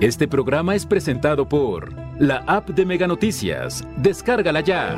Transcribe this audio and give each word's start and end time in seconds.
Este 0.00 0.28
programa 0.28 0.76
es 0.76 0.86
presentado 0.86 1.48
por 1.48 1.92
la 2.20 2.44
app 2.46 2.68
de 2.68 2.86
Mega 2.86 3.08
Noticias. 3.08 3.84
Descárgala 3.96 4.60
ya. 4.60 4.96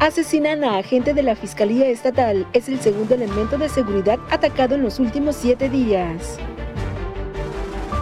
Asesinan 0.00 0.64
a 0.64 0.76
agente 0.76 1.14
de 1.14 1.22
la 1.22 1.34
Fiscalía 1.34 1.88
Estatal. 1.88 2.46
Es 2.52 2.68
el 2.68 2.78
segundo 2.78 3.14
elemento 3.14 3.56
de 3.56 3.70
seguridad 3.70 4.18
atacado 4.28 4.74
en 4.74 4.82
los 4.82 4.98
últimos 4.98 5.36
siete 5.36 5.70
días. 5.70 6.36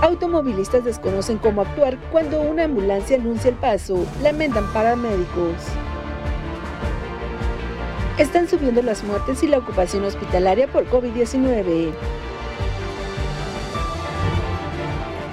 Automovilistas 0.02 0.82
desconocen 0.82 1.38
cómo 1.38 1.62
actuar 1.62 1.96
cuando 2.10 2.42
una 2.42 2.64
ambulancia 2.64 3.18
anuncia 3.18 3.50
el 3.50 3.56
paso. 3.56 4.04
Lamentan 4.20 4.66
paramédicos. 4.72 5.54
Están 8.20 8.46
subiendo 8.46 8.82
las 8.82 9.02
muertes 9.02 9.42
y 9.42 9.46
la 9.46 9.56
ocupación 9.56 10.04
hospitalaria 10.04 10.70
por 10.70 10.84
COVID-19. 10.90 11.94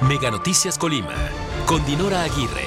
Mega 0.08 0.32
Noticias 0.32 0.78
Colima, 0.78 1.14
con 1.66 1.86
Dinora 1.86 2.24
Aguirre. 2.24 2.67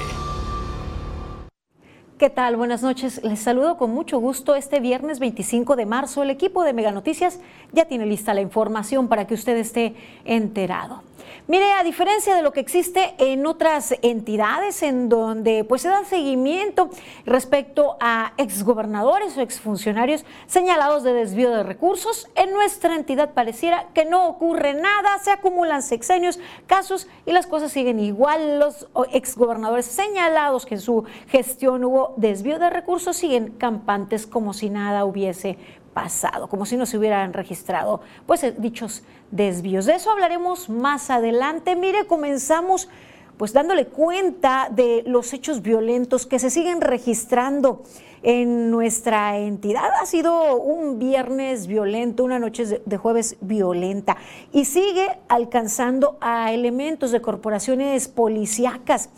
¿Qué 2.21 2.29
tal? 2.29 2.55
Buenas 2.55 2.83
noches. 2.83 3.23
Les 3.23 3.39
saludo 3.39 3.79
con 3.79 3.89
mucho 3.89 4.19
gusto 4.19 4.53
este 4.53 4.79
viernes 4.79 5.17
25 5.17 5.75
de 5.75 5.87
marzo. 5.87 6.21
El 6.21 6.29
equipo 6.29 6.63
de 6.63 6.71
Mega 6.71 6.91
Noticias 6.91 7.39
ya 7.71 7.85
tiene 7.85 8.05
lista 8.05 8.35
la 8.35 8.41
información 8.41 9.07
para 9.07 9.25
que 9.25 9.33
usted 9.33 9.57
esté 9.57 9.95
enterado. 10.23 11.01
Mire, 11.47 11.71
a 11.73 11.83
diferencia 11.83 12.35
de 12.35 12.43
lo 12.43 12.53
que 12.53 12.59
existe 12.59 13.15
en 13.17 13.45
otras 13.45 13.95
entidades 14.01 14.83
en 14.83 15.09
donde 15.09 15.63
pues 15.63 15.81
se 15.81 15.89
da 15.89 16.03
seguimiento 16.05 16.89
respecto 17.25 17.97
a 17.99 18.33
exgobernadores 18.37 19.37
o 19.37 19.41
exfuncionarios 19.41 20.23
señalados 20.47 21.03
de 21.03 21.13
desvío 21.13 21.49
de 21.51 21.63
recursos, 21.63 22.29
en 22.35 22.53
nuestra 22.53 22.95
entidad 22.95 23.33
pareciera 23.33 23.87
que 23.93 24.05
no 24.05 24.27
ocurre 24.27 24.73
nada, 24.73 25.19
se 25.19 25.31
acumulan 25.31 25.81
sexenios, 25.81 26.39
casos 26.67 27.07
y 27.25 27.31
las 27.31 27.47
cosas 27.47 27.71
siguen 27.71 27.99
igual. 27.99 28.59
Los 28.59 28.87
exgobernadores 29.11 29.85
señalados 29.85 30.65
que 30.65 30.75
en 30.75 30.81
su 30.81 31.05
gestión 31.27 31.83
hubo 31.83 32.10
desvío 32.17 32.59
de 32.59 32.69
recursos 32.69 33.17
siguen 33.17 33.51
campantes 33.57 34.27
como 34.27 34.53
si 34.53 34.69
nada 34.69 35.05
hubiese 35.05 35.57
pasado, 35.93 36.47
como 36.47 36.65
si 36.65 36.77
no 36.77 36.85
se 36.85 36.97
hubieran 36.97 37.33
registrado 37.33 38.01
pues 38.25 38.43
eh, 38.43 38.55
dichos 38.57 39.03
desvíos. 39.31 39.85
De 39.85 39.95
eso 39.95 40.11
hablaremos 40.11 40.69
más 40.69 41.09
adelante. 41.09 41.75
Mire, 41.75 42.07
comenzamos 42.07 42.89
pues 43.37 43.53
dándole 43.53 43.87
cuenta 43.87 44.69
de 44.69 45.03
los 45.07 45.33
hechos 45.33 45.61
violentos 45.61 46.27
que 46.27 46.37
se 46.37 46.51
siguen 46.51 46.79
registrando 46.79 47.81
en 48.23 48.69
nuestra 48.69 49.37
entidad. 49.37 49.89
Ha 49.99 50.05
sido 50.05 50.57
un 50.57 50.99
viernes 50.99 51.65
violento, 51.65 52.23
una 52.23 52.37
noche 52.37 52.81
de 52.85 52.97
jueves 52.97 53.37
violenta 53.41 54.17
y 54.51 54.65
sigue 54.65 55.17
alcanzando 55.27 56.17
a 56.21 56.53
elementos 56.53 57.11
de 57.11 57.21
corporaciones 57.21 58.07
policíacas. 58.07 59.09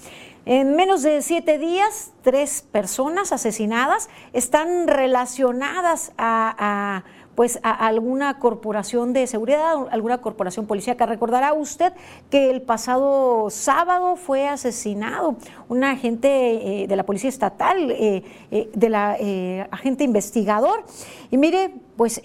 En 0.46 0.76
menos 0.76 1.04
de 1.04 1.22
siete 1.22 1.58
días, 1.58 2.12
tres 2.22 2.68
personas 2.70 3.32
asesinadas 3.32 4.10
están 4.34 4.90
relacionadas 4.90 6.12
a, 6.18 7.06
pues 7.34 7.60
a 7.64 7.72
alguna 7.72 8.40
corporación 8.40 9.14
de 9.14 9.26
seguridad, 9.26 9.88
alguna 9.90 10.18
corporación 10.18 10.68
policíaca. 10.68 11.06
Recordará 11.06 11.54
usted 11.54 11.94
que 12.30 12.52
el 12.52 12.62
pasado 12.62 13.50
sábado 13.52 14.18
fue 14.18 14.50
asesinado 14.50 15.38
un 15.70 15.86
agente 15.86 16.84
eh, 16.84 16.88
de 16.88 16.96
la 16.98 17.06
Policía 17.06 17.30
Estatal, 17.30 17.90
eh, 17.92 18.24
eh, 18.52 18.70
de 18.74 18.90
la 18.90 19.18
agente 19.72 20.04
investigador. 20.04 20.84
Y 21.32 21.38
mire, 21.38 21.74
pues 21.96 22.22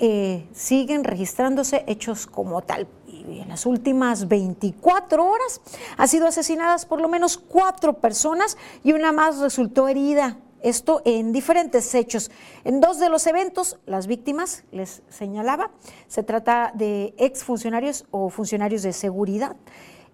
siguen 0.52 1.04
registrándose 1.04 1.84
hechos 1.86 2.26
como 2.26 2.62
tal 2.62 2.88
en 3.28 3.48
las 3.48 3.66
últimas 3.66 4.28
24 4.28 5.24
horas 5.24 5.60
ha 5.96 6.06
sido 6.06 6.26
asesinadas 6.26 6.86
por 6.86 7.00
lo 7.00 7.08
menos 7.08 7.36
cuatro 7.36 7.94
personas 7.94 8.56
y 8.82 8.92
una 8.92 9.12
más 9.12 9.38
resultó 9.38 9.88
herida. 9.88 10.38
Esto 10.60 11.02
en 11.04 11.32
diferentes 11.32 11.94
hechos. 11.94 12.32
En 12.64 12.80
dos 12.80 12.98
de 12.98 13.08
los 13.08 13.28
eventos, 13.28 13.78
las 13.86 14.08
víctimas, 14.08 14.64
les 14.72 15.02
señalaba, 15.08 15.70
se 16.08 16.24
trata 16.24 16.72
de 16.74 17.14
exfuncionarios 17.16 18.06
o 18.10 18.28
funcionarios 18.28 18.82
de 18.82 18.92
seguridad. 18.92 19.56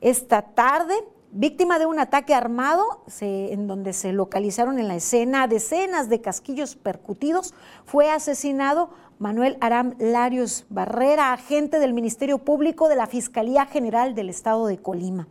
Esta 0.02 0.42
tarde 0.42 0.94
víctima 1.34 1.80
de 1.80 1.86
un 1.86 1.98
ataque 1.98 2.32
armado 2.32 3.02
en 3.20 3.66
donde 3.66 3.92
se 3.92 4.12
localizaron 4.12 4.78
en 4.78 4.86
la 4.86 4.94
escena 4.94 5.48
decenas 5.48 6.08
de 6.08 6.20
casquillos 6.20 6.76
percutidos, 6.76 7.54
fue 7.84 8.08
asesinado 8.08 8.90
Manuel 9.18 9.56
Aram 9.60 9.94
Larios 9.98 10.66
Barrera, 10.70 11.32
agente 11.32 11.78
del 11.78 11.94
Ministerio 11.94 12.38
Público 12.38 12.88
de 12.88 12.96
la 12.96 13.06
Fiscalía 13.06 13.66
General 13.66 14.14
del 14.14 14.28
Estado 14.28 14.66
de 14.66 14.78
Colima. 14.78 15.28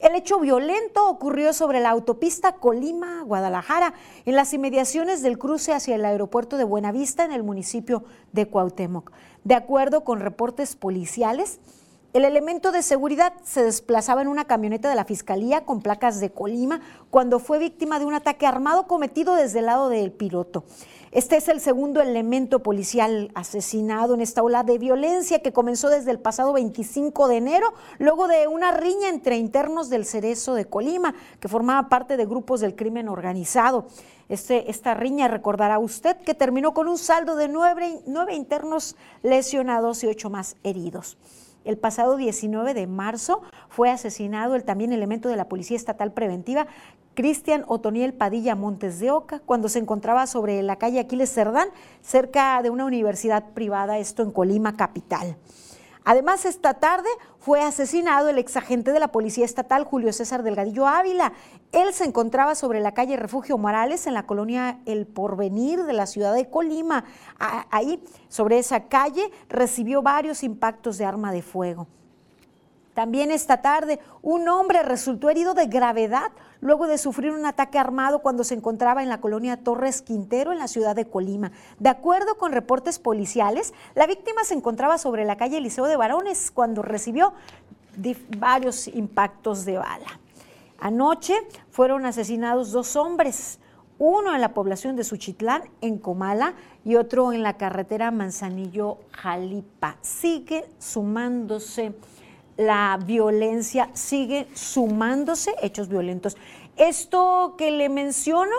El 0.00 0.16
hecho 0.16 0.40
violento 0.40 1.08
ocurrió 1.08 1.52
sobre 1.52 1.80
la 1.80 1.90
autopista 1.90 2.56
Colima-Guadalajara, 2.56 3.94
en 4.24 4.34
las 4.34 4.52
inmediaciones 4.52 5.22
del 5.22 5.38
cruce 5.38 5.72
hacia 5.72 5.94
el 5.94 6.04
aeropuerto 6.04 6.56
de 6.56 6.64
Buenavista, 6.64 7.24
en 7.24 7.32
el 7.32 7.42
municipio 7.44 8.04
de 8.32 8.48
Cuauhtémoc. 8.48 9.12
De 9.44 9.54
acuerdo 9.54 10.02
con 10.02 10.20
reportes 10.20 10.74
policiales, 10.74 11.60
el 12.12 12.24
elemento 12.24 12.72
de 12.72 12.82
seguridad 12.82 13.34
se 13.44 13.62
desplazaba 13.62 14.20
en 14.20 14.26
una 14.26 14.46
camioneta 14.46 14.88
de 14.88 14.96
la 14.96 15.04
Fiscalía 15.04 15.64
con 15.64 15.80
placas 15.80 16.18
de 16.18 16.32
Colima 16.32 16.80
cuando 17.08 17.38
fue 17.38 17.60
víctima 17.60 18.00
de 18.00 18.04
un 18.04 18.14
ataque 18.14 18.48
armado 18.48 18.88
cometido 18.88 19.36
desde 19.36 19.60
el 19.60 19.66
lado 19.66 19.88
del 19.88 20.10
piloto. 20.10 20.64
Este 21.12 21.36
es 21.36 21.48
el 21.48 21.60
segundo 21.60 22.00
elemento 22.00 22.62
policial 22.62 23.32
asesinado 23.34 24.14
en 24.14 24.20
esta 24.20 24.44
ola 24.44 24.62
de 24.62 24.78
violencia 24.78 25.42
que 25.42 25.52
comenzó 25.52 25.88
desde 25.88 26.12
el 26.12 26.20
pasado 26.20 26.52
25 26.52 27.26
de 27.26 27.36
enero, 27.36 27.74
luego 27.98 28.28
de 28.28 28.46
una 28.46 28.70
riña 28.70 29.08
entre 29.08 29.36
internos 29.36 29.90
del 29.90 30.06
Cerezo 30.06 30.54
de 30.54 30.66
Colima, 30.66 31.16
que 31.40 31.48
formaba 31.48 31.88
parte 31.88 32.16
de 32.16 32.26
grupos 32.26 32.60
del 32.60 32.76
crimen 32.76 33.08
organizado. 33.08 33.86
Este, 34.28 34.70
esta 34.70 34.94
riña, 34.94 35.26
recordará 35.26 35.80
usted, 35.80 36.16
que 36.18 36.34
terminó 36.34 36.74
con 36.74 36.86
un 36.86 36.96
saldo 36.96 37.34
de 37.34 37.48
nueve, 37.48 38.02
nueve 38.06 38.36
internos 38.36 38.94
lesionados 39.24 40.04
y 40.04 40.06
ocho 40.06 40.30
más 40.30 40.54
heridos. 40.62 41.18
El 41.64 41.76
pasado 41.76 42.16
19 42.16 42.72
de 42.72 42.86
marzo 42.86 43.42
fue 43.68 43.90
asesinado 43.90 44.54
el 44.54 44.64
también 44.64 44.92
elemento 44.92 45.28
de 45.28 45.36
la 45.36 45.48
Policía 45.48 45.76
Estatal 45.76 46.12
Preventiva, 46.12 46.66
Cristian 47.14 47.64
Otoniel 47.66 48.14
Padilla 48.14 48.54
Montes 48.54 48.98
de 48.98 49.10
Oca, 49.10 49.40
cuando 49.44 49.68
se 49.68 49.78
encontraba 49.78 50.26
sobre 50.26 50.62
la 50.62 50.76
calle 50.76 51.00
Aquiles 51.00 51.32
Cerdán, 51.32 51.68
cerca 52.00 52.62
de 52.62 52.70
una 52.70 52.86
universidad 52.86 53.50
privada, 53.52 53.98
esto 53.98 54.22
en 54.22 54.30
Colima, 54.30 54.76
capital. 54.76 55.36
Además, 56.04 56.44
esta 56.44 56.74
tarde 56.74 57.08
fue 57.38 57.62
asesinado 57.62 58.28
el 58.28 58.38
exagente 58.38 58.92
de 58.92 59.00
la 59.00 59.12
Policía 59.12 59.44
Estatal, 59.44 59.84
Julio 59.84 60.12
César 60.12 60.42
Delgadillo 60.42 60.86
Ávila. 60.86 61.32
Él 61.72 61.92
se 61.92 62.04
encontraba 62.04 62.54
sobre 62.54 62.80
la 62.80 62.92
calle 62.92 63.16
Refugio 63.16 63.58
Morales, 63.58 64.06
en 64.06 64.14
la 64.14 64.26
colonia 64.26 64.80
El 64.86 65.06
Porvenir 65.06 65.84
de 65.84 65.92
la 65.92 66.06
ciudad 66.06 66.34
de 66.34 66.48
Colima. 66.48 67.04
Ahí, 67.38 68.02
sobre 68.28 68.58
esa 68.58 68.88
calle, 68.88 69.30
recibió 69.48 70.02
varios 70.02 70.42
impactos 70.42 70.98
de 70.98 71.04
arma 71.04 71.32
de 71.32 71.42
fuego. 71.42 71.86
También 72.94 73.30
esta 73.30 73.62
tarde, 73.62 74.00
un 74.20 74.48
hombre 74.48 74.82
resultó 74.82 75.30
herido 75.30 75.54
de 75.54 75.66
gravedad 75.66 76.32
luego 76.60 76.86
de 76.86 76.98
sufrir 76.98 77.32
un 77.32 77.46
ataque 77.46 77.78
armado 77.78 78.18
cuando 78.20 78.44
se 78.44 78.54
encontraba 78.54 79.02
en 79.02 79.08
la 79.08 79.20
colonia 79.20 79.56
Torres 79.56 80.02
Quintero, 80.02 80.52
en 80.52 80.58
la 80.58 80.68
ciudad 80.68 80.94
de 80.96 81.06
Colima. 81.06 81.52
De 81.78 81.88
acuerdo 81.88 82.36
con 82.36 82.52
reportes 82.52 82.98
policiales, 82.98 83.72
la 83.94 84.06
víctima 84.06 84.44
se 84.44 84.54
encontraba 84.54 84.98
sobre 84.98 85.24
la 85.24 85.36
calle 85.36 85.60
Liceo 85.60 85.86
de 85.86 85.96
Varones 85.96 86.50
cuando 86.50 86.82
recibió 86.82 87.32
varios 88.38 88.88
impactos 88.88 89.64
de 89.64 89.78
bala. 89.78 90.20
Anoche 90.78 91.34
fueron 91.70 92.06
asesinados 92.06 92.72
dos 92.72 92.96
hombres, 92.96 93.58
uno 93.98 94.34
en 94.34 94.40
la 94.40 94.54
población 94.54 94.96
de 94.96 95.04
Suchitlán, 95.04 95.62
en 95.82 95.98
Comala, 95.98 96.54
y 96.84 96.96
otro 96.96 97.34
en 97.34 97.42
la 97.42 97.58
carretera 97.58 98.10
Manzanillo-Jalipa. 98.10 99.98
Sigue 100.00 100.64
sumándose 100.78 101.92
la 102.60 102.98
violencia 103.02 103.88
sigue 103.94 104.46
sumándose, 104.52 105.54
hechos 105.62 105.88
violentos. 105.88 106.36
Esto 106.76 107.54
que 107.56 107.70
le 107.70 107.88
menciono, 107.88 108.54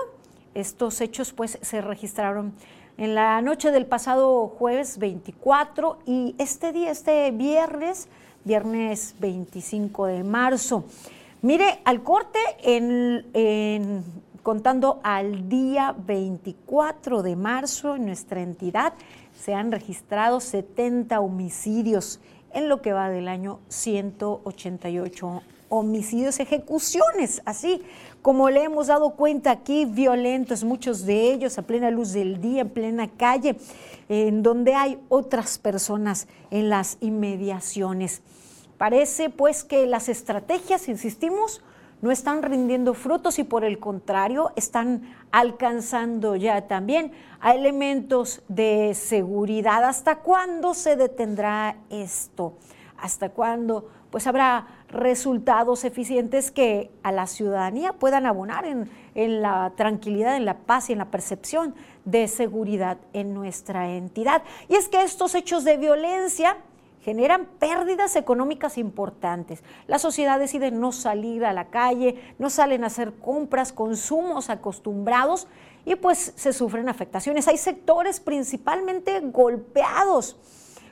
estos 0.55 1.01
hechos 1.01 1.33
pues 1.33 1.59
se 1.61 1.81
registraron 1.81 2.51
en 2.97 3.13
la 3.13 3.39
noche 3.43 3.69
del 3.69 3.85
pasado 3.85 4.47
jueves 4.47 4.97
24 4.97 5.99
y 6.07 6.33
este 6.39 6.73
día, 6.73 6.89
este 6.89 7.29
viernes, 7.29 8.07
viernes 8.43 9.13
25 9.19 10.07
de 10.07 10.23
marzo. 10.23 10.83
Mire, 11.43 11.79
al 11.85 12.01
corte, 12.01 12.39
en, 12.63 14.03
contando 14.41 14.99
al 15.03 15.47
día 15.47 15.95
24 15.95 17.21
de 17.21 17.35
marzo 17.35 17.95
en 17.95 18.07
nuestra 18.07 18.41
entidad, 18.41 18.93
se 19.39 19.53
han 19.53 19.71
registrado 19.71 20.39
70 20.39 21.19
homicidios 21.19 22.19
en 22.53 22.69
lo 22.69 22.81
que 22.81 22.93
va 22.93 23.09
del 23.09 23.27
año 23.27 23.59
188 23.69 25.41
homicidios, 25.69 26.39
ejecuciones, 26.39 27.41
así 27.45 27.81
como 28.21 28.49
le 28.49 28.63
hemos 28.63 28.87
dado 28.87 29.11
cuenta 29.11 29.51
aquí, 29.51 29.85
violentos, 29.85 30.63
muchos 30.63 31.05
de 31.05 31.31
ellos 31.31 31.57
a 31.57 31.61
plena 31.61 31.89
luz 31.89 32.11
del 32.11 32.41
día, 32.41 32.61
en 32.61 32.69
plena 32.69 33.07
calle, 33.09 33.55
en 34.09 34.43
donde 34.43 34.75
hay 34.75 34.99
otras 35.07 35.57
personas 35.57 36.27
en 36.51 36.69
las 36.69 36.97
inmediaciones. 36.99 38.21
Parece 38.77 39.29
pues 39.29 39.63
que 39.63 39.87
las 39.87 40.09
estrategias, 40.09 40.89
insistimos, 40.89 41.61
no 42.01 42.11
están 42.11 42.41
rindiendo 42.41 42.93
frutos 42.93 43.39
y 43.39 43.43
por 43.43 43.63
el 43.63 43.79
contrario 43.79 44.51
están 44.55 45.13
alcanzando 45.31 46.35
ya 46.35 46.67
también 46.67 47.11
a 47.39 47.53
elementos 47.53 48.41
de 48.47 48.93
seguridad. 48.95 49.83
¿Hasta 49.83 50.17
cuándo 50.17 50.73
se 50.73 50.95
detendrá 50.95 51.77
esto? 51.89 52.53
¿Hasta 52.97 53.29
cuándo? 53.29 53.89
Pues 54.09 54.27
habrá 54.27 54.67
resultados 54.89 55.85
eficientes 55.85 56.51
que 56.51 56.91
a 57.01 57.11
la 57.11 57.27
ciudadanía 57.27 57.93
puedan 57.93 58.25
abonar 58.25 58.65
en, 58.65 58.89
en 59.15 59.41
la 59.41 59.71
tranquilidad, 59.75 60.35
en 60.35 60.45
la 60.45 60.57
paz 60.57 60.89
y 60.89 60.93
en 60.93 60.99
la 60.99 61.11
percepción 61.11 61.75
de 62.03 62.27
seguridad 62.27 62.97
en 63.13 63.33
nuestra 63.33 63.91
entidad. 63.91 64.43
Y 64.67 64.75
es 64.75 64.89
que 64.89 65.03
estos 65.03 65.33
hechos 65.35 65.63
de 65.63 65.77
violencia 65.77 66.57
generan 67.01 67.45
pérdidas 67.59 68.15
económicas 68.15 68.77
importantes. 68.77 69.63
La 69.87 69.99
sociedad 69.99 70.39
decide 70.39 70.71
no 70.71 70.91
salir 70.91 71.45
a 71.45 71.53
la 71.53 71.69
calle, 71.69 72.21
no 72.39 72.49
salen 72.49 72.83
a 72.83 72.87
hacer 72.87 73.13
compras, 73.13 73.73
consumos 73.73 74.49
acostumbrados 74.49 75.47
y 75.85 75.95
pues 75.95 76.33
se 76.35 76.53
sufren 76.53 76.89
afectaciones. 76.89 77.47
Hay 77.47 77.57
sectores 77.57 78.19
principalmente 78.19 79.19
golpeados 79.19 80.37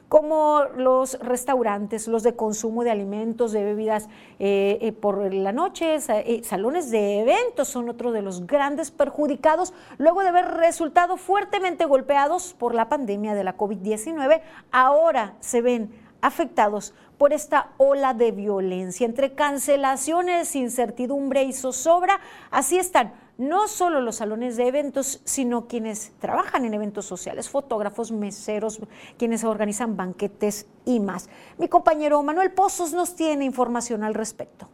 como 0.10 0.64
los 0.76 1.20
restaurantes, 1.20 2.08
los 2.08 2.24
de 2.24 2.36
consumo 2.36 2.84
de 2.84 2.90
alimentos, 2.90 3.52
de 3.52 3.64
bebidas 3.64 4.10
eh, 4.40 4.80
eh, 4.82 4.92
por 4.92 5.32
la 5.34 5.52
noche, 5.52 5.96
eh, 5.96 6.42
salones 6.44 6.90
de 6.90 7.20
eventos 7.20 7.68
son 7.68 7.88
otro 7.90 8.12
de 8.12 8.24
los 8.24 8.48
grandes 8.48 8.90
perjudicados 8.90 9.72
luego 10.00 10.22
de 10.22 10.30
haber 10.30 10.56
resultado 10.56 11.16
fuertemente 11.16 11.86
golpeados 11.86 12.56
por 12.58 12.74
la 12.74 12.90
pandemia 12.90 13.36
de 13.36 13.44
la 13.44 13.56
COVID-19. 13.56 14.42
Ahora 14.72 15.36
se 15.42 15.62
ven 15.62 15.92
afectados 16.22 16.96
por 17.20 17.32
esta 17.32 17.70
ola 17.78 18.16
de 18.16 18.32
violencia. 18.32 19.06
Entre 19.06 19.34
cancelaciones, 19.34 20.56
incertidumbre 20.56 21.44
y 21.44 21.54
zozobra, 21.54 22.20
así 22.50 22.80
están 22.80 23.14
no 23.40 23.70
solo 23.70 24.02
los 24.02 24.18
salones 24.18 24.58
de 24.58 24.68
eventos, 24.68 25.22
sino 25.24 25.68
quienes 25.68 26.12
trabajan 26.20 26.66
en 26.66 26.74
eventos 26.74 27.06
sociales, 27.06 27.50
fotógrafos, 27.50 28.12
meseros, 28.12 28.82
quienes 29.18 29.46
organizan 29.46 29.96
banquetes 29.96 30.68
y 30.86 31.00
más. 31.00 31.30
Mi 31.58 31.70
compañero 31.70 32.22
Manuel 32.22 32.52
Pozos 32.52 32.92
nos 32.92 33.16
tiene 33.16 33.46
información 33.46 34.04
al 34.04 34.14
respecto. 34.14 34.68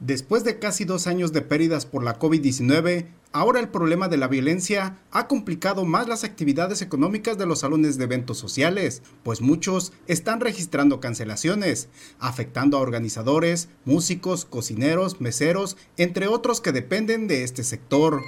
Después 0.00 0.44
de 0.44 0.58
casi 0.58 0.84
dos 0.84 1.06
años 1.06 1.32
de 1.32 1.40
pérdidas 1.40 1.86
por 1.86 2.04
la 2.04 2.18
COVID-19, 2.18 3.08
ahora 3.32 3.60
el 3.60 3.70
problema 3.70 4.08
de 4.08 4.18
la 4.18 4.28
violencia 4.28 4.98
ha 5.10 5.26
complicado 5.26 5.86
más 5.86 6.06
las 6.06 6.22
actividades 6.22 6.82
económicas 6.82 7.38
de 7.38 7.46
los 7.46 7.60
salones 7.60 7.96
de 7.96 8.04
eventos 8.04 8.36
sociales, 8.36 9.02
pues 9.22 9.40
muchos 9.40 9.94
están 10.06 10.40
registrando 10.40 11.00
cancelaciones, 11.00 11.88
afectando 12.18 12.76
a 12.76 12.80
organizadores, 12.80 13.70
músicos, 13.86 14.44
cocineros, 14.44 15.22
meseros, 15.22 15.78
entre 15.96 16.28
otros 16.28 16.60
que 16.60 16.72
dependen 16.72 17.26
de 17.26 17.42
este 17.42 17.64
sector 17.64 18.20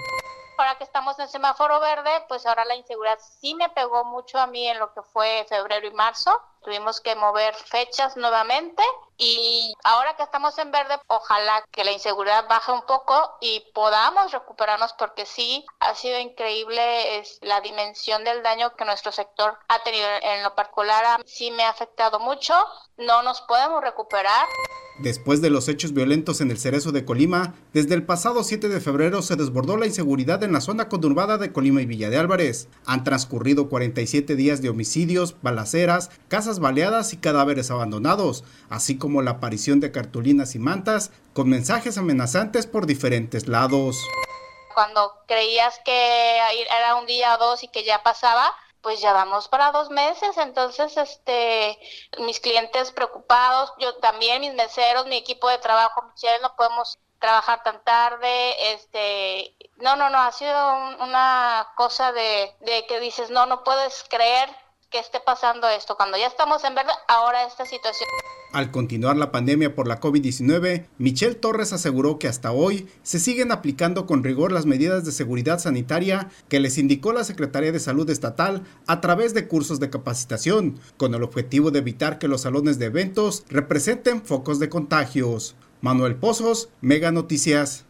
ahora 0.59 0.77
que 0.77 0.85
estamos 0.85 1.19
en 1.21 1.29
semáforo 1.29 1.79
verde, 1.81 2.11
pues 2.29 2.45
ahora 2.45 2.65
la 2.65 2.75
inseguridad 2.75 3.19
sí 3.41 3.55
me 3.55 3.69
pegó 3.71 4.05
mucho 4.05 4.39
a 4.39 4.47
mí 4.49 4.67
en 4.67 4.79
lo 4.79 4.93
que 4.93 5.03
fue 5.03 5.47
febrero 5.49 5.87
y 5.87 5.93
marzo. 5.93 6.31
Tuvimos 6.65 7.01
que 7.01 7.15
mover 7.17 7.55
fechas 7.55 8.17
nuevamente 8.17 8.83
y 9.17 9.75
ahora 9.83 10.17
que 10.17 10.23
estamos 10.23 10.57
en 10.59 10.71
verde, 10.71 10.95
ojalá 11.09 11.65
que 11.73 11.85
la 11.85 11.93
inseguridad 11.93 12.49
baje 12.49 12.71
un 12.71 12.83
poco 12.83 13.37
y 13.41 13.65
podamos 13.75 14.31
recuperarnos 14.31 14.93
porque 14.93 15.27
sí 15.27 15.65
ha 15.81 15.95
sido 15.95 16.21
increíble 16.21 17.19
es 17.19 17.39
la 17.43 17.61
dimensión 17.61 18.23
del 18.25 18.43
daño 18.43 18.77
que 18.77 18.85
nuestro 18.85 19.11
sector 19.11 19.59
ha 19.69 19.83
tenido. 19.83 20.07
En 20.23 20.43
lo 20.43 20.55
particular, 20.55 21.21
sí 21.27 21.51
me 21.51 21.65
ha 21.65 21.71
afectado 21.71 22.21
mucho. 22.21 22.55
No 22.97 23.23
nos 23.23 23.41
podemos 23.43 23.83
recuperar. 23.83 24.47
Después 24.99 25.41
de 25.41 25.51
los 25.51 25.69
hechos 25.69 25.93
violentos 25.93 26.41
en 26.41 26.51
el 26.51 26.59
Cerezo 26.59 26.91
de 26.91 27.05
Colima, 27.05 27.55
desde 27.73 27.95
el 27.95 28.05
pasado 28.05 28.43
7 28.43 28.69
de 28.69 28.81
febrero 28.81 29.23
se 29.23 29.37
desbordó 29.37 29.77
la 29.77 29.87
inseguridad 29.87 30.43
en 30.43 30.53
la 30.53 30.61
zona 30.61 30.89
conurbada 30.89 31.39
de 31.39 31.53
Colima 31.53 31.81
y 31.81 31.87
Villa 31.87 32.11
de 32.11 32.19
Álvarez. 32.19 32.67
Han 32.85 33.05
transcurrido 33.05 33.69
47 33.69 34.35
días 34.35 34.61
de 34.61 34.71
homicidios, 34.71 35.37
balaceras, 35.41 36.11
casas 36.27 36.48
baleadas 36.59 37.13
y 37.13 37.19
cadáveres 37.19 37.71
abandonados, 37.71 38.45
así 38.71 38.97
como 38.99 39.21
la 39.21 39.33
aparición 39.33 39.81
de 39.81 39.93
cartulinas 39.93 40.55
y 40.55 40.59
mantas 40.59 41.11
con 41.35 41.51
mensajes 41.51 41.99
amenazantes 41.99 42.67
por 42.67 42.87
diferentes 42.87 43.47
lados. 43.47 43.97
Cuando 44.75 45.13
creías 45.27 45.79
que 45.85 46.39
era 46.71 46.95
un 46.95 47.07
día 47.07 47.35
o 47.35 47.39
dos 47.39 47.63
y 47.63 47.69
que 47.69 47.85
ya 47.85 48.03
pasaba, 48.03 48.55
pues 48.81 49.01
ya 49.01 49.13
vamos 49.13 49.49
para 49.49 49.73
dos 49.73 49.91
meses, 49.91 50.37
entonces 50.39 50.97
este 50.97 51.79
mis 52.21 52.41
clientes 52.41 52.91
preocupados, 52.93 53.73
yo 53.79 53.95
también 53.97 54.41
mis 54.41 54.55
meseros, 54.55 55.07
mi 55.07 55.17
equipo 55.17 55.49
de 55.49 55.59
trabajo, 55.59 56.05
no 56.41 56.57
podemos 56.57 56.99
trabajar 57.19 57.63
tan 57.65 57.83
tarde, 57.83 58.73
este, 58.73 59.55
no, 59.77 59.97
no, 59.97 60.09
no, 60.11 60.19
ha 60.19 60.33
sido 60.33 60.75
una 61.01 61.69
cosa 61.77 62.13
de 62.13 62.55
que 62.89 63.01
dices, 63.01 63.31
no, 63.31 63.47
no 63.47 63.65
puedes 63.65 64.05
creer 64.09 64.49
que 64.91 64.99
esté 64.99 65.19
pasando 65.25 65.69
esto. 65.69 65.97
Cuando 65.97 66.17
ya 66.17 66.27
estamos 66.27 66.65
en 66.65 66.75
verde, 66.75 66.93
ahora 67.09 67.45
esta 67.47 67.67
situación. 67.67 68.09
Al 68.53 68.71
continuar 68.71 69.17
la 69.17 69.31
pandemia 69.31 69.75
por 69.75 69.87
la 69.87 70.01
COVID-19, 70.01 70.87
Michelle 70.97 71.35
Torres 71.35 71.75
aseguró 71.75 72.19
que 72.19 72.29
hasta 72.29 72.53
hoy 72.53 72.89
se 73.03 73.19
siguen 73.19 73.53
aplicando 73.53 74.07
con 74.07 74.25
rigor 74.25 74.51
las 74.51 74.65
medidas 74.65 75.05
de 75.05 75.13
seguridad 75.13 75.59
sanitaria 75.59 76.31
que 76.49 76.61
les 76.61 76.79
indicó 76.79 77.13
la 77.13 77.25
Secretaría 77.25 77.73
de 77.73 77.81
Salud 77.81 78.09
Estatal 78.09 78.65
a 78.87 79.03
través 79.03 79.35
de 79.35 79.47
cursos 79.47 79.81
de 79.81 79.91
capacitación, 79.91 80.81
con 80.97 81.15
el 81.15 81.23
objetivo 81.23 81.71
de 81.71 81.81
evitar 81.81 82.19
que 82.19 82.29
los 82.29 82.43
salones 82.43 82.79
de 82.79 82.87
eventos 82.87 83.45
representen 83.49 84.25
focos 84.25 84.59
de 84.59 84.71
contagios. 84.71 85.55
Manuel 85.83 86.17
Pozos, 86.17 86.71
Mega 86.81 87.13
Noticias 87.13 87.85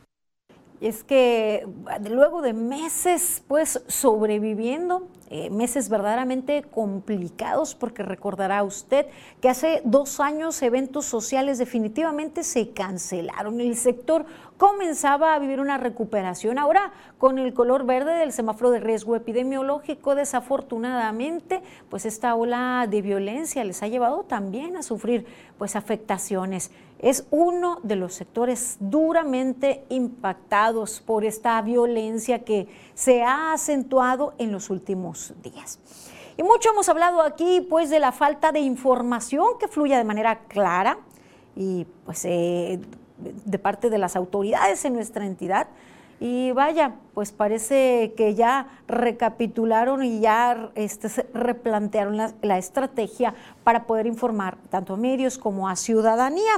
es 0.81 1.03
que 1.03 1.67
luego 2.09 2.41
de 2.43 2.53
meses 2.53 3.43
pues 3.49 3.83
sobreviviendo, 3.89 5.09
eh, 5.31 5.51
meses 5.51 5.89
verdaderamente 5.89 6.63
complicados, 6.63 7.75
porque 7.75 8.03
recordará 8.03 8.63
usted 8.63 9.07
que 9.41 9.49
hace 9.49 9.83
dos 9.85 10.21
años 10.21 10.61
eventos 10.63 11.05
sociales 11.05 11.59
definitivamente 11.59 12.43
se 12.43 12.71
cancelaron. 12.71 13.61
El 13.61 13.77
sector 13.77 14.25
comenzaba 14.57 15.35
a 15.35 15.39
vivir 15.39 15.61
una 15.61 15.79
recuperación. 15.79 16.59
Ahora, 16.59 16.93
con 17.19 17.39
el 17.39 17.55
color 17.55 17.85
verde 17.85 18.15
del 18.15 18.33
semáforo 18.33 18.71
de 18.71 18.81
riesgo 18.81 19.17
epidemiológico, 19.17 20.15
desafortunadamente, 20.15 21.63
pues 21.89 22.07
esta 22.07 22.35
ola 22.35 22.87
de 22.89 23.03
violencia 23.03 23.65
les 23.65 23.83
ha 23.83 23.89
llevado 23.89 24.25
también 24.25 24.77
a 24.77 24.83
sufrir 24.83 25.27
pues 25.59 25.77
afectaciones. 25.77 26.71
Es 26.99 27.27
uno 27.31 27.79
de 27.83 27.97
los 27.97 28.15
sectores 28.15 28.77
duramente 28.81 29.85
impactados 29.89 31.01
por 31.01 31.25
esta 31.25 31.61
violencia 31.63 32.41
que 32.45 32.69
se 32.95 33.23
ha 33.23 33.53
acentuado 33.53 34.35
en 34.39 34.51
los 34.51 34.71
últimos 34.71 35.35
días. 35.43 35.79
Y 36.37 36.43
mucho 36.43 36.71
hemos 36.71 36.89
hablado 36.89 37.23
aquí 37.23 37.61
pues 37.61 37.91
de 37.91 37.99
la 37.99 38.13
falta 38.13 38.53
de 38.53 38.61
información 38.61 39.59
que 39.59 39.69
fluya 39.69 39.99
de 39.99 40.05
manera 40.05 40.41
clara 40.47 40.99
y 41.57 41.87
pues 42.05 42.25
eh, 42.25 42.81
de 43.19 43.59
parte 43.59 43.91
de 43.91 43.99
las 43.99 44.15
autoridades 44.15 44.85
en 44.85 44.93
nuestra 44.93 45.27
entidad. 45.27 45.69
Y 46.21 46.51
vaya, 46.51 46.97
pues 47.15 47.31
parece 47.31 48.13
que 48.17 48.35
ya 48.35 48.81
recapitularon 48.89 50.03
y 50.03 50.19
ya 50.19 50.71
este, 50.75 51.09
replantearon 51.33 52.17
la, 52.17 52.33
la, 52.43 52.59
estrategia 52.59 53.35
para 53.63 53.87
poder 53.87 54.07
informar 54.07 54.59
tanto 54.69 54.95
a 54.95 54.97
medios 54.97 55.39
como 55.39 55.69
a 55.69 55.77
ciudadanía. 55.77 56.53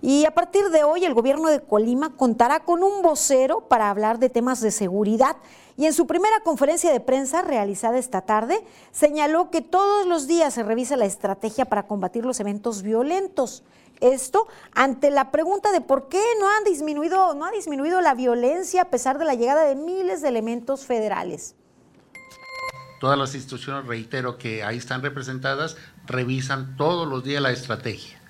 Y 0.00 0.26
a 0.26 0.30
partir 0.30 0.68
de 0.70 0.84
hoy 0.84 1.04
el 1.04 1.14
gobierno 1.14 1.48
de 1.48 1.60
Colima 1.60 2.10
contará 2.10 2.60
con 2.60 2.84
un 2.84 3.02
vocero 3.02 3.62
para 3.62 3.90
hablar 3.90 4.20
de 4.20 4.30
temas 4.30 4.60
de 4.60 4.70
seguridad. 4.70 5.36
Y 5.76 5.86
en 5.86 5.92
su 5.92 6.06
primera 6.06 6.40
conferencia 6.44 6.92
de 6.92 7.00
prensa 7.00 7.42
realizada 7.42 7.98
esta 7.98 8.20
tarde, 8.20 8.62
señaló 8.92 9.50
que 9.50 9.60
todos 9.60 10.06
los 10.06 10.26
días 10.28 10.54
se 10.54 10.62
revisa 10.62 10.96
la 10.96 11.06
estrategia 11.06 11.64
para 11.64 11.86
combatir 11.86 12.24
los 12.24 12.38
eventos 12.38 12.82
violentos. 12.82 13.64
Esto 14.00 14.46
ante 14.74 15.10
la 15.10 15.30
pregunta 15.30 15.72
de 15.72 15.80
por 15.80 16.08
qué 16.08 16.22
no 16.40 16.48
han 16.48 16.64
disminuido, 16.64 17.34
no 17.34 17.44
ha 17.44 17.50
disminuido 17.50 18.00
la 18.00 18.14
violencia 18.14 18.82
a 18.82 18.90
pesar 18.90 19.18
de 19.18 19.24
la 19.24 19.34
llegada 19.34 19.64
de 19.64 19.74
miles 19.74 20.22
de 20.22 20.28
elementos 20.28 20.86
federales. 20.86 21.54
Todas 23.00 23.18
las 23.18 23.34
instituciones, 23.34 23.86
reitero, 23.86 24.36
que 24.36 24.62
ahí 24.62 24.76
están 24.76 25.02
representadas, 25.02 25.76
revisan 26.06 26.76
todos 26.76 27.08
los 27.08 27.24
días 27.24 27.42
la 27.42 27.50
estrategia. 27.50 28.20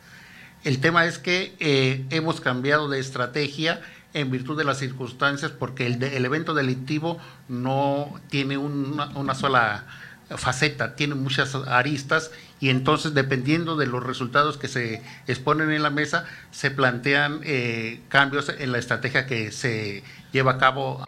El 0.62 0.80
tema 0.80 1.06
es 1.06 1.18
que 1.18 1.56
eh, 1.58 2.04
hemos 2.10 2.40
cambiado 2.40 2.88
de 2.88 3.00
estrategia 3.00 3.80
en 4.12 4.30
virtud 4.30 4.58
de 4.58 4.64
las 4.64 4.78
circunstancias 4.78 5.52
porque 5.52 5.86
el, 5.86 6.24
evento 6.24 6.54
delictivo 6.54 7.18
no 7.48 8.20
tiene 8.28 8.58
una, 8.58 9.34
sola 9.34 9.86
faceta, 10.28 10.96
tiene 10.96 11.14
muchas 11.14 11.54
aristas 11.54 12.30
y 12.60 12.68
entonces 12.68 13.14
dependiendo 13.14 13.76
de 13.76 13.86
los 13.86 14.04
resultados 14.04 14.58
que 14.58 14.68
se 14.68 15.02
exponen 15.26 15.70
en 15.70 15.82
la 15.82 15.90
mesa, 15.90 16.24
se 16.50 16.70
plantean 16.70 17.40
eh, 17.42 18.00
cambios 18.08 18.50
en 18.50 18.70
la 18.72 18.78
estrategia 18.78 19.26
que 19.26 19.50
se 19.50 20.04
lleva 20.30 20.52
a 20.52 20.58
cabo. 20.58 21.04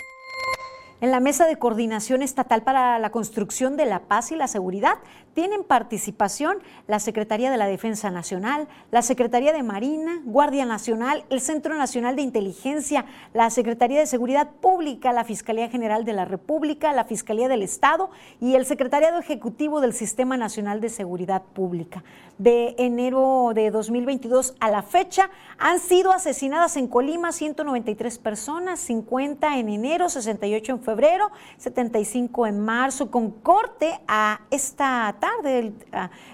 En 1.03 1.11
la 1.11 1.21
Mesa 1.21 1.47
de 1.47 1.59
Coordinación 1.59 2.23
Estatal 2.23 2.63
para 2.63 2.99
la 2.99 3.11
Construcción 3.11 3.77
de 3.77 3.87
la 3.87 4.01
Paz 4.01 4.31
y 4.33 4.37
la 4.37 4.47
Seguridad 4.47 4.99
tienen 5.35 5.65
participación 5.65 6.59
la 6.87 7.01
Secretaría 7.01 7.51
de 7.51 7.57
la 7.57 7.67
Defensa 7.67 8.11
Nacional, 8.11 8.69
la 8.91 9.03
Secretaría 9.03 9.53
de 9.53 9.63
Marina, 9.63 10.21
Guardia 10.25 10.65
Nacional, 10.65 11.25
el 11.31 11.41
Centro 11.41 11.77
Nacional 11.77 12.17
de 12.17 12.23
Inteligencia, 12.23 13.07
la 13.33 13.51
Secretaría 13.51 14.01
de 14.01 14.07
Seguridad 14.07 14.51
Pública, 14.61 15.13
la 15.13 15.25
Fiscalía 15.25 15.69
General 15.69 16.05
de 16.05 16.13
la 16.13 16.25
República, 16.25 16.93
la 16.93 17.05
Fiscalía 17.05 17.49
del 17.49 17.63
Estado 17.63 18.11
y 18.41 18.55
el 18.55 18.67
Secretariado 18.67 19.19
Ejecutivo 19.19 19.81
del 19.81 19.93
Sistema 19.93 20.37
Nacional 20.37 20.81
de 20.81 20.89
Seguridad 20.89 21.43
Pública. 21.43 22.05
De 22.39 22.75
enero 22.79 23.53
de 23.55 23.71
2022 23.71 24.55
a 24.59 24.71
la 24.71 24.83
fecha 24.83 25.31
han 25.59 25.79
sido 25.79 26.13
asesinadas 26.13 26.77
en 26.77 26.89
Colima 26.89 27.31
193 27.31 28.19
personas, 28.19 28.81
50 28.81 29.59
en 29.59 29.69
enero, 29.69 30.09
68 30.09 30.73
en 30.73 30.81
febrero, 30.83 31.31
75 31.59 32.47
en 32.47 32.61
marzo, 32.61 33.11
con 33.11 33.31
corte 33.31 34.01
a 34.09 34.41
esta 34.51 35.15
tarde, 35.23 35.73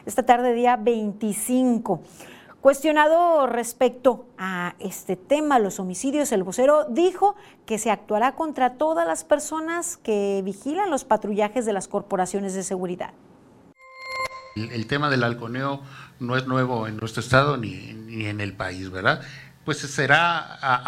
esta 0.07 0.23
tarde 0.25 0.55
día 0.55 0.77
25. 0.77 2.03
Cuestionado 2.63 3.47
respecto 3.47 4.27
a 4.39 4.77
este 4.79 5.15
tema, 5.15 5.59
los 5.59 5.79
homicidios, 5.79 6.33
el 6.33 6.43
vocero 6.43 6.87
dijo 6.89 7.37
que 7.67 7.79
se 7.79 7.91
actuará 7.91 8.35
contra 8.35 8.75
todas 8.79 9.07
las 9.07 9.25
personas 9.25 9.99
que 9.99 10.41
vigilan 10.43 10.91
los 10.91 11.05
patrullajes 11.05 11.67
de 11.67 11.75
las 11.75 11.87
corporaciones 11.87 12.55
de 12.55 12.63
seguridad. 12.63 13.13
El, 14.57 14.87
tema 14.87 15.11
del 15.11 15.23
halconeo 15.23 15.83
no 16.19 16.37
es 16.37 16.47
nuevo 16.47 16.89
en 16.89 16.97
nuestro 16.97 17.21
estado 17.21 17.59
ni, 17.59 17.93
ni 17.93 18.25
en 18.25 18.41
el 18.41 18.55
país, 18.55 18.91
¿verdad? 18.91 19.21
Pues 19.67 19.79
será 19.79 20.39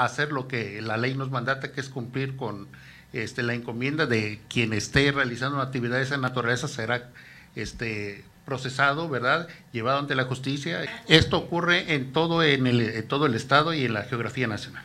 hacer 0.02 0.32
lo 0.32 0.48
que 0.48 0.80
la 0.80 0.96
ley 0.96 1.14
nos 1.14 1.30
mandata, 1.30 1.70
que 1.70 1.82
es 1.82 1.90
cumplir 1.90 2.34
con 2.36 2.66
este, 3.12 3.42
la 3.42 3.52
encomienda 3.52 4.06
de 4.06 4.40
quien 4.48 4.72
esté 4.72 5.12
realizando 5.12 5.60
actividades 5.60 6.08
de 6.08 6.14
esa 6.14 6.22
naturaleza, 6.22 6.66
será 6.66 7.10
este, 7.54 8.24
procesado, 8.44 9.08
¿verdad? 9.08 9.48
Llevado 9.72 9.98
ante 9.98 10.14
la 10.14 10.24
justicia. 10.24 10.82
Esto 11.08 11.38
ocurre 11.38 11.94
en 11.94 12.12
todo, 12.12 12.42
en, 12.42 12.66
el, 12.66 13.06
todo 13.06 13.26
el 13.26 13.34
Estado 13.34 13.74
y 13.74 13.84
en 13.84 13.94
la 13.94 14.02
geografía 14.02 14.46
nacional. 14.46 14.84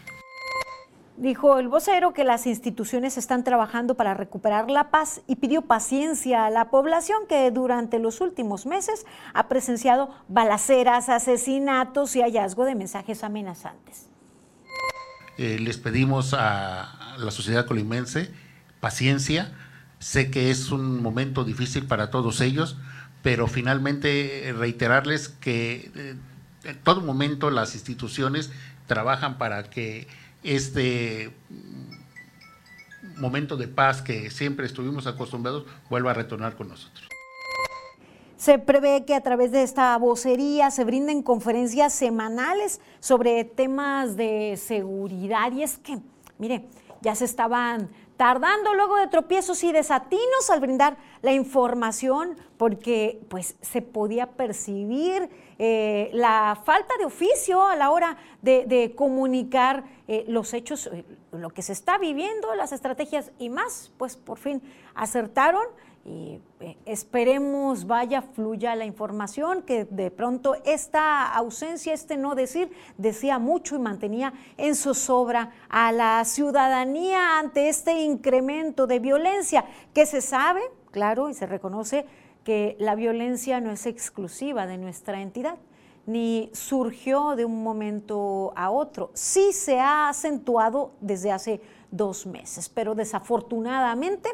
Dijo 1.17 1.59
el 1.59 1.69
vocero 1.69 2.13
que 2.13 2.25
las 2.25 2.45
instituciones 2.45 3.17
están 3.17 3.45
trabajando 3.45 3.95
para 3.95 4.13
recuperar 4.13 4.69
la 4.69 4.89
paz 4.91 5.21
y 5.27 5.37
pidió 5.37 5.61
paciencia 5.61 6.45
a 6.45 6.49
la 6.49 6.69
población 6.69 7.19
que 7.29 7.49
durante 7.51 7.99
los 7.99 8.19
últimos 8.19 8.65
meses 8.65 9.05
ha 9.33 9.47
presenciado 9.47 10.13
balaceras, 10.27 11.07
asesinatos 11.07 12.17
y 12.17 12.21
hallazgo 12.21 12.65
de 12.65 12.75
mensajes 12.75 13.23
amenazantes. 13.23 14.07
Eh, 15.37 15.57
les 15.59 15.77
pedimos 15.77 16.33
a 16.33 17.15
la 17.17 17.31
sociedad 17.31 17.65
colimense 17.65 18.29
paciencia, 18.81 19.51
Sé 19.99 20.29
que 20.29 20.51
es 20.51 20.71
un 20.71 21.01
momento 21.01 21.43
difícil 21.43 21.85
para 21.85 22.09
todos 22.09 22.41
ellos, 22.41 22.77
pero 23.21 23.47
finalmente 23.47 24.49
eh, 24.49 24.53
reiterarles 24.53 25.29
que 25.29 25.91
eh, 25.95 26.15
en 26.63 26.77
todo 26.83 27.01
momento 27.01 27.49
las 27.49 27.73
instituciones 27.73 28.51
trabajan 28.87 29.37
para 29.37 29.69
que 29.69 30.07
este 30.43 31.31
mm, 31.49 33.19
momento 33.19 33.57
de 33.57 33.67
paz 33.67 34.01
que 34.01 34.29
siempre 34.29 34.65
estuvimos 34.65 35.07
acostumbrados 35.07 35.65
vuelva 35.89 36.11
a 36.11 36.13
retornar 36.13 36.55
con 36.55 36.69
nosotros. 36.69 37.07
Se 38.37 38.59
prevé 38.59 39.05
que 39.05 39.15
a 39.15 39.21
través 39.21 39.51
de 39.51 39.63
esta 39.63 39.97
vocería 39.97 40.69
se 40.69 40.83
brinden 40.83 41.23
conferencias 41.23 41.93
semanales 41.93 42.81
sobre 42.99 43.43
temas 43.45 44.17
de 44.17 44.55
seguridad 44.57 45.51
y 45.53 45.63
es 45.63 45.77
que, 45.77 45.97
mire, 46.37 46.67
ya 47.01 47.15
se 47.15 47.25
estaban 47.25 47.89
tardando 48.17 48.73
luego 48.73 48.97
de 48.97 49.07
tropiezos 49.07 49.63
y 49.63 49.71
desatinos 49.71 50.49
al 50.49 50.59
brindar 50.59 50.97
la 51.21 51.33
información, 51.33 52.37
porque 52.57 53.19
pues 53.29 53.55
se 53.61 53.81
podía 53.81 54.27
percibir 54.27 55.29
eh, 55.57 56.09
la 56.13 56.59
falta 56.65 56.93
de 56.97 57.05
oficio 57.05 57.65
a 57.65 57.75
la 57.75 57.91
hora 57.91 58.17
de, 58.41 58.93
comunicar 58.95 59.83
eh, 60.07 60.25
los 60.27 60.53
hechos, 60.53 60.87
eh, 60.87 61.03
lo 61.31 61.49
que 61.49 61.61
se 61.61 61.73
está 61.73 61.97
viviendo, 61.97 62.53
las 62.55 62.71
estrategias 62.71 63.31
y 63.39 63.49
más, 63.49 63.91
pues 63.97 64.15
por 64.15 64.37
fin 64.37 64.61
acertaron 64.93 65.63
y 66.05 66.39
eh, 66.59 66.77
esperemos 66.85 67.87
vaya, 67.87 68.21
fluya 68.21 68.75
la 68.75 68.85
información, 68.85 69.63
que 69.63 69.85
de 69.85 70.11
pronto 70.11 70.55
esta 70.63 71.33
ausencia, 71.33 71.93
este 71.93 72.15
no 72.15 72.35
decir, 72.35 72.71
decía 72.97 73.39
mucho 73.39 73.75
y 73.75 73.79
mantenía 73.79 74.31
en 74.57 74.75
zozobra 74.75 75.51
a 75.67 75.91
la 75.91 76.23
ciudadanía 76.23 77.39
ante 77.39 77.69
este 77.69 78.03
incremento 78.03 78.85
de 78.85 78.99
violencia, 78.99 79.65
que 79.95 80.05
se 80.05 80.21
sabe, 80.21 80.61
claro, 80.91 81.27
y 81.29 81.33
se 81.33 81.47
reconoce 81.47 82.05
que 82.43 82.75
la 82.79 82.93
violencia 82.93 83.59
no 83.59 83.71
es 83.71 83.87
exclusiva 83.87 84.67
de 84.67 84.77
nuestra 84.77 85.21
entidad 85.21 85.57
ni 86.05 86.51
surgió 86.53 87.35
de 87.35 87.45
un 87.45 87.63
momento 87.63 88.53
a 88.55 88.69
otro. 88.69 89.09
Sí 89.15 89.51
se 89.53 89.79
ha 89.79 90.07
acentuado 90.07 90.91
desde 91.01 91.31
hace 91.31 91.61
dos 91.89 92.27
meses, 92.27 92.69
pero 92.69 92.93
desafortunadamente 92.93 94.29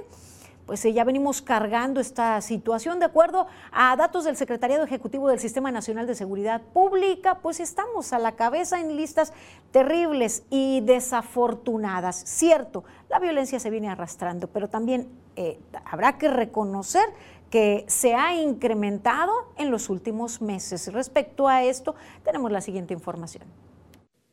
pues 0.71 0.85
eh, 0.85 0.93
ya 0.93 1.03
venimos 1.03 1.41
cargando 1.41 1.99
esta 1.99 2.39
situación. 2.39 2.99
De 2.99 3.05
acuerdo 3.05 3.45
a 3.73 3.93
datos 3.97 4.23
del 4.23 4.37
Secretariado 4.37 4.85
Ejecutivo 4.85 5.27
del 5.27 5.37
Sistema 5.37 5.69
Nacional 5.69 6.07
de 6.07 6.15
Seguridad 6.15 6.61
Pública, 6.61 7.39
pues 7.39 7.59
estamos 7.59 8.13
a 8.13 8.19
la 8.19 8.37
cabeza 8.37 8.79
en 8.79 8.95
listas 8.95 9.33
terribles 9.71 10.43
y 10.49 10.79
desafortunadas. 10.79 12.23
Cierto, 12.25 12.85
la 13.09 13.19
violencia 13.19 13.59
se 13.59 13.69
viene 13.69 13.89
arrastrando, 13.89 14.47
pero 14.47 14.69
también 14.69 15.09
eh, 15.35 15.59
habrá 15.83 16.17
que 16.17 16.29
reconocer 16.29 17.03
que 17.49 17.83
se 17.89 18.15
ha 18.15 18.33
incrementado 18.41 19.33
en 19.57 19.71
los 19.71 19.89
últimos 19.89 20.41
meses. 20.41 20.93
Respecto 20.93 21.49
a 21.49 21.63
esto, 21.63 21.95
tenemos 22.23 22.49
la 22.49 22.61
siguiente 22.61 22.93
información. 22.93 23.43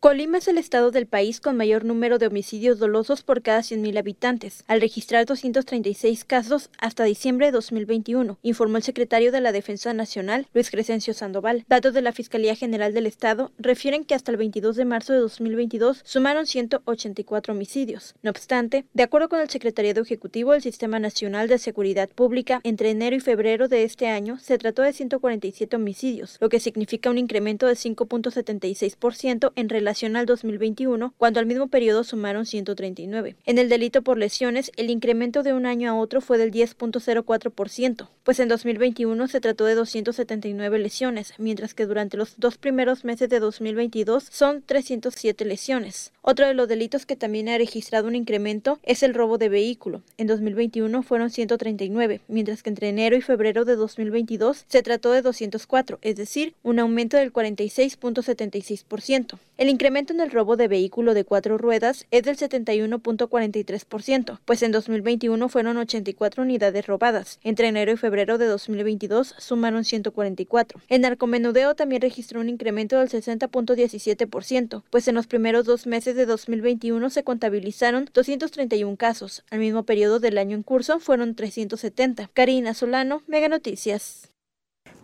Colima 0.01 0.39
es 0.39 0.47
el 0.47 0.59
estado 0.59 0.93
del 0.93 1.09
país 1.09 1.41
con 1.41 1.57
mayor 1.57 1.85
número 1.85 2.21
de 2.21 2.29
homicidios 2.29 2.79
dolosos 2.79 3.25
por 3.25 3.43
cada 3.43 3.63
100.000 3.63 3.99
habitantes, 3.99 4.63
al 4.69 4.81
registrar 4.81 5.27
236 5.27 6.25
casos 6.25 6.71
hasta 6.79 7.03
diciembre 7.03 7.47
de 7.47 7.53
2021, 7.53 8.39
informó 8.43 8.77
el 8.77 8.85
secretario 8.85 9.33
de 9.33 9.41
la 9.41 9.51
Defensa 9.51 9.93
Nacional, 9.95 10.47
Luis 10.55 10.71
Crescencio 10.71 11.15
Sandoval. 11.15 11.65
Datos 11.69 11.95
de 11.95 12.03
la 12.03 12.13
Fiscalía 12.13 12.55
General 12.55 12.95
del 12.95 13.07
Estado 13.07 13.51
refieren 13.59 14.05
que 14.05 14.15
hasta 14.15 14.31
el 14.31 14.37
22 14.37 14.77
de 14.77 14.85
marzo 14.85 15.15
de 15.15 15.19
2022 15.19 16.03
sumaron 16.05 16.47
184 16.47 17.53
homicidios. 17.53 18.15
No 18.23 18.31
obstante, 18.31 18.85
de 18.95 19.03
acuerdo 19.03 19.29
con 19.29 19.41
el 19.41 19.51
Secretariado 19.51 20.03
Ejecutivo 20.03 20.53
del 20.53 20.63
Sistema 20.63 21.01
Nacional 21.01 21.49
de 21.49 21.59
Seguridad 21.59 22.09
Pública, 22.09 22.61
entre 22.63 22.91
enero 22.91 23.17
y 23.17 23.21
febrero 23.21 23.67
de 23.67 23.83
este 23.83 24.07
año 24.07 24.39
se 24.39 24.59
trató 24.59 24.83
de 24.83 24.93
147 24.93 25.75
homicidios, 25.75 26.37
lo 26.41 26.49
que 26.49 26.61
significa 26.61 27.11
un 27.11 27.19
incremento 27.19 27.67
de 27.67 27.75
5.76% 27.75 29.51
en 29.57 29.69
relación 29.69 29.88
al 29.89 30.27
2021, 30.27 31.15
cuando 31.17 31.41
al 31.41 31.47
mismo 31.47 31.69
periodo 31.69 32.05
sumaron 32.05 32.45
139. 32.45 33.37
En 33.47 33.57
el 33.57 33.71
delito 33.71 34.03
por 34.03 34.19
lesiones, 34.19 34.71
el 34.77 34.91
incremento 34.91 35.43
de 35.43 35.55
un 35.55 35.65
año 35.65 35.91
a 35.91 35.95
otro 35.95 36.21
fue 36.21 36.37
del 36.37 36.53
10.04%, 36.53 38.09
pues 38.23 38.39
en 38.39 38.49
2021 38.49 39.29
se 39.29 39.41
trató 39.41 39.65
de 39.65 39.75
279 39.75 40.79
lesiones, 40.79 41.33
mientras 41.39 41.73
que 41.73 41.87
durante 41.87 42.19
los 42.19 42.39
dos 42.39 42.59
primeros 42.59 43.05
meses 43.05 43.31
de 43.31 43.41
2022 43.41 44.29
son 44.31 44.63
307 44.63 45.47
lesiones. 45.47 46.13
Otro 46.21 46.47
de 46.47 46.53
los 46.53 46.69
delitos 46.69 47.07
que 47.07 47.17
también 47.17 47.49
ha 47.49 47.57
registrado 47.57 48.09
un 48.09 48.15
incremento 48.15 48.79
es 48.83 49.03
el 49.03 49.15
robo 49.15 49.39
de 49.39 49.49
vehículo. 49.49 50.03
En 50.19 50.27
2021 50.27 51.03
fueron 51.03 51.31
139, 51.31 52.21
mientras 52.29 52.63
que 52.63 52.69
entre 52.69 52.91
enero 52.91 53.17
y 53.17 53.23
febrero 53.23 53.65
de 53.65 53.77
2022 53.77 54.67
se 54.69 54.83
trató 54.83 55.13
de 55.13 55.23
204, 55.23 55.99
es 56.03 56.17
decir, 56.17 56.53
un 56.63 56.79
aumento 56.79 57.17
del 57.17 57.33
46.76%. 57.33 59.39
El 59.57 59.71
incremento 59.79 60.13
en 60.13 60.21
el 60.21 60.33
robo 60.33 60.57
de 60.57 60.67
vehículo 60.67 61.15
de 61.15 61.25
cuatro 61.25 61.57
ruedas 61.57 62.05
es 62.11 62.25
del 62.25 62.37
71.43%, 62.37 64.41
pues 64.45 64.65
en 64.65 64.73
2021 64.73 65.49
fueron 65.49 65.77
84 65.77 66.43
unidades 66.43 66.85
robadas. 66.85 67.39
Entre 67.45 67.69
enero 67.69 67.93
y 67.93 67.97
febrero 67.97 68.39
de 68.39 68.47
2022 68.47 69.37
sumaron 69.39 69.85
144. 69.85 70.81
El 70.89 71.03
narcomenudeo 71.03 71.77
también 71.77 72.03
registró 72.03 72.41
un 72.41 72.49
incremento 72.49 72.99
del 72.99 73.09
60.17%, 73.09 74.83
pues 74.91 75.07
en 75.07 75.15
los 75.15 75.29
primeros 75.29 75.65
dos 75.65 75.87
meses 75.87 76.17
de 76.17 76.27
2021 76.27 77.09
se 77.09 77.23
contabilizaron 77.23 78.11
231 78.13 78.97
casos. 78.97 79.45
Al 79.49 79.61
mismo 79.61 79.85
periodo 79.85 80.19
del 80.19 80.39
año 80.39 80.57
en 80.57 80.65
curso 80.65 80.99
fueron 80.99 81.37
370. 81.37 82.31
Karina 82.35 82.75
Solano, 82.75 83.23
Mega 83.29 83.47
Noticias. 83.47 84.29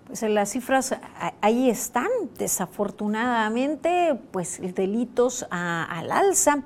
Pues 0.07 0.23
las 0.23 0.51
cifras 0.51 0.95
ahí 1.41 1.71
están, 1.71 2.09
desafortunadamente, 2.39 4.19
pues 4.33 4.61
delitos 4.75 5.47
al 5.51 6.13
alza. 6.13 6.63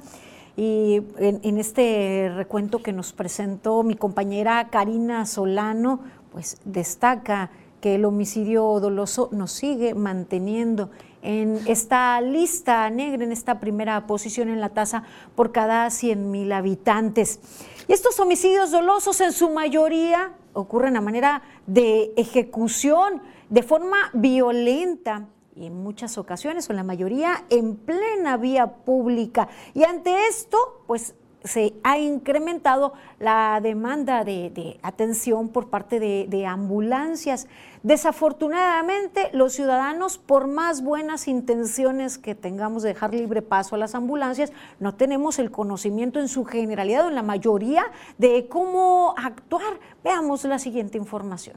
Y 0.57 1.03
en, 1.19 1.57
este 1.57 2.33
recuento 2.35 2.83
que 2.83 2.93
nos 2.93 3.13
presentó 3.13 3.85
mi 3.85 3.95
compañera 3.95 4.71
Karina 4.71 5.25
Solano, 5.25 6.01
pues 6.33 6.59
destaca 6.65 7.51
que 7.81 7.95
el 7.95 8.05
homicidio 8.05 8.65
doloso 8.81 9.29
nos 9.31 9.53
sigue 9.53 9.95
manteniendo 9.95 10.91
en 11.23 11.61
esta 11.67 12.21
lista 12.21 12.91
negra, 12.91 13.23
en 13.23 13.31
esta 13.31 13.61
primera 13.61 14.05
posición 14.09 14.49
en 14.49 14.61
la 14.61 14.71
tasa 14.71 15.05
por 15.37 15.53
cada 15.53 15.91
100 15.91 16.29
mil 16.29 16.51
habitantes. 16.51 17.39
Y 17.87 17.93
estos 17.93 18.19
homicidios 18.19 18.73
dolosos 18.73 19.21
en 19.21 19.33
su 19.33 19.51
mayoría 19.51 20.33
ocurren 20.61 20.97
a 20.97 21.01
manera 21.01 21.43
de 21.67 22.13
ejecución, 22.17 23.23
de 23.49 23.63
forma 23.63 23.97
violenta 24.13 25.29
y 25.55 25.67
en 25.67 25.83
muchas 25.83 26.19
ocasiones, 26.19 26.71
o 26.71 26.73
la 26.73 26.85
mayoría, 26.85 27.45
en 27.51 27.77
plena 27.77 28.37
vía 28.37 28.67
pública. 28.85 29.49
Y 29.75 29.85
ante 29.85 30.29
esto, 30.29 30.57
pues 30.87 31.15
se 31.45 31.75
ha 31.83 31.99
incrementado 31.99 32.93
la 33.19 33.61
demanda 33.63 34.25
de, 34.25 34.79
atención 34.83 35.49
por 35.49 35.69
parte 35.69 36.01
de, 36.01 36.47
ambulancias. 36.47 37.47
Desafortunadamente, 37.83 39.31
los 39.33 39.53
ciudadanos, 39.53 40.19
por 40.19 40.49
más 40.49 40.83
buenas 40.83 41.29
intenciones 41.29 42.19
que 42.19 42.35
tengamos 42.35 42.83
de 42.83 42.91
dejar 42.91 43.15
libre 43.15 43.43
paso 43.43 43.75
a 43.75 43.79
las 43.79 43.95
ambulancias, 43.95 44.53
no 44.81 44.95
tenemos 44.95 45.39
el 45.39 45.51
conocimiento 45.51 46.21
en 46.21 46.29
su 46.29 46.45
generalidad 46.45 47.07
o 47.07 47.09
en 47.09 47.15
la 47.15 47.23
mayoría 47.23 47.85
de 48.19 48.49
cómo 48.49 49.15
actuar. 49.17 49.79
Veamos 50.03 50.45
la 50.45 50.59
siguiente 50.59 50.99
información. 50.99 51.57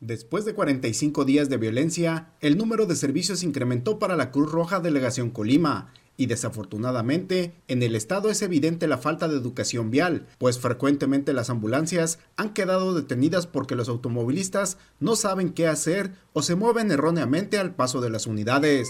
Después 0.00 0.46
de 0.46 0.54
45 0.54 1.26
días 1.26 1.50
de 1.50 1.58
violencia, 1.58 2.30
el 2.40 2.56
número 2.56 2.86
de 2.86 2.96
servicios 2.96 3.42
incrementó 3.42 3.98
para 3.98 4.16
la 4.16 4.30
Cruz 4.30 4.50
Roja 4.50 4.80
Delegación 4.80 5.28
Colima 5.28 5.92
y 6.20 6.26
desafortunadamente 6.26 7.54
en 7.66 7.82
el 7.82 7.96
estado 7.96 8.28
es 8.28 8.42
evidente 8.42 8.86
la 8.86 8.98
falta 8.98 9.26
de 9.26 9.38
educación 9.38 9.90
vial, 9.90 10.26
pues 10.38 10.60
frecuentemente 10.60 11.32
las 11.32 11.48
ambulancias 11.48 12.18
han 12.36 12.52
quedado 12.52 12.92
detenidas 12.92 13.46
porque 13.46 13.74
los 13.74 13.88
automovilistas 13.88 14.76
no 14.98 15.16
saben 15.16 15.54
qué 15.54 15.66
hacer 15.66 16.10
o 16.34 16.42
se 16.42 16.56
mueven 16.56 16.92
erróneamente 16.92 17.58
al 17.58 17.74
paso 17.74 18.02
de 18.02 18.10
las 18.10 18.26
unidades. 18.26 18.86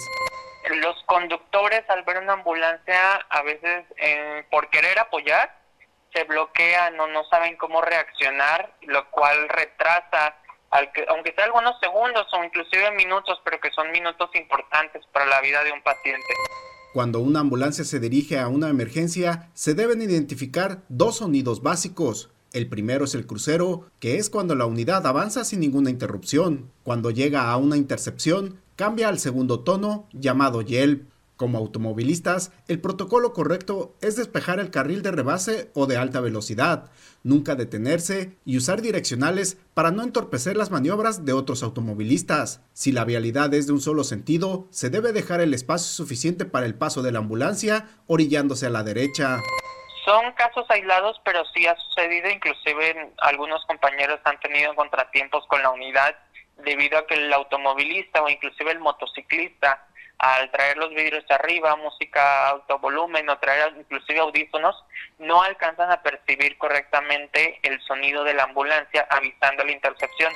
Los 0.82 0.96
conductores 1.06 1.88
al 1.88 2.02
ver 2.02 2.18
una 2.18 2.32
ambulancia 2.32 3.14
a 3.30 3.42
veces 3.42 3.84
por 4.50 4.68
querer 4.70 4.98
apoyar 4.98 5.56
se 6.12 6.24
bloquean 6.24 6.98
o 6.98 7.06
no 7.06 7.22
saben 7.30 7.56
cómo 7.58 7.80
reaccionar, 7.80 8.74
lo 8.88 9.08
cual 9.12 9.48
retrasa 9.50 10.34
aunque 10.72 11.32
sea 11.34 11.44
algunos 11.44 11.78
segundos 11.80 12.26
o 12.32 12.44
inclusive 12.44 12.90
minutos, 12.92 13.40
pero 13.44 13.60
que 13.60 13.70
son 13.70 13.90
minutos 13.90 14.30
importantes 14.34 15.04
para 15.12 15.26
la 15.26 15.40
vida 15.40 15.64
de 15.64 15.72
un 15.72 15.82
paciente. 15.82 16.34
Cuando 16.92 17.20
una 17.20 17.38
ambulancia 17.38 17.84
se 17.84 18.00
dirige 18.00 18.40
a 18.40 18.48
una 18.48 18.68
emergencia, 18.68 19.50
se 19.54 19.74
deben 19.74 20.02
identificar 20.02 20.84
dos 20.88 21.18
sonidos 21.18 21.62
básicos. 21.62 22.30
El 22.52 22.68
primero 22.68 23.04
es 23.04 23.14
el 23.14 23.26
crucero, 23.26 23.86
que 24.00 24.16
es 24.16 24.28
cuando 24.28 24.56
la 24.56 24.66
unidad 24.66 25.06
avanza 25.06 25.44
sin 25.44 25.60
ninguna 25.60 25.90
interrupción. 25.90 26.72
Cuando 26.82 27.12
llega 27.12 27.52
a 27.52 27.56
una 27.58 27.76
intercepción, 27.76 28.56
cambia 28.74 29.08
al 29.08 29.20
segundo 29.20 29.60
tono, 29.60 30.08
llamado 30.12 30.62
yelp. 30.62 31.09
Como 31.40 31.56
automovilistas, 31.56 32.52
el 32.68 32.82
protocolo 32.82 33.32
correcto 33.32 33.96
es 34.02 34.16
despejar 34.16 34.60
el 34.60 34.70
carril 34.70 35.00
de 35.00 35.10
rebase 35.10 35.70
o 35.74 35.86
de 35.86 35.96
alta 35.96 36.20
velocidad, 36.20 36.90
nunca 37.22 37.54
detenerse 37.54 38.36
y 38.44 38.58
usar 38.58 38.82
direccionales 38.82 39.56
para 39.72 39.90
no 39.90 40.02
entorpecer 40.02 40.58
las 40.58 40.70
maniobras 40.70 41.24
de 41.24 41.32
otros 41.32 41.62
automovilistas. 41.62 42.60
Si 42.74 42.92
la 42.92 43.06
vialidad 43.06 43.54
es 43.54 43.66
de 43.66 43.72
un 43.72 43.80
solo 43.80 44.04
sentido, 44.04 44.66
se 44.68 44.90
debe 44.90 45.14
dejar 45.14 45.40
el 45.40 45.54
espacio 45.54 45.86
suficiente 45.86 46.44
para 46.44 46.66
el 46.66 46.74
paso 46.74 47.00
de 47.00 47.10
la 47.10 47.20
ambulancia 47.20 47.88
orillándose 48.06 48.66
a 48.66 48.70
la 48.70 48.82
derecha. 48.82 49.38
Son 50.04 50.32
casos 50.32 50.66
aislados, 50.68 51.22
pero 51.24 51.42
sí 51.54 51.66
ha 51.66 51.74
sucedido, 51.74 52.28
inclusive 52.28 53.14
algunos 53.16 53.64
compañeros 53.64 54.20
han 54.24 54.38
tenido 54.40 54.74
contratiempos 54.74 55.46
con 55.46 55.62
la 55.62 55.70
unidad 55.70 56.14
debido 56.58 56.98
a 56.98 57.06
que 57.06 57.14
el 57.14 57.32
automovilista 57.32 58.22
o 58.22 58.28
inclusive 58.28 58.72
el 58.72 58.80
motociclista 58.80 59.86
al 60.20 60.50
traer 60.50 60.76
los 60.76 60.90
vidrios 60.90 61.24
arriba, 61.30 61.74
música 61.76 62.50
alto 62.50 62.78
volumen 62.78 63.28
o 63.30 63.38
traer 63.38 63.72
inclusive 63.78 64.20
audífonos, 64.20 64.76
no 65.18 65.42
alcanzan 65.42 65.90
a 65.90 66.02
percibir 66.02 66.58
correctamente 66.58 67.58
el 67.62 67.80
sonido 67.80 68.22
de 68.24 68.34
la 68.34 68.44
ambulancia 68.44 69.06
avisando 69.10 69.64
la 69.64 69.72
intercepción. 69.72 70.30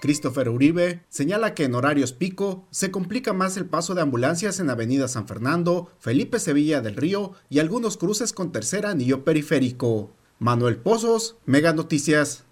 Christopher 0.00 0.48
Uribe 0.48 1.00
señala 1.08 1.54
que 1.54 1.64
en 1.64 1.74
horarios 1.74 2.14
pico 2.14 2.66
se 2.70 2.90
complica 2.90 3.34
más 3.34 3.58
el 3.58 3.68
paso 3.68 3.94
de 3.94 4.02
ambulancias 4.02 4.58
en 4.58 4.70
Avenida 4.70 5.06
San 5.06 5.28
Fernando, 5.28 5.90
Felipe 6.00 6.38
Sevilla 6.38 6.80
del 6.80 6.96
Río 6.96 7.32
y 7.50 7.58
algunos 7.58 7.98
cruces 7.98 8.32
con 8.32 8.52
tercer 8.52 8.86
anillo 8.86 9.22
periférico. 9.22 10.14
Manuel 10.38 10.76
Pozos, 10.76 11.36
Mega 11.44 11.72
Noticias 11.72 12.45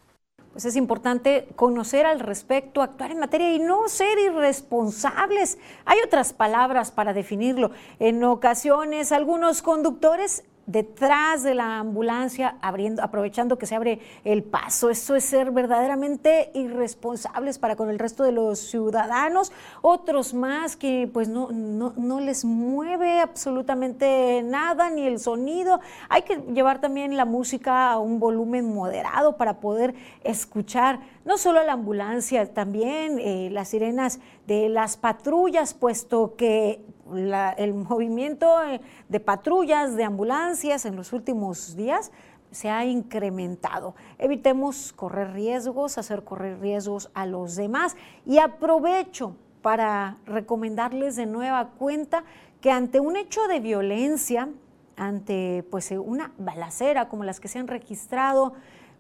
pues 0.54 0.66
es 0.66 0.76
importante 0.76 1.48
conocer 1.56 2.06
al 2.06 2.20
respecto, 2.20 2.80
actuar 2.80 3.10
en 3.10 3.18
materia 3.18 3.52
y 3.52 3.58
no 3.58 3.88
ser 3.88 4.16
irresponsables. 4.20 5.58
Hay 5.84 5.98
otras 6.06 6.32
palabras 6.32 6.92
para 6.92 7.12
definirlo. 7.12 7.72
En 7.98 8.22
ocasiones 8.22 9.10
algunos 9.10 9.62
conductores 9.62 10.44
detrás 10.66 11.42
de 11.42 11.55
la 11.55 11.79
ambulancia, 11.79 12.57
abriendo, 12.61 13.03
aprovechando 13.03 13.59
que 13.59 13.66
se 13.66 13.74
abre 13.74 14.00
el 14.24 14.42
paso. 14.42 14.90
Eso 14.90 15.14
es 15.14 15.24
ser 15.24 15.50
verdaderamente 15.50 16.50
irresponsables 16.55 17.59
para 17.59 17.77
con 17.77 17.90
el 17.90 17.98
resto 17.98 18.24
de 18.24 18.33
los 18.33 18.59
ciudadanos. 18.59 19.53
Otros 19.83 20.35
más 20.35 20.77
que 20.77 21.09
pues 21.12 21.29
no, 21.29 21.50
no, 21.50 22.20
les 22.20 22.44
mueve 22.44 23.20
absolutamente 23.20 24.42
nada, 24.42 24.90
ni 24.90 25.07
el 25.07 25.18
sonido. 25.18 25.81
Hay 26.09 26.22
que 26.22 26.37
llevar 26.53 26.81
también 26.81 27.16
la 27.16 27.24
música 27.24 27.90
a 27.90 27.98
un 27.98 28.18
volumen 28.18 28.74
moderado 28.74 29.37
para 29.37 29.61
poder 29.61 29.94
escuchar 30.22 31.00
no 31.24 31.38
solo 31.38 31.64
la 31.64 31.72
ambulancia, 31.72 32.53
también 32.53 33.18
eh, 33.18 33.48
las 33.50 33.68
sirenas 33.68 34.20
de 34.46 34.68
las 34.68 34.96
patrullas, 34.96 35.72
puesto 35.74 36.37
que 36.37 36.85
el 37.56 37.74
movimiento 37.74 38.62
eh, 38.62 38.80
de 39.08 39.20
patrullas, 39.20 39.96
de 39.96 40.04
ambulancias 40.04 40.84
en 40.84 40.96
los 40.96 41.12
últimos 41.12 41.76
días 41.76 42.10
se 42.50 42.70
ha 42.70 42.84
incrementado. 42.84 43.94
Evitemos 44.18 44.92
correr 44.92 45.32
riesgos, 45.32 45.98
hacer 45.98 46.24
correr 46.24 46.60
riesgos 46.60 47.10
a 47.14 47.26
los 47.26 47.56
demás 47.56 47.96
y 48.24 48.38
aprovecho 48.38 49.36
para 49.60 50.18
recomendarles 50.24 51.16
de 51.16 51.26
nueva 51.26 51.70
cuenta 51.70 52.24
que 52.60 52.70
ante 52.70 53.00
un 53.00 53.16
hecho 53.16 53.46
de 53.48 53.60
violencia, 53.60 54.48
ante 54.96 55.64
pues 55.70 55.90
una 55.90 56.32
balacera 56.38 57.08
como 57.08 57.24
las 57.24 57.40
que 57.40 57.48
se 57.48 57.58
han 57.58 57.66
registrado 57.66 58.54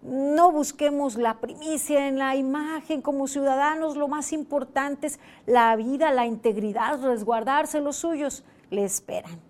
no 0.04 0.52
busquemos 0.52 1.16
la 1.16 1.38
primicia 1.38 2.08
en 2.08 2.18
la 2.18 2.36
imagen 2.36 3.00
como 3.00 3.26
ciudadanos, 3.26 3.96
lo 3.96 4.06
más 4.06 4.32
importante 4.32 5.06
es 5.06 5.18
la 5.46 5.74
vida, 5.76 6.12
la 6.12 6.26
integridad, 6.26 7.02
resguardarse 7.02 7.80
los 7.80 7.96
suyos, 7.96 8.44
le 8.70 8.84
esperan. 8.84 9.40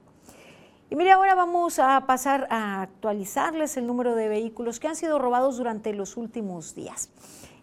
Y 0.90 0.96
mire, 0.96 1.10
ahora 1.10 1.34
vamos 1.34 1.80
a 1.80 2.06
pasar 2.06 2.46
a 2.50 2.82
actualizarles 2.82 3.76
el 3.76 3.86
número 3.86 4.14
de 4.14 4.28
vehículos 4.28 4.78
que 4.78 4.86
han 4.86 4.94
sido 4.94 5.18
robados 5.18 5.56
durante 5.56 5.92
los 5.92 6.16
últimos 6.16 6.74
días. 6.76 7.10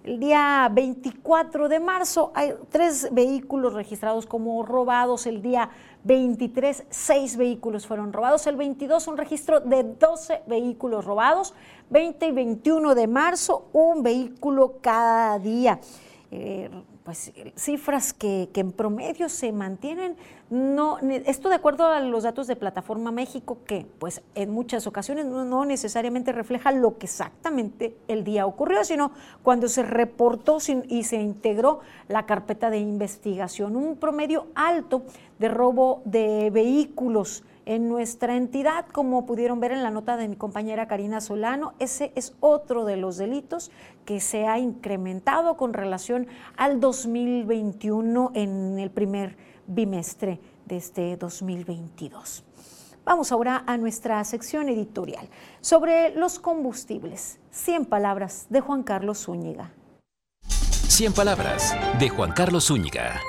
El 0.03 0.19
día 0.19 0.67
24 0.73 1.69
de 1.69 1.79
marzo 1.79 2.31
hay 2.33 2.55
tres 2.69 3.09
vehículos 3.11 3.73
registrados 3.73 4.25
como 4.25 4.63
robados. 4.65 5.27
El 5.27 5.43
día 5.43 5.69
23, 6.03 6.85
seis 6.89 7.37
vehículos 7.37 7.87
fueron 7.87 8.11
robados. 8.13 8.47
El 8.47 8.55
22, 8.55 9.07
un 9.07 9.17
registro 9.17 9.59
de 9.59 9.83
12 9.83 10.43
vehículos 10.47 11.05
robados. 11.05 11.53
20 11.89 12.27
y 12.27 12.31
21 12.31 12.95
de 12.95 13.07
marzo, 13.07 13.69
un 13.73 14.01
vehículo 14.01 14.77
cada 14.81 15.37
día. 15.39 15.79
Eh, 16.31 16.69
pues 17.03 17.31
cifras 17.55 18.13
que, 18.13 18.49
en 18.53 18.71
promedio 18.71 19.27
se 19.29 19.51
mantienen. 19.51 20.15
No, 20.49 20.99
esto 20.99 21.49
de 21.49 21.55
acuerdo 21.55 21.87
a 21.87 21.99
los 22.01 22.23
datos 22.23 22.45
de 22.47 22.55
Plataforma 22.55 23.11
México, 23.11 23.59
que 23.65 23.87
pues 23.99 24.21
en 24.35 24.51
muchas 24.51 24.85
ocasiones 24.85 25.25
no, 25.25 25.65
necesariamente 25.65 26.31
refleja 26.31 26.71
lo 26.71 26.97
que 26.97 27.05
exactamente 27.05 27.95
el 28.07 28.23
día 28.23 28.45
ocurrió, 28.45 28.83
sino 28.83 29.11
cuando 29.43 29.67
se 29.67 29.83
reportó 29.83 30.57
y 30.87 31.03
se 31.03 31.21
integró 31.21 31.79
la 32.07 32.25
carpeta 32.25 32.69
de 32.69 32.79
investigación. 32.79 33.75
Un 33.75 33.95
promedio 33.95 34.47
alto 34.55 35.03
de 35.39 35.47
robo 35.47 36.01
de 36.05 36.49
vehículos 36.51 37.43
en 37.65 37.89
nuestra 37.89 38.35
entidad, 38.35 38.85
como 38.87 39.25
pudieron 39.25 39.59
ver 39.59 39.71
en 39.71 39.83
la 39.83 39.91
nota 39.91 40.17
de 40.17 40.27
mi 40.27 40.35
compañera 40.35 40.87
Karina 40.87 41.21
Solano, 41.21 41.73
ese 41.79 42.11
es 42.15 42.33
otro 42.39 42.85
de 42.85 42.97
los 42.97 43.17
delitos 43.17 43.71
que 44.05 44.19
se 44.19 44.47
ha 44.47 44.59
incrementado 44.59 45.57
con 45.57 45.73
relación 45.73 46.27
al 46.57 46.79
2021 46.79 48.31
en 48.33 48.79
el 48.79 48.91
primer 48.91 49.37
bimestre 49.67 50.39
de 50.65 50.77
este 50.77 51.17
2022. 51.17 52.43
Vamos 53.03 53.31
ahora 53.31 53.63
a 53.65 53.77
nuestra 53.77 54.23
sección 54.23 54.69
editorial 54.69 55.27
sobre 55.59 56.15
los 56.15 56.39
combustibles. 56.39 57.39
100 57.51 57.85
palabras 57.85 58.45
de 58.49 58.61
Juan 58.61 58.83
Carlos 58.83 59.25
Zúñiga. 59.25 59.71
100 60.47 61.13
palabras 61.13 61.75
de 61.99 62.09
Juan 62.09 62.31
Carlos 62.31 62.67
Zúñiga. 62.67 63.19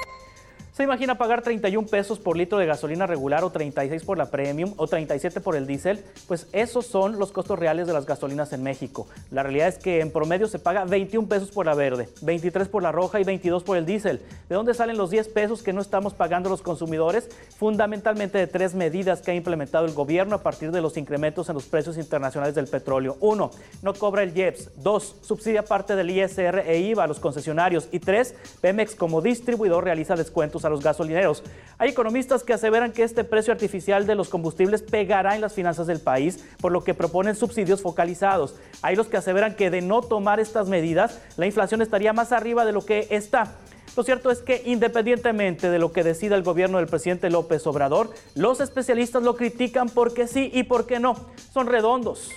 ¿Se 0.73 0.85
imagina 0.85 1.19
pagar 1.19 1.43
31 1.43 1.87
pesos 1.87 2.19
por 2.19 2.35
litro 2.35 2.57
de 2.57 2.65
gasolina 2.65 3.07
regular 3.07 3.45
o 3.45 3.51
36 3.51 4.05
por 4.05 4.17
la 4.17 4.31
premium 4.31 4.73
o 4.79 4.87
37 4.87 5.43
por 5.43 5.55
el 5.55 5.67
diésel? 5.67 6.03
Pues 6.27 6.47
esos 6.53 6.87
son 6.87 7.19
los 7.19 7.31
costos 7.31 7.59
reales 7.59 7.87
de 7.87 7.93
las 7.93 8.07
gasolinas 8.07 8.55
en 8.55 8.63
México. 8.63 9.07
La 9.31 9.43
realidad 9.43 9.69
es 9.69 9.77
que 9.77 10.01
en 10.01 10.11
promedio 10.11 10.49
se 10.49 10.59
paga 10.59 10.87
21 10.87 11.29
pesos 11.29 11.51
por 11.51 11.67
la 11.67 11.75
verde, 11.75 12.09
23 12.23 12.69
por 12.69 12.83
la 12.83 12.91
roja 12.91 13.21
y 13.21 13.25
22 13.25 13.65
por 13.65 13.77
el 13.77 13.85
diésel. 13.85 14.23
¿De 14.49 14.55
dónde 14.55 14.73
salen 14.73 14.97
los 14.97 15.11
10 15.11 15.29
pesos 15.29 15.63
que 15.63 15.75
no 15.75 15.83
estamos 15.83 16.15
pagando 16.15 16.49
los 16.49 16.63
consumidores? 16.63 17.29
Fundamentalmente 17.59 18.39
de 18.39 18.47
tres 18.47 18.75
medidas 18.75 19.21
que 19.21 19.33
ha 19.33 19.35
implementado 19.35 19.85
el 19.85 19.93
gobierno 19.93 20.37
a 20.37 20.43
partir 20.43 20.73
de 20.73 20.81
los 20.81 20.97
incrementos 20.97 21.51
en 21.51 21.55
los 21.55 21.67
precios 21.67 21.99
internacionales 21.99 22.55
del 22.55 22.67
petróleo. 22.67 23.19
Uno, 23.21 23.51
no 23.83 23.93
cobra 23.93 24.23
el 24.23 24.35
IEPS. 24.35 24.71
Dos, 24.83 25.17
subsidia 25.21 25.67
parte 25.67 25.97
del 25.97 26.09
ISR 26.09 26.61
e 26.67 26.79
IVA 26.79 27.05
a 27.05 27.09
los 27.09 27.21
concesionarios. 27.21 27.91
Y 27.93 27.99
tres, 27.99 28.35
Pemex 28.63 28.95
como 28.95 29.21
distribuidor 29.21 29.85
realiza 29.85 30.17
descuentos 30.17 30.62
a 30.65 30.71
los 30.71 30.83
gasolineros. 30.83 31.43
Hay 31.79 31.91
economistas 31.91 32.43
que 32.45 32.53
aseveran 32.53 32.93
que 32.93 33.03
este 33.03 33.25
precio 33.25 33.53
artificial 33.53 34.07
de 34.07 34.15
los 34.15 34.29
combustibles 34.29 34.83
pegará 34.83 35.35
en 35.35 35.41
las 35.41 35.55
finanzas 35.55 35.87
del 35.87 36.01
país, 36.01 36.45
por 36.61 36.73
lo 36.73 36.85
que 36.85 36.95
proponen 36.95 37.35
subsidios 37.35 37.83
focalizados. 37.83 38.55
Hay 38.83 38.97
los 38.97 39.09
que 39.09 39.17
aseveran 39.17 39.55
que 39.55 39.71
de 39.71 39.83
no 39.83 40.03
tomar 40.03 40.41
estas 40.41 40.69
medidas, 40.69 41.21
la 41.37 41.47
inflación 41.47 41.83
estaría 41.83 42.13
más 42.13 42.33
arriba 42.33 42.65
de 42.65 42.73
lo 42.73 42.85
que 42.85 43.09
está. 43.11 43.57
Lo 43.97 44.05
cierto 44.05 44.31
es 44.31 44.41
que 44.41 44.63
independientemente 44.65 45.69
de 45.69 45.79
lo 45.79 45.93
que 45.93 46.03
decida 46.03 46.35
el 46.35 46.43
gobierno 46.43 46.79
del 46.79 46.87
presidente 46.87 47.29
López 47.29 47.67
Obrador, 47.67 48.11
los 48.35 48.61
especialistas 48.61 49.23
lo 49.23 49.37
critican 49.37 49.89
porque 49.89 50.27
sí 50.27 50.51
y 50.53 50.63
porque 50.63 50.99
no. 50.99 51.15
Son 51.53 51.67
redondos. 51.67 52.31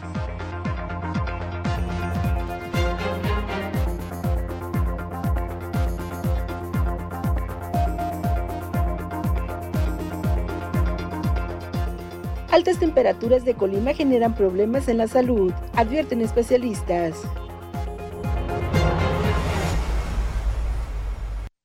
Altas 12.51 12.79
temperaturas 12.79 13.45
de 13.45 13.55
Colima 13.55 13.93
generan 13.93 14.35
problemas 14.35 14.89
en 14.89 14.99
la 14.99 15.07
salud, 15.07 15.53
advierten 15.75 16.23
especialistas. 16.23 17.15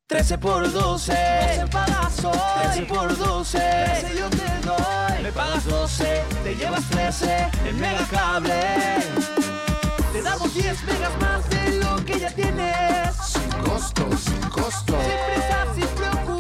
13 0.08 0.38
por 0.38 0.72
12, 0.72 1.12
12 1.12 1.68
pagas 1.72 2.16
13 2.16 2.82
por 2.84 3.18
12, 3.18 3.58
13 3.58 4.20
yo 4.20 4.30
te 4.30 4.68
doy. 4.68 5.24
Me 5.24 5.32
pagas 5.32 5.66
12, 5.66 6.22
te 6.44 6.56
llevas 6.56 6.88
13 6.90 7.48
en 7.68 7.80
Megacable. 7.80 8.54
Te 10.12 10.22
damos 10.22 10.54
10 10.54 10.84
megas 10.84 11.22
más 11.22 11.50
de 11.50 11.80
lo 11.80 12.06
que 12.06 12.20
ya 12.20 12.30
tienes. 12.30 13.16
Sin 13.26 13.50
costo, 13.64 14.08
sin 14.18 14.50
costo. 14.50 14.94
Sin 15.02 15.34
prisa, 15.34 15.66
sin 15.74 15.88
preocuparte, 15.88 16.33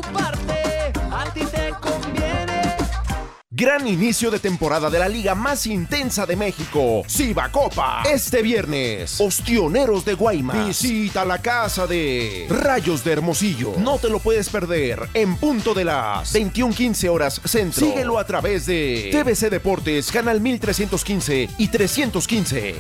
Gran 3.64 3.88
inicio 3.88 4.30
de 4.30 4.40
temporada 4.40 4.90
de 4.90 5.00
la 5.00 5.08
liga 5.08 5.36
más 5.36 5.66
intensa 5.68 6.26
de 6.26 6.36
México, 6.36 7.04
Copa. 7.50 8.04
Este 8.12 8.42
viernes, 8.42 9.22
Ostioneros 9.22 10.04
de 10.04 10.16
Guaymas. 10.16 10.68
Visita 10.68 11.24
la 11.24 11.42
casa 11.42 11.88
de 11.88 12.46
Rayos 12.50 13.06
de 13.06 13.14
Hermosillo. 13.14 13.76
No 13.78 14.00
te 14.00 14.10
lo 14.10 14.20
puedes 14.20 14.50
perder 14.50 15.08
en 15.14 15.38
punto 15.38 15.74
de 15.74 15.86
las 15.86 16.34
21:15 16.34 17.08
horas 17.08 17.40
centro. 17.46 17.88
Síguelo 17.88 18.20
a 18.20 18.26
través 18.26 18.66
de 18.66 19.10
TVC 19.14 19.50
Deportes, 19.50 20.12
canal 20.12 20.42
1315 20.42 21.50
y 21.58 21.68
315. 21.70 22.76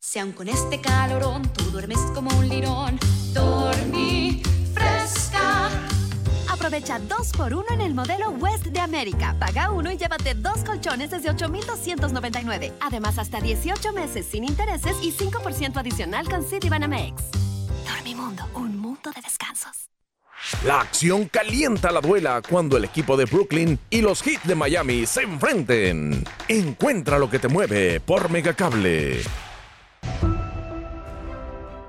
Si 0.00 0.20
con 0.32 0.48
este 0.48 0.80
calorón 0.80 1.42
tú 1.52 1.64
duermes 1.64 1.98
como 2.14 2.30
un 2.38 2.48
lirón, 2.48 2.98
fresca 3.34 4.17
Aprovecha 6.68 7.00
2x1 7.00 7.64
en 7.72 7.80
el 7.80 7.94
modelo 7.94 8.28
West 8.28 8.66
de 8.66 8.78
América. 8.78 9.34
Paga 9.38 9.70
uno 9.70 9.90
y 9.90 9.96
llévate 9.96 10.34
dos 10.34 10.62
colchones 10.64 11.10
desde 11.10 11.30
8,299. 11.30 12.74
Además, 12.82 13.18
hasta 13.18 13.40
18 13.40 13.94
meses 13.94 14.26
sin 14.26 14.44
intereses 14.44 14.94
y 15.00 15.10
5% 15.10 15.78
adicional 15.78 16.28
con 16.28 16.44
Citibanamex. 16.44 17.22
Dormimundo, 17.86 18.46
un 18.52 18.76
mundo 18.76 19.10
de 19.16 19.22
descansos. 19.22 19.88
La 20.66 20.82
acción 20.82 21.24
calienta 21.28 21.90
la 21.90 22.02
duela 22.02 22.42
cuando 22.46 22.76
el 22.76 22.84
equipo 22.84 23.16
de 23.16 23.24
Brooklyn 23.24 23.78
y 23.88 24.02
los 24.02 24.20
Heat 24.20 24.42
de 24.42 24.54
Miami 24.54 25.06
se 25.06 25.22
enfrenten. 25.22 26.22
Encuentra 26.48 27.18
lo 27.18 27.30
que 27.30 27.38
te 27.38 27.48
mueve 27.48 27.98
por 27.98 28.28
Megacable. 28.30 29.22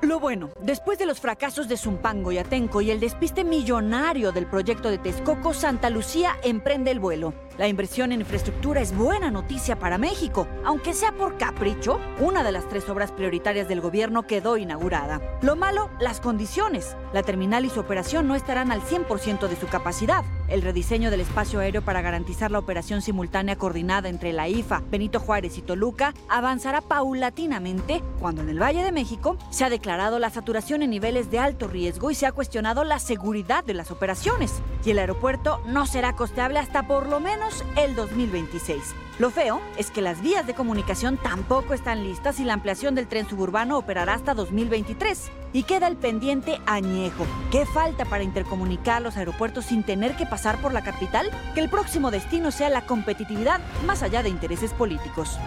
Lo 0.09 0.19
bueno, 0.19 0.49
después 0.59 0.97
de 0.97 1.05
los 1.05 1.19
fracasos 1.19 1.67
de 1.67 1.77
Zumpango 1.77 2.31
y 2.31 2.39
Atenco 2.39 2.81
y 2.81 2.89
el 2.89 2.99
despiste 2.99 3.43
millonario 3.43 4.31
del 4.31 4.47
proyecto 4.47 4.89
de 4.89 4.97
Texcoco, 4.97 5.53
Santa 5.53 5.91
Lucía 5.91 6.35
emprende 6.41 6.89
el 6.89 6.99
vuelo. 6.99 7.35
La 7.59 7.67
inversión 7.67 8.11
en 8.11 8.21
infraestructura 8.21 8.81
es 8.81 8.95
buena 8.95 9.29
noticia 9.29 9.77
para 9.77 9.99
México, 9.99 10.47
aunque 10.65 10.93
sea 10.93 11.11
por 11.11 11.37
capricho, 11.37 11.99
una 12.19 12.41
de 12.41 12.51
las 12.51 12.67
tres 12.67 12.89
obras 12.89 13.11
prioritarias 13.11 13.67
del 13.67 13.81
gobierno 13.81 14.25
quedó 14.25 14.57
inaugurada. 14.57 15.21
Lo 15.41 15.55
malo, 15.55 15.91
las 15.99 16.21
condiciones. 16.21 16.95
La 17.13 17.21
terminal 17.21 17.65
y 17.65 17.69
su 17.69 17.81
operación 17.81 18.27
no 18.27 18.33
estarán 18.33 18.71
al 18.71 18.81
100% 18.81 19.47
de 19.47 19.57
su 19.57 19.67
capacidad. 19.67 20.23
El 20.47 20.63
rediseño 20.63 21.11
del 21.11 21.19
espacio 21.19 21.59
aéreo 21.59 21.83
para 21.83 22.01
garantizar 22.01 22.49
la 22.49 22.57
operación 22.57 23.03
simultánea 23.03 23.57
coordinada 23.57 24.09
entre 24.09 24.33
la 24.33 24.47
IFA, 24.47 24.81
Benito 24.89 25.19
Juárez 25.19 25.57
y 25.59 25.61
Toluca 25.61 26.15
avanzará 26.29 26.81
paulatinamente 26.81 28.01
cuando 28.19 28.41
en 28.41 28.49
el 28.49 28.59
Valle 28.59 28.83
de 28.83 28.91
México 28.91 29.37
se 29.51 29.65
ha 29.65 29.69
declarado 29.69 29.98
la 29.99 30.29
saturación 30.29 30.81
en 30.81 30.91
niveles 30.91 31.29
de 31.29 31.39
alto 31.39 31.67
riesgo 31.67 32.09
y 32.09 32.15
se 32.15 32.25
ha 32.25 32.31
cuestionado 32.31 32.85
la 32.85 32.99
seguridad 32.99 33.65
de 33.65 33.73
las 33.73 33.91
operaciones. 33.91 34.61
Y 34.85 34.91
el 34.91 34.99
aeropuerto 34.99 35.61
no 35.65 35.85
será 35.85 36.15
costeable 36.15 36.57
hasta 36.57 36.87
por 36.87 37.07
lo 37.07 37.19
menos 37.19 37.65
el 37.75 37.95
2026. 37.95 38.95
Lo 39.19 39.29
feo 39.29 39.59
es 39.77 39.91
que 39.91 40.01
las 40.01 40.21
vías 40.21 40.47
de 40.47 40.53
comunicación 40.53 41.17
tampoco 41.17 41.73
están 41.73 42.05
listas 42.05 42.39
y 42.39 42.45
la 42.45 42.53
ampliación 42.53 42.95
del 42.95 43.07
tren 43.07 43.27
suburbano 43.27 43.77
operará 43.77 44.13
hasta 44.13 44.33
2023. 44.33 45.29
Y 45.51 45.63
queda 45.63 45.87
el 45.87 45.97
pendiente 45.97 46.61
añejo. 46.65 47.25
¿Qué 47.51 47.65
falta 47.65 48.05
para 48.05 48.23
intercomunicar 48.23 49.01
los 49.01 49.17
aeropuertos 49.17 49.65
sin 49.65 49.83
tener 49.83 50.15
que 50.15 50.25
pasar 50.25 50.61
por 50.61 50.71
la 50.71 50.83
capital? 50.83 51.29
Que 51.53 51.59
el 51.59 51.69
próximo 51.69 52.09
destino 52.09 52.51
sea 52.51 52.69
la 52.69 52.85
competitividad 52.85 53.59
más 53.85 54.01
allá 54.01 54.23
de 54.23 54.29
intereses 54.29 54.71
políticos. 54.71 55.37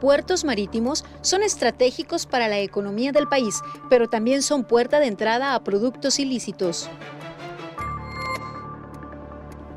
Puertos 0.00 0.44
marítimos 0.44 1.04
son 1.20 1.42
estratégicos 1.42 2.26
para 2.26 2.48
la 2.48 2.58
economía 2.58 3.12
del 3.12 3.28
país, 3.28 3.60
pero 3.88 4.08
también 4.08 4.42
son 4.42 4.64
puerta 4.64 4.98
de 4.98 5.06
entrada 5.06 5.54
a 5.54 5.62
productos 5.62 6.18
ilícitos. 6.18 6.90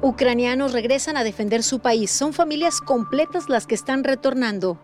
Ucranianos 0.02 0.74
regresan 0.74 1.16
a 1.16 1.24
defender 1.24 1.64
su 1.64 1.80
país. 1.80 2.12
Son 2.12 2.34
familias 2.34 2.82
completas 2.82 3.48
las 3.48 3.66
que 3.66 3.76
están 3.76 4.04
retornando. 4.04 4.78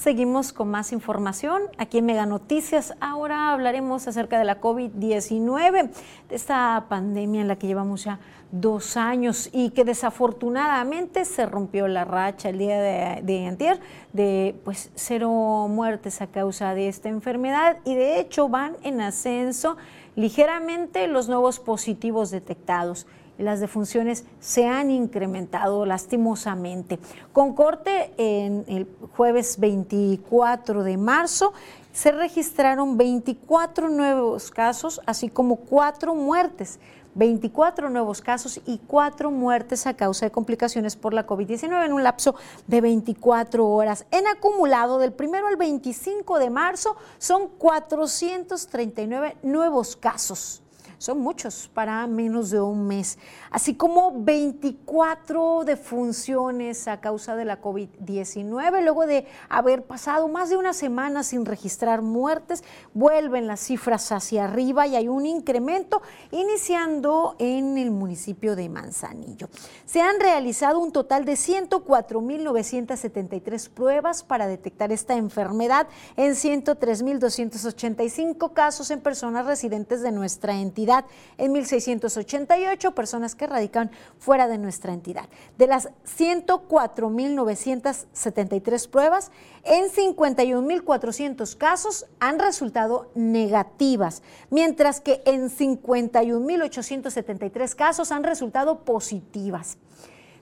Seguimos 0.00 0.54
con 0.54 0.70
más 0.70 0.92
información 0.92 1.62
aquí 1.76 1.98
en 1.98 2.06
Mega 2.06 2.24
Noticias. 2.24 2.94
Ahora 3.00 3.52
hablaremos 3.52 4.08
acerca 4.08 4.38
de 4.38 4.46
la 4.46 4.58
COVID-19, 4.58 5.90
de 6.28 6.34
esta 6.34 6.86
pandemia 6.88 7.42
en 7.42 7.48
la 7.48 7.56
que 7.56 7.66
llevamos 7.66 8.04
ya 8.04 8.18
dos 8.52 8.96
años 8.96 9.48
y 9.52 9.70
que 9.70 9.84
desafortunadamente 9.84 11.24
se 11.24 11.46
rompió 11.46 11.86
la 11.88 12.04
racha 12.04 12.48
el 12.48 12.58
día 12.58 12.80
de, 12.80 13.22
de 13.22 13.46
antier 13.46 13.80
de 14.12 14.56
pues 14.64 14.90
cero 14.94 15.30
muertes 15.68 16.20
a 16.20 16.26
causa 16.26 16.74
de 16.74 16.88
esta 16.88 17.08
enfermedad 17.08 17.78
y 17.84 17.94
de 17.94 18.18
hecho 18.20 18.48
van 18.48 18.76
en 18.82 19.00
ascenso 19.00 19.76
ligeramente 20.16 21.06
los 21.06 21.28
nuevos 21.28 21.60
positivos 21.60 22.30
detectados 22.30 23.06
las 23.40 23.60
defunciones 23.60 24.24
se 24.38 24.66
han 24.66 24.90
incrementado 24.90 25.86
lastimosamente. 25.86 26.98
Con 27.32 27.54
corte 27.54 28.12
en 28.18 28.64
el 28.68 28.86
jueves 29.16 29.58
24 29.58 30.84
de 30.84 30.96
marzo 30.96 31.52
se 31.92 32.12
registraron 32.12 32.96
24 32.96 33.88
nuevos 33.88 34.50
casos, 34.50 35.00
así 35.06 35.28
como 35.28 35.56
cuatro 35.56 36.14
muertes. 36.14 36.78
24 37.14 37.90
nuevos 37.90 38.20
casos 38.20 38.60
y 38.66 38.78
cuatro 38.86 39.30
muertes 39.30 39.86
a 39.86 39.94
causa 39.94 40.26
de 40.26 40.30
complicaciones 40.30 40.96
por 40.96 41.14
la 41.14 41.26
COVID-19 41.26 41.84
en 41.84 41.92
un 41.92 42.02
lapso 42.02 42.34
de 42.66 42.80
24 42.80 43.66
horas. 43.66 44.06
En 44.10 44.26
acumulado 44.26 44.98
del 44.98 45.12
primero 45.12 45.46
al 45.46 45.56
25 45.56 46.38
de 46.38 46.50
marzo 46.50 46.96
son 47.18 47.48
439 47.48 49.36
nuevos 49.42 49.96
casos 49.96 50.59
son 51.00 51.18
muchos 51.20 51.68
para 51.72 52.06
menos 52.06 52.50
de 52.50 52.60
un 52.60 52.86
mes, 52.86 53.18
así 53.50 53.74
como 53.74 54.22
24 54.22 55.64
defunciones 55.64 56.86
a 56.88 57.00
causa 57.00 57.34
de 57.36 57.46
la 57.46 57.62
COVID-19. 57.62 58.82
Luego 58.82 59.06
de 59.06 59.26
haber 59.48 59.84
pasado 59.84 60.28
más 60.28 60.50
de 60.50 60.58
una 60.58 60.74
semana 60.74 61.22
sin 61.22 61.46
registrar 61.46 62.02
muertes, 62.02 62.62
vuelven 62.92 63.46
las 63.46 63.60
cifras 63.60 64.12
hacia 64.12 64.44
arriba 64.44 64.86
y 64.86 64.94
hay 64.94 65.08
un 65.08 65.24
incremento 65.24 66.02
iniciando 66.32 67.34
en 67.38 67.78
el 67.78 67.90
municipio 67.90 68.54
de 68.54 68.68
Manzanillo. 68.68 69.48
Se 69.86 70.02
han 70.02 70.20
realizado 70.20 70.80
un 70.80 70.92
total 70.92 71.24
de 71.24 71.32
104.973 71.32 73.70
pruebas 73.70 74.22
para 74.22 74.46
detectar 74.46 74.92
esta 74.92 75.16
enfermedad 75.16 75.86
en 76.18 76.32
103.285 76.32 78.52
casos 78.52 78.90
en 78.90 79.00
personas 79.00 79.46
residentes 79.46 80.02
de 80.02 80.12
nuestra 80.12 80.60
entidad 80.60 80.89
en 81.38 81.54
1.688 81.54 82.92
personas 82.94 83.34
que 83.34 83.46
radican 83.46 83.90
fuera 84.18 84.46
de 84.48 84.58
nuestra 84.58 84.92
entidad. 84.92 85.30
De 85.56 85.66
las 85.66 85.88
104.973 86.18 88.88
pruebas, 88.88 89.30
en 89.64 89.86
51.400 89.86 91.56
casos 91.56 92.04
han 92.18 92.38
resultado 92.38 93.10
negativas, 93.14 94.22
mientras 94.50 95.00
que 95.00 95.22
en 95.24 95.48
51.873 95.50 97.74
casos 97.74 98.12
han 98.12 98.24
resultado 98.24 98.84
positivas. 98.84 99.78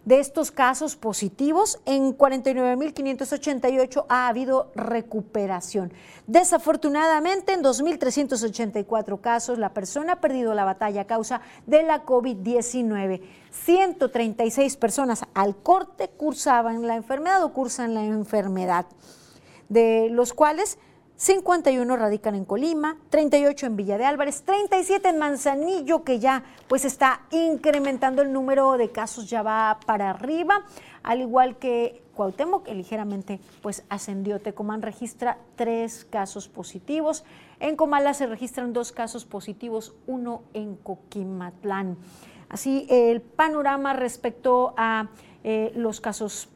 De 0.08 0.20
estos 0.20 0.50
casos 0.50 0.96
positivos, 0.96 1.80
en 1.84 2.16
49.588 2.16 4.06
ha 4.08 4.28
habido 4.28 4.72
recuperación. 4.74 5.92
Desafortunadamente, 6.26 7.52
en 7.52 7.62
2.384 7.62 9.20
casos, 9.20 9.58
la 9.58 9.74
persona 9.74 10.14
ha 10.14 10.20
perdido 10.22 10.54
la 10.54 10.64
batalla 10.64 11.02
a 11.02 11.06
causa 11.06 11.42
de 11.66 11.82
la 11.82 12.06
COVID-19. 12.06 13.20
136 13.50 14.76
personas 14.78 15.24
al 15.34 15.56
corte 15.56 16.08
cursaban 16.08 16.86
la 16.86 16.96
enfermedad 16.96 17.44
o 17.44 17.52
cursan 17.52 17.92
la 17.92 18.06
enfermedad, 18.06 18.86
de 19.68 20.08
los 20.10 20.32
cuales 20.32 20.78
51 21.18 21.96
radican 21.96 22.36
en 22.36 22.44
Colima, 22.44 22.96
38 23.10 23.66
en 23.66 23.76
Villa 23.76 23.98
de 23.98 24.04
Álvarez, 24.04 24.42
37 24.44 25.08
en 25.08 25.18
Manzanillo, 25.18 26.04
que 26.04 26.20
ya 26.20 26.44
pues 26.68 26.84
está 26.84 27.22
incrementando 27.32 28.22
el 28.22 28.32
número 28.32 28.78
de 28.78 28.92
casos, 28.92 29.28
ya 29.28 29.42
va 29.42 29.80
para 29.84 30.10
arriba, 30.10 30.64
al 31.02 31.20
igual 31.20 31.56
que 31.56 32.04
Cuauhtémoc, 32.14 32.62
que 32.62 32.74
ligeramente 32.74 33.40
pues 33.62 33.82
ascendió. 33.88 34.40
Tecomán 34.40 34.80
registra 34.80 35.38
tres 35.56 36.04
casos 36.04 36.46
positivos. 36.48 37.24
En 37.58 37.74
Comala 37.74 38.14
se 38.14 38.26
registran 38.26 38.72
dos 38.72 38.92
casos 38.92 39.24
positivos, 39.24 39.96
uno 40.06 40.42
en 40.54 40.76
Coquimatlán. 40.76 41.96
Así, 42.48 42.86
el 42.90 43.22
panorama 43.22 43.92
respecto 43.92 44.72
a 44.76 45.08
eh, 45.42 45.72
los 45.74 46.00
casos 46.00 46.48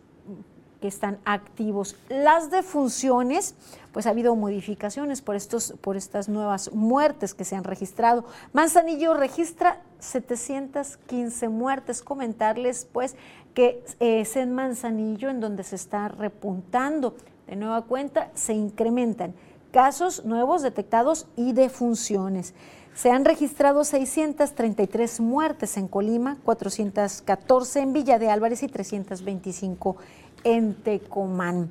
que 0.83 0.89
están 0.89 1.19
activos. 1.25 1.97
Las 2.11 2.51
defunciones, 2.51 3.55
pues 3.93 4.07
ha 4.07 4.11
habido 4.11 4.35
modificaciones 4.35 5.21
por, 5.23 5.37
estos, 5.37 5.75
por 5.81 5.97
estas 5.97 6.29
nuevas 6.29 6.73
muertes 6.73 7.35
que 7.35 7.45
se 7.45 7.57
han 7.57 7.65
registrado. 7.65 8.25
Manzanillo 8.53 9.15
registra 9.15 9.81
715 9.99 11.49
muertes. 11.49 12.03
Comentarles 12.03 12.87
pues 12.91 13.17
que 13.55 13.85
es 14.01 14.37
en 14.37 14.55
Manzanillo 14.55 15.29
en 15.29 15.41
donde 15.41 15.63
se 15.63 15.77
está 15.77 16.09
repuntando. 16.09 17.15
De 17.47 17.57
nueva 17.57 17.83
cuenta, 17.83 18.31
se 18.35 18.55
incrementan 18.55 19.35
casos 19.73 20.25
nuevos 20.25 20.63
detectados 20.63 21.27
y 21.37 21.53
defunciones. 21.53 22.55
Se 22.95 23.11
han 23.11 23.25
registrado 23.25 23.85
633 23.85 25.21
muertes 25.21 25.77
en 25.79 25.89
Colima, 25.89 26.37
414 26.45 27.81
en 27.81 27.93
Villa 27.93 28.19
de 28.19 28.31
Álvarez 28.31 28.63
y 28.63 28.69
325 28.69 29.97
en 30.45 30.75
Tecomán. 30.75 31.71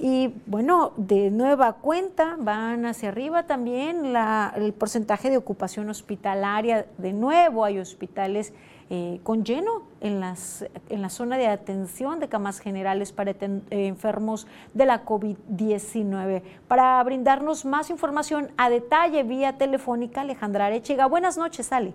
Y 0.00 0.32
bueno, 0.46 0.92
de 0.96 1.30
nueva 1.32 1.72
cuenta 1.72 2.36
van 2.38 2.86
hacia 2.86 3.08
arriba 3.08 3.48
también 3.48 4.14
el 4.54 4.72
porcentaje 4.72 5.28
de 5.28 5.36
ocupación 5.36 5.90
hospitalaria. 5.90 6.86
De 6.98 7.12
nuevo 7.12 7.64
hay 7.64 7.80
hospitales 7.80 8.54
eh, 8.90 9.18
con 9.24 9.44
lleno 9.44 9.82
en, 10.00 10.20
las, 10.20 10.64
en 10.88 11.02
la 11.02 11.08
zona 11.08 11.36
de 11.36 11.48
atención 11.48 12.20
de 12.20 12.28
camas 12.28 12.60
generales 12.60 13.12
para 13.12 13.32
eh, 13.32 13.36
enfermos 13.70 14.46
de 14.72 14.86
la 14.86 15.04
COVID-19. 15.04 16.42
Para 16.68 17.02
brindarnos 17.02 17.64
más 17.64 17.90
información 17.90 18.52
a 18.56 18.70
detalle 18.70 19.24
vía 19.24 19.58
telefónica, 19.58 20.20
Alejandra 20.20 20.66
Arechiga. 20.66 21.06
Buenas 21.06 21.36
noches, 21.36 21.72
Ale. 21.72 21.92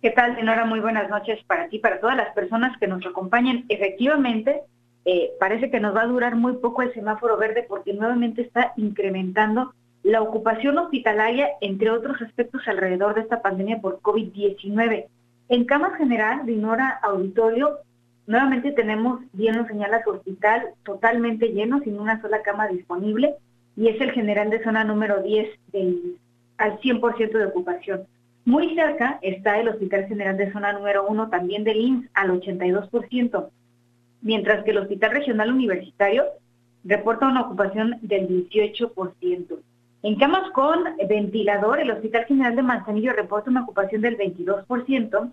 ¿Qué 0.00 0.10
tal, 0.10 0.36
Senora? 0.36 0.64
Muy 0.64 0.78
buenas 0.78 1.10
noches 1.10 1.42
para 1.44 1.68
ti, 1.68 1.80
para 1.80 1.98
todas 1.98 2.16
las 2.16 2.32
personas 2.34 2.78
que 2.78 2.86
nos 2.86 3.04
acompañan. 3.04 3.64
Efectivamente, 3.68 4.62
eh, 5.04 5.30
parece 5.40 5.70
que 5.70 5.80
nos 5.80 5.96
va 5.96 6.02
a 6.02 6.06
durar 6.06 6.36
muy 6.36 6.54
poco 6.54 6.82
el 6.82 6.92
semáforo 6.92 7.36
verde 7.36 7.64
porque 7.68 7.94
nuevamente 7.94 8.42
está 8.42 8.72
incrementando 8.76 9.72
la 10.02 10.22
ocupación 10.22 10.78
hospitalaria, 10.78 11.48
entre 11.60 11.90
otros 11.90 12.20
aspectos 12.22 12.62
alrededor 12.66 13.14
de 13.14 13.22
esta 13.22 13.42
pandemia 13.42 13.80
por 13.80 14.00
COVID-19. 14.00 15.06
En 15.48 15.64
cama 15.64 15.96
general 15.96 16.46
de 16.46 16.52
Inora 16.52 16.98
Auditorio, 17.02 17.78
nuevamente 18.26 18.72
tenemos, 18.72 19.20
bien 19.32 19.58
lo 19.58 19.66
señala 19.66 20.02
hospital, 20.06 20.70
totalmente 20.84 21.48
lleno, 21.48 21.80
sin 21.80 21.98
una 21.98 22.20
sola 22.20 22.42
cama 22.42 22.68
disponible, 22.68 23.34
y 23.76 23.88
es 23.88 24.00
el 24.00 24.12
general 24.12 24.50
de 24.50 24.62
zona 24.62 24.84
número 24.84 25.22
10 25.22 25.48
del, 25.72 26.16
al 26.56 26.80
100% 26.80 27.32
de 27.32 27.46
ocupación. 27.46 28.06
Muy 28.44 28.74
cerca 28.74 29.18
está 29.22 29.60
el 29.60 29.68
Hospital 29.68 30.06
General 30.06 30.36
de 30.36 30.50
Zona 30.50 30.72
número 30.72 31.06
1, 31.06 31.28
también 31.28 31.62
del 31.62 31.78
INS, 31.78 32.08
al 32.14 32.30
82% 32.30 33.50
mientras 34.22 34.64
que 34.64 34.70
el 34.70 34.78
Hospital 34.78 35.12
Regional 35.12 35.52
Universitario 35.52 36.24
reporta 36.84 37.28
una 37.28 37.42
ocupación 37.42 37.96
del 38.02 38.28
18%. 38.28 39.58
En 40.02 40.16
camas 40.16 40.50
con 40.52 40.84
ventilador, 41.08 41.80
el 41.80 41.90
Hospital 41.90 42.24
General 42.24 42.56
de 42.56 42.62
Manzanillo 42.62 43.12
reporta 43.12 43.50
una 43.50 43.62
ocupación 43.62 44.00
del 44.00 44.16
22% 44.16 45.32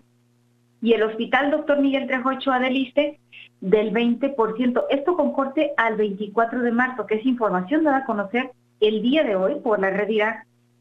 y 0.82 0.92
el 0.92 1.02
Hospital 1.02 1.50
Dr. 1.50 1.80
Miguel 1.80 2.06
Trejo 2.06 2.28
Ochoa 2.28 2.60
del 2.60 2.90
del 3.60 3.92
20%. 3.92 4.84
Esto 4.90 5.16
con 5.16 5.32
corte 5.32 5.72
al 5.76 5.96
24 5.96 6.60
de 6.60 6.70
marzo, 6.70 7.06
que 7.06 7.16
es 7.16 7.26
información 7.26 7.84
dada 7.84 7.98
a 7.98 8.04
conocer 8.04 8.50
el 8.80 9.02
día 9.02 9.24
de 9.24 9.36
hoy 9.36 9.56
por 9.56 9.80
la 9.80 9.90
red 9.90 10.08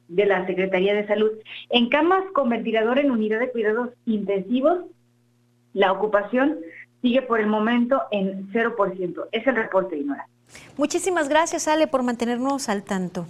de 0.07 0.25
la 0.25 0.45
Secretaría 0.45 0.93
de 0.93 1.07
Salud. 1.07 1.31
En 1.69 1.89
camas 1.89 2.23
con 2.33 2.49
ventilador 2.49 2.99
en 2.99 3.11
unidad 3.11 3.39
de 3.39 3.51
cuidados 3.51 3.89
intensivos, 4.05 4.85
la 5.73 5.91
ocupación 5.91 6.57
sigue 7.01 7.21
por 7.21 7.39
el 7.39 7.47
momento 7.47 8.01
en 8.11 8.51
0%. 8.51 9.27
Es 9.31 9.47
el 9.47 9.55
reporte, 9.55 9.97
Inora. 9.97 10.27
Muchísimas 10.77 11.29
gracias, 11.29 11.67
Ale, 11.67 11.87
por 11.87 12.03
mantenernos 12.03 12.69
al 12.69 12.83
tanto. 12.83 13.25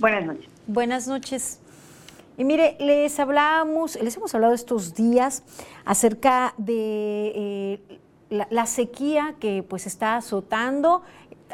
Buenas 0.00 0.24
noches. 0.24 0.48
Buenas 0.66 1.08
noches. 1.08 1.60
Y 2.36 2.44
mire, 2.44 2.76
les 2.80 3.18
hablamos, 3.20 4.00
les 4.00 4.16
hemos 4.16 4.34
hablado 4.34 4.54
estos 4.54 4.94
días 4.94 5.44
acerca 5.84 6.54
de 6.56 7.32
eh, 7.34 7.80
la, 8.50 8.66
sequía 8.66 9.36
que 9.38 9.62
pues 9.62 9.86
está 9.86 10.16
azotando 10.16 11.02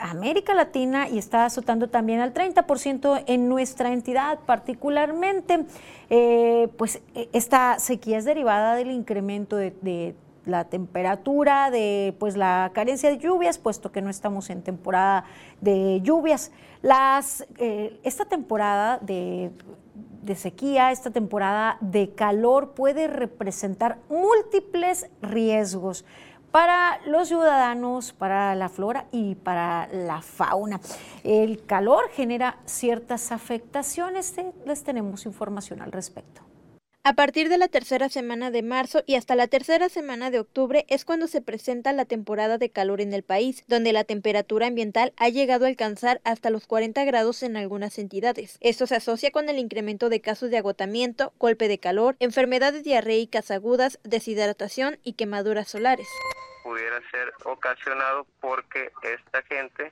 América 0.01 0.55
Latina 0.55 1.09
y 1.09 1.19
está 1.19 1.45
azotando 1.45 1.89
también 1.89 2.21
al 2.21 2.33
30% 2.33 3.25
en 3.27 3.49
nuestra 3.49 3.93
entidad, 3.93 4.39
particularmente, 4.47 5.67
eh, 6.09 6.69
pues 6.79 7.03
e, 7.15 7.29
esta 7.35 7.79
sequía 7.79 8.17
es 8.17 8.25
derivada 8.25 8.75
del 8.77 8.91
incremento 8.91 9.57
de, 9.57 10.15
la 10.47 10.65
temperatura, 10.65 11.71
de 11.71 12.15
pues 12.19 12.37
la 12.37 12.71
carencia 12.75 13.11
de 13.11 13.19
lluvias, 13.19 13.59
puesto 13.59 13.93
que 13.93 14.03
no 14.03 14.11
estamos 14.11 14.51
en 14.51 14.63
temporada 14.63 15.25
de 15.61 16.01
lluvias. 16.03 16.53
Las, 16.83 17.47
eh, 17.59 18.01
esta 18.03 18.25
temporada 18.25 18.99
de 18.99 19.53
de 20.23 20.35
sequía, 20.35 20.93
esta 20.93 21.11
temporada 21.11 21.79
de 21.81 22.15
calor 22.15 22.75
puede 22.75 23.09
representar 23.09 23.99
múltiples 24.09 25.09
riesgos 25.23 26.05
para 26.51 26.99
los 27.07 27.29
ciudadanos, 27.29 28.13
para 28.13 28.55
la 28.55 28.69
flora 28.69 29.07
y 29.13 29.37
para 29.37 29.89
la 29.93 30.21
fauna. 30.21 30.81
El 31.23 31.65
calor 31.65 32.11
genera 32.11 32.59
ciertas 32.65 33.33
afectaciones, 33.33 34.35
les 34.67 34.83
tenemos 34.83 35.27
información 35.27 35.81
al 35.81 35.93
respecto. 35.93 36.43
A 37.03 37.15
partir 37.15 37.49
de 37.49 37.57
la 37.57 37.69
tercera 37.69 38.11
semana 38.11 38.51
de 38.51 38.63
marzo 38.63 39.03
y 39.07 39.15
hasta 39.15 39.35
la 39.35 39.47
tercera 39.47 39.89
semana 39.89 40.31
de 40.31 40.39
octubre 40.39 40.85
es 40.91 41.07
cuando 41.07 41.29
se 41.29 41.41
presenta 41.41 41.95
la 41.95 42.05
temporada 42.05 42.59
de 42.59 42.71
calor 42.71 43.01
en 43.01 43.15
el 43.15 43.23
país, 43.23 43.65
donde 43.69 43.95
la 43.95 44.05
temperatura 44.05 44.67
ambiental 44.67 45.15
ha 45.17 45.31
llegado 45.31 45.65
a 45.65 45.69
alcanzar 45.69 46.21
hasta 46.25 46.51
los 46.51 46.67
40 46.67 47.03
grados 47.07 47.43
en 47.43 47.57
algunas 47.57 47.99
entidades. 47.99 48.59
Esto 48.61 48.87
se 48.87 48.97
asocia 48.97 49.31
con 49.31 49.49
el 49.49 49.59
incremento 49.59 50.11
de 50.11 50.21
casos 50.21 50.51
de 50.51 50.59
agotamiento, 50.59 51.33
golpe 51.39 51.69
de 51.69 51.81
calor, 51.81 52.17
enfermedades 52.21 52.85
diarreicas 52.85 53.51
agudas, 53.51 53.99
deshidratación 54.05 54.99
y 55.03 55.15
quemaduras 55.15 55.69
solares. 55.69 56.07
Pudiera 56.65 57.01
ser 57.11 57.33
ocasionado 57.47 58.27
porque 58.43 58.93
esta 59.05 59.43
gente 59.45 59.91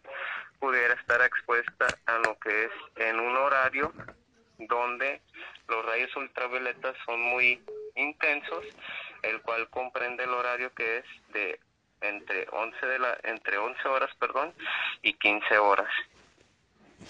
pudiera 0.61 0.93
estar 0.93 1.23
expuesta 1.23 1.87
a 2.05 2.19
lo 2.19 2.39
que 2.39 2.65
es 2.65 2.71
en 2.97 3.19
un 3.19 3.35
horario 3.35 3.95
donde 4.59 5.21
los 5.69 5.85
rayos 5.85 6.15
ultravioletas 6.17 6.97
son 7.05 7.21
muy 7.21 7.63
intensos, 7.95 8.65
el 9.23 9.41
cual 9.43 9.69
comprende 9.71 10.25
el 10.25 10.31
horario 10.31 10.73
que 10.75 10.99
es 10.99 11.05
de 11.33 11.61
entre 12.01 12.47
11 12.51 12.87
de 12.87 12.99
la 12.99 13.19
entre 13.25 13.59
11 13.59 13.89
horas, 13.89 14.11
perdón, 14.19 14.55
y 15.03 15.15
15 15.15 15.59
horas, 15.59 15.91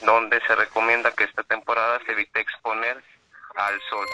donde 0.05 0.41
se 0.47 0.55
recomienda 0.55 1.13
que 1.13 1.25
esta 1.25 1.43
temporada 1.43 2.01
se 2.07 2.13
evite 2.13 2.41
exponer 2.41 3.03
al 3.57 3.81
sol. 3.91 4.07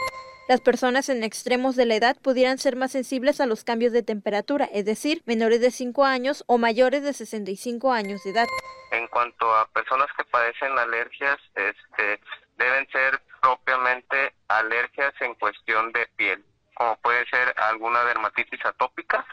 Las 0.47 0.61
personas 0.61 1.09
en 1.09 1.25
extremos 1.25 1.75
de 1.75 1.87
la 1.87 1.95
edad 1.95 2.17
pudieran 2.21 2.59
ser 2.59 2.77
más 2.77 2.93
sensibles 2.93 3.41
a 3.41 3.47
los 3.47 3.65
cambios 3.65 3.93
de 3.93 4.03
temperatura, 4.03 4.67
es 4.67 4.85
decir, 4.85 5.23
menores 5.25 5.61
de 5.61 5.71
5 5.71 6.05
años 6.05 6.45
o 6.47 6.59
mayores 6.59 7.03
de 7.03 7.15
65 7.15 7.91
años 7.93 8.23
de 8.25 8.31
edad. 8.31 8.47
En 8.91 9.07
cuanto 9.09 9.55
a 9.55 9.67
personas 9.69 10.09
que 10.17 10.25
padecen 10.25 10.79
alergias, 10.79 11.39
este, 11.55 12.21
deben 12.57 12.89
ser 12.91 13.21
propiamente 13.41 14.35
alergias 14.49 15.13
en 15.21 15.35
cuestión 15.35 15.93
de 15.93 16.07
piel, 16.17 16.45
como 16.75 16.97
puede 16.97 17.27
ser 17.27 17.55
alguna 17.59 18.05
dermatitis 18.05 18.65
atópica, 18.65 19.27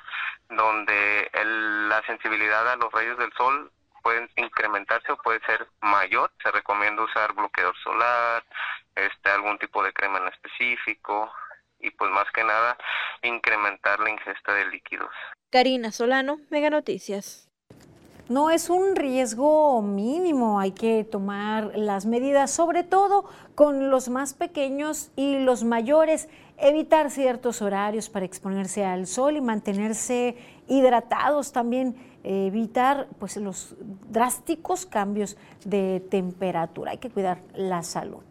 donde 0.49 1.29
la 1.34 2.01
sensibilidad 2.05 2.67
a 2.69 2.75
los 2.75 2.91
rayos 2.91 3.17
del 3.17 3.31
sol 3.34 3.71
puede 4.01 4.29
incrementarse 4.36 5.12
o 5.12 5.17
puede 5.17 5.39
ser 5.45 5.67
mayor. 5.81 6.31
Se 6.43 6.51
recomienda 6.51 7.03
usar 7.03 7.34
bloqueador 7.34 7.75
solar, 7.84 8.43
este 8.95 9.29
algún 9.29 9.57
tipo 9.60 9.84
de 9.84 9.93
crema 9.93 10.19
en 10.19 10.27
específico 10.27 11.31
y 11.79 11.89
pues 11.91 12.12
más 12.12 12.29
que 12.31 12.43
nada 12.43 12.77
incrementar 13.21 13.99
la 13.99 14.10
ingesta 14.10 14.53
de 14.53 14.65
líquidos. 14.67 15.12
Karina 15.51 15.91
Solano, 15.91 16.39
Mega 16.49 16.69
Noticias. 16.69 17.51
No 18.32 18.50
es 18.50 18.70
un 18.70 18.96
riesgo 18.96 19.82
mínimo, 19.82 20.62
hay 20.62 20.72
que 20.72 21.04
tomar 21.04 21.78
las 21.78 22.06
medidas, 22.06 22.50
sobre 22.50 22.86
todo 22.86 23.26
con 23.56 23.89
los 23.89 24.08
más 24.08 24.34
pequeños 24.34 25.12
y 25.17 25.39
los 25.39 25.65
mayores, 25.65 26.30
evitar 26.58 27.12
ciertos 27.12 27.62
horarios 27.62 28.10
para 28.10 28.26
exponerse 28.26 28.86
al 28.86 29.06
sol 29.06 29.36
y 29.36 29.41
mantenerse 29.41 30.38
hidratados 30.70 31.52
también, 31.52 31.98
evitar 32.24 33.10
pues 33.20 33.36
los 33.36 33.76
drásticos 34.10 34.86
cambios 34.86 35.36
de 35.65 36.02
temperatura, 36.10 36.91
hay 36.91 37.00
que 37.00 37.10
cuidar 37.10 37.41
la 37.54 37.84
salud. 37.84 38.22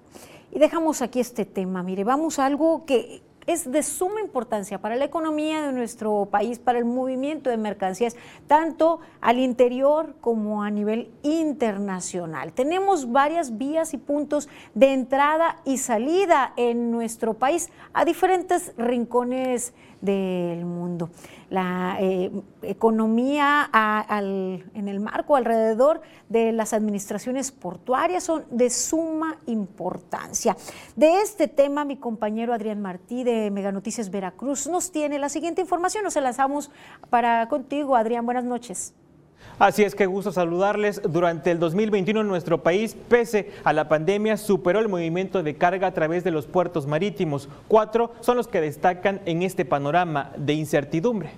Y 0.50 0.58
dejamos 0.58 1.02
aquí 1.02 1.20
este 1.20 1.44
tema, 1.44 1.82
mire, 1.82 2.04
vamos 2.04 2.38
a 2.38 2.46
algo 2.46 2.86
que 2.86 3.20
es 3.46 3.70
de 3.70 3.82
suma 3.82 4.20
importancia 4.20 4.80
para 4.80 4.96
la 4.96 5.04
economía 5.04 5.62
de 5.62 5.72
nuestro 5.72 6.28
país, 6.30 6.58
para 6.58 6.78
el 6.78 6.84
movimiento 6.84 7.50
de 7.50 7.56
mercancías, 7.56 8.16
tanto 8.46 9.00
al 9.20 9.38
interior 9.38 10.14
como 10.20 10.62
a 10.62 10.70
nivel 10.70 11.10
internacional. 11.22 12.52
Tenemos 12.52 13.10
varias 13.10 13.58
vías 13.58 13.94
y 13.94 13.98
puntos 13.98 14.48
de 14.74 14.92
entrada 14.92 15.56
y 15.64 15.78
salida 15.78 16.52
en 16.56 16.90
nuestro 16.90 17.34
país 17.34 17.70
a 17.92 18.04
diferentes 18.04 18.72
rincones 18.76 19.72
del 20.00 20.64
mundo 20.64 21.10
la 21.50 21.96
eh, 22.00 22.30
economía 22.62 23.68
en 24.74 24.88
el 24.88 25.00
marco 25.00 25.36
alrededor 25.36 26.00
de 26.28 26.52
las 26.52 26.72
administraciones 26.72 27.50
portuarias 27.50 28.22
son 28.22 28.44
de 28.50 28.70
suma 28.70 29.38
importancia. 29.46 30.56
De 30.94 31.20
este 31.20 31.48
tema, 31.48 31.84
mi 31.84 31.96
compañero 31.96 32.54
Adrián 32.54 32.80
Martí 32.80 33.24
de 33.24 33.50
Mega 33.50 33.72
Noticias 33.72 34.10
Veracruz 34.10 34.68
nos 34.68 34.92
tiene 34.92 35.18
la 35.18 35.28
siguiente 35.28 35.60
información. 35.60 36.04
Nos 36.04 36.16
enlazamos 36.16 36.70
para 37.10 37.48
contigo, 37.48 37.96
Adrián. 37.96 38.24
Buenas 38.24 38.44
noches. 38.44 38.94
Así 39.58 39.82
es 39.82 39.94
que 39.94 40.06
gusto 40.06 40.32
saludarles. 40.32 41.02
Durante 41.02 41.50
el 41.50 41.58
2021 41.58 42.24
nuestro 42.24 42.62
país, 42.62 42.96
pese 43.08 43.50
a 43.64 43.72
la 43.72 43.88
pandemia, 43.88 44.36
superó 44.36 44.80
el 44.80 44.88
movimiento 44.88 45.42
de 45.42 45.56
carga 45.56 45.88
a 45.88 45.94
través 45.94 46.24
de 46.24 46.30
los 46.30 46.46
puertos 46.46 46.86
marítimos. 46.86 47.48
Cuatro 47.68 48.12
son 48.20 48.36
los 48.36 48.48
que 48.48 48.60
destacan 48.60 49.20
en 49.26 49.42
este 49.42 49.64
panorama 49.64 50.32
de 50.36 50.54
incertidumbre. 50.54 51.30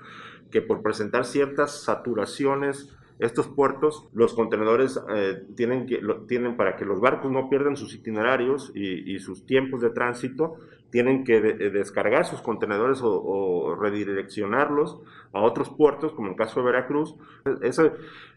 que 0.51 0.63
por 0.63 0.83
presentar 0.83 1.25
ciertas 1.25 1.83
saturaciones 1.83 2.97
estos 3.21 3.49
puertos, 3.49 4.09
los 4.15 4.33
contenedores 4.33 4.99
eh, 5.15 5.45
tienen, 5.55 5.87
que, 5.87 6.01
tienen 6.27 6.57
para 6.57 6.77
que 6.77 6.87
los 6.87 7.01
barcos 7.01 7.31
no 7.31 7.51
pierdan 7.51 7.77
sus 7.77 7.95
itinerarios 7.95 8.73
y, 8.75 9.19
sus 9.19 9.45
tiempos 9.45 9.83
de 9.83 9.91
tránsito, 9.91 10.57
tienen 10.91 11.23
que 11.23 11.41
descargar 11.41 12.25
sus 12.25 12.41
contenedores 12.41 13.01
o, 13.03 13.77
redireccionarlos 13.79 15.01
a 15.33 15.43
otros 15.43 15.69
puertos, 15.69 16.13
como 16.13 16.31
el 16.31 16.37
caso 16.37 16.61
de 16.61 16.67
Veracruz. 16.67 17.15
Eso 17.61 17.93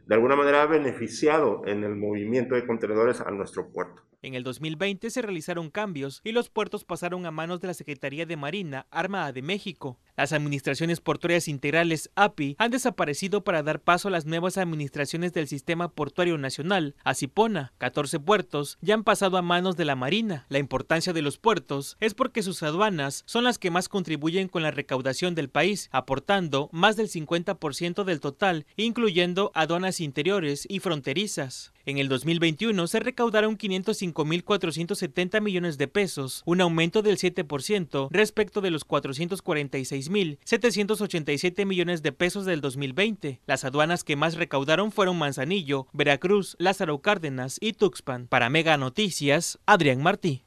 de 0.05 0.15
alguna 0.15 0.35
manera 0.35 0.63
ha 0.63 0.67
beneficiado 0.67 1.61
en 1.65 1.85
el 1.85 1.95
movimiento 1.95 2.55
de 2.55 2.67
contenedores 2.67 3.21
a 3.21 3.31
nuestro 3.31 3.69
puerto. 3.69 4.03
En 4.23 4.35
el 4.35 4.43
2020 4.43 5.09
se 5.09 5.21
realizaron 5.21 5.69
cambios 5.69 6.21
y 6.23 6.31
los 6.31 6.49
puertos 6.49 6.85
pasaron 6.85 7.25
a 7.25 7.31
manos 7.31 7.59
de 7.59 7.67
la 7.67 7.73
Secretaría 7.73 8.25
de 8.25 8.37
Marina 8.37 8.87
Armada 8.89 9.33
de 9.33 9.41
México. 9.41 9.99
Las 10.15 10.31
administraciones 10.31 11.01
portuarias 11.01 11.49
integrales 11.49 12.09
API 12.15 12.55
han 12.57 12.71
desaparecido 12.71 13.43
para 13.43 13.63
dar 13.63 13.81
paso 13.81 14.07
a 14.07 14.11
las 14.11 14.25
nuevas 14.25 14.57
administraciones 14.57 15.33
del 15.33 15.49
Sistema 15.49 15.89
Portuario 15.89 16.37
Nacional, 16.37 16.95
ASIPONA. 17.03 17.73
14 17.79 18.21
puertos 18.21 18.77
ya 18.79 18.93
han 18.93 19.03
pasado 19.03 19.37
a 19.37 19.41
manos 19.41 19.75
de 19.75 19.83
la 19.83 19.97
Marina. 19.97 20.45
La 20.47 20.59
importancia 20.59 21.11
de 21.11 21.21
los 21.21 21.37
puertos 21.37 21.97
es 21.99 22.13
porque 22.13 22.43
sus 22.43 22.63
aduanas 22.63 23.23
son 23.25 23.43
las 23.43 23.57
que 23.57 23.71
más 23.71 23.89
contribuyen 23.89 24.47
con 24.47 24.63
la 24.63 24.71
recaudación 24.71 25.35
del 25.35 25.49
país, 25.49 25.89
aportando 25.91 26.69
más 26.71 26.95
del 26.95 27.09
50% 27.09 28.05
del 28.05 28.21
total, 28.21 28.65
incluyendo 28.77 29.51
aduanas 29.53 29.99
interiores 29.99 30.65
y 30.69 30.79
fronterizas. 30.79 31.72
En 31.85 31.97
el 31.97 32.07
2021 32.07 32.87
se 32.87 33.01
recaudaron 33.01 33.57
505.470 33.57 35.41
millones 35.41 35.77
de 35.77 35.89
pesos, 35.89 36.41
un 36.45 36.61
aumento 36.61 37.01
del 37.01 37.17
7% 37.17 38.07
respecto 38.09 38.61
de 38.61 38.71
los 38.71 38.87
446.787 38.87 41.65
millones 41.65 42.01
de 42.01 42.13
pesos 42.13 42.45
del 42.45 42.61
2020. 42.61 43.41
Las 43.45 43.65
aduanas 43.65 44.05
que 44.05 44.15
más 44.15 44.35
recaudaron 44.35 44.93
fueron 44.93 45.17
Manzanillo, 45.17 45.87
Veracruz, 45.91 46.55
Lázaro 46.57 46.99
Cárdenas 46.99 47.57
y 47.59 47.73
Tuxpan. 47.73 48.27
Para 48.27 48.49
Mega 48.49 48.77
Noticias, 48.77 49.59
Adrián 49.65 50.01
Martí. 50.01 50.45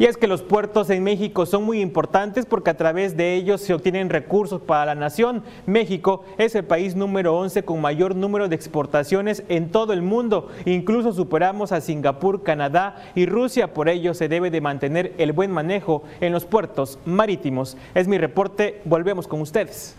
Y 0.00 0.06
es 0.06 0.16
que 0.16 0.26
los 0.26 0.40
puertos 0.40 0.88
en 0.88 1.02
México 1.04 1.44
son 1.44 1.64
muy 1.64 1.82
importantes 1.82 2.46
porque 2.46 2.70
a 2.70 2.76
través 2.78 3.18
de 3.18 3.34
ellos 3.34 3.60
se 3.60 3.74
obtienen 3.74 4.08
recursos 4.08 4.62
para 4.62 4.86
la 4.86 4.94
nación. 4.94 5.42
México 5.66 6.24
es 6.38 6.54
el 6.54 6.64
país 6.64 6.96
número 6.96 7.36
11 7.36 7.64
con 7.64 7.82
mayor 7.82 8.16
número 8.16 8.48
de 8.48 8.56
exportaciones 8.56 9.44
en 9.50 9.70
todo 9.70 9.92
el 9.92 10.00
mundo. 10.00 10.48
Incluso 10.64 11.12
superamos 11.12 11.70
a 11.70 11.82
Singapur, 11.82 12.42
Canadá 12.42 13.12
y 13.14 13.26
Rusia. 13.26 13.74
Por 13.74 13.90
ello 13.90 14.14
se 14.14 14.30
debe 14.30 14.50
de 14.50 14.62
mantener 14.62 15.12
el 15.18 15.32
buen 15.32 15.50
manejo 15.50 16.02
en 16.22 16.32
los 16.32 16.46
puertos 16.46 16.98
marítimos. 17.04 17.76
Es 17.94 18.08
mi 18.08 18.16
reporte. 18.16 18.80
Volvemos 18.86 19.26
con 19.26 19.42
ustedes. 19.42 19.96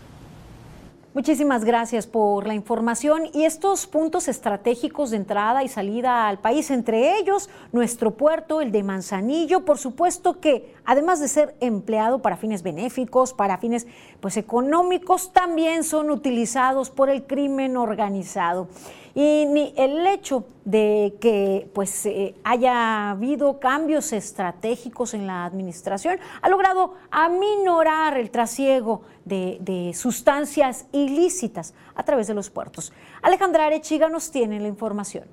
Muchísimas 1.14 1.66
gracias 1.66 2.06
por 2.06 2.46
la 2.46 2.54
información 2.54 3.28
y 3.34 3.44
estos 3.44 3.86
puntos 3.86 4.28
estratégicos 4.28 5.10
de 5.10 5.18
entrada 5.18 5.62
y 5.62 5.68
salida 5.68 6.26
al 6.26 6.38
país, 6.38 6.70
entre 6.70 7.18
ellos 7.18 7.50
nuestro 7.70 8.12
puerto, 8.12 8.62
el 8.62 8.72
de 8.72 8.82
Manzanillo, 8.82 9.66
por 9.66 9.76
supuesto 9.76 10.40
que 10.40 10.74
además 10.86 11.20
de 11.20 11.28
ser 11.28 11.54
empleado 11.60 12.22
para 12.22 12.38
fines 12.38 12.62
benéficos, 12.62 13.34
para 13.34 13.58
fines 13.58 13.86
pues 14.20 14.38
económicos, 14.38 15.34
también 15.34 15.84
son 15.84 16.10
utilizados 16.10 16.88
por 16.88 17.10
el 17.10 17.24
crimen 17.24 17.76
organizado 17.76 18.68
y 19.14 19.46
ni 19.46 19.74
el 19.76 20.06
hecho 20.06 20.46
de 20.64 21.14
que 21.20 21.68
pues 21.74 22.06
eh, 22.06 22.34
haya 22.44 23.10
habido 23.10 23.58
cambios 23.58 24.12
estratégicos 24.12 25.14
en 25.14 25.26
la 25.26 25.44
administración 25.44 26.18
ha 26.40 26.48
logrado 26.48 26.94
aminorar 27.10 28.16
el 28.16 28.30
trasiego 28.30 29.02
de, 29.24 29.58
de 29.60 29.92
sustancias 29.94 30.86
ilícitas 30.92 31.74
a 31.94 32.02
través 32.04 32.26
de 32.26 32.34
los 32.34 32.50
puertos. 32.50 32.92
Alejandra 33.22 33.66
Arechiga 33.66 34.08
nos 34.08 34.30
tiene 34.30 34.60
la 34.60 34.68
información. 34.68 35.24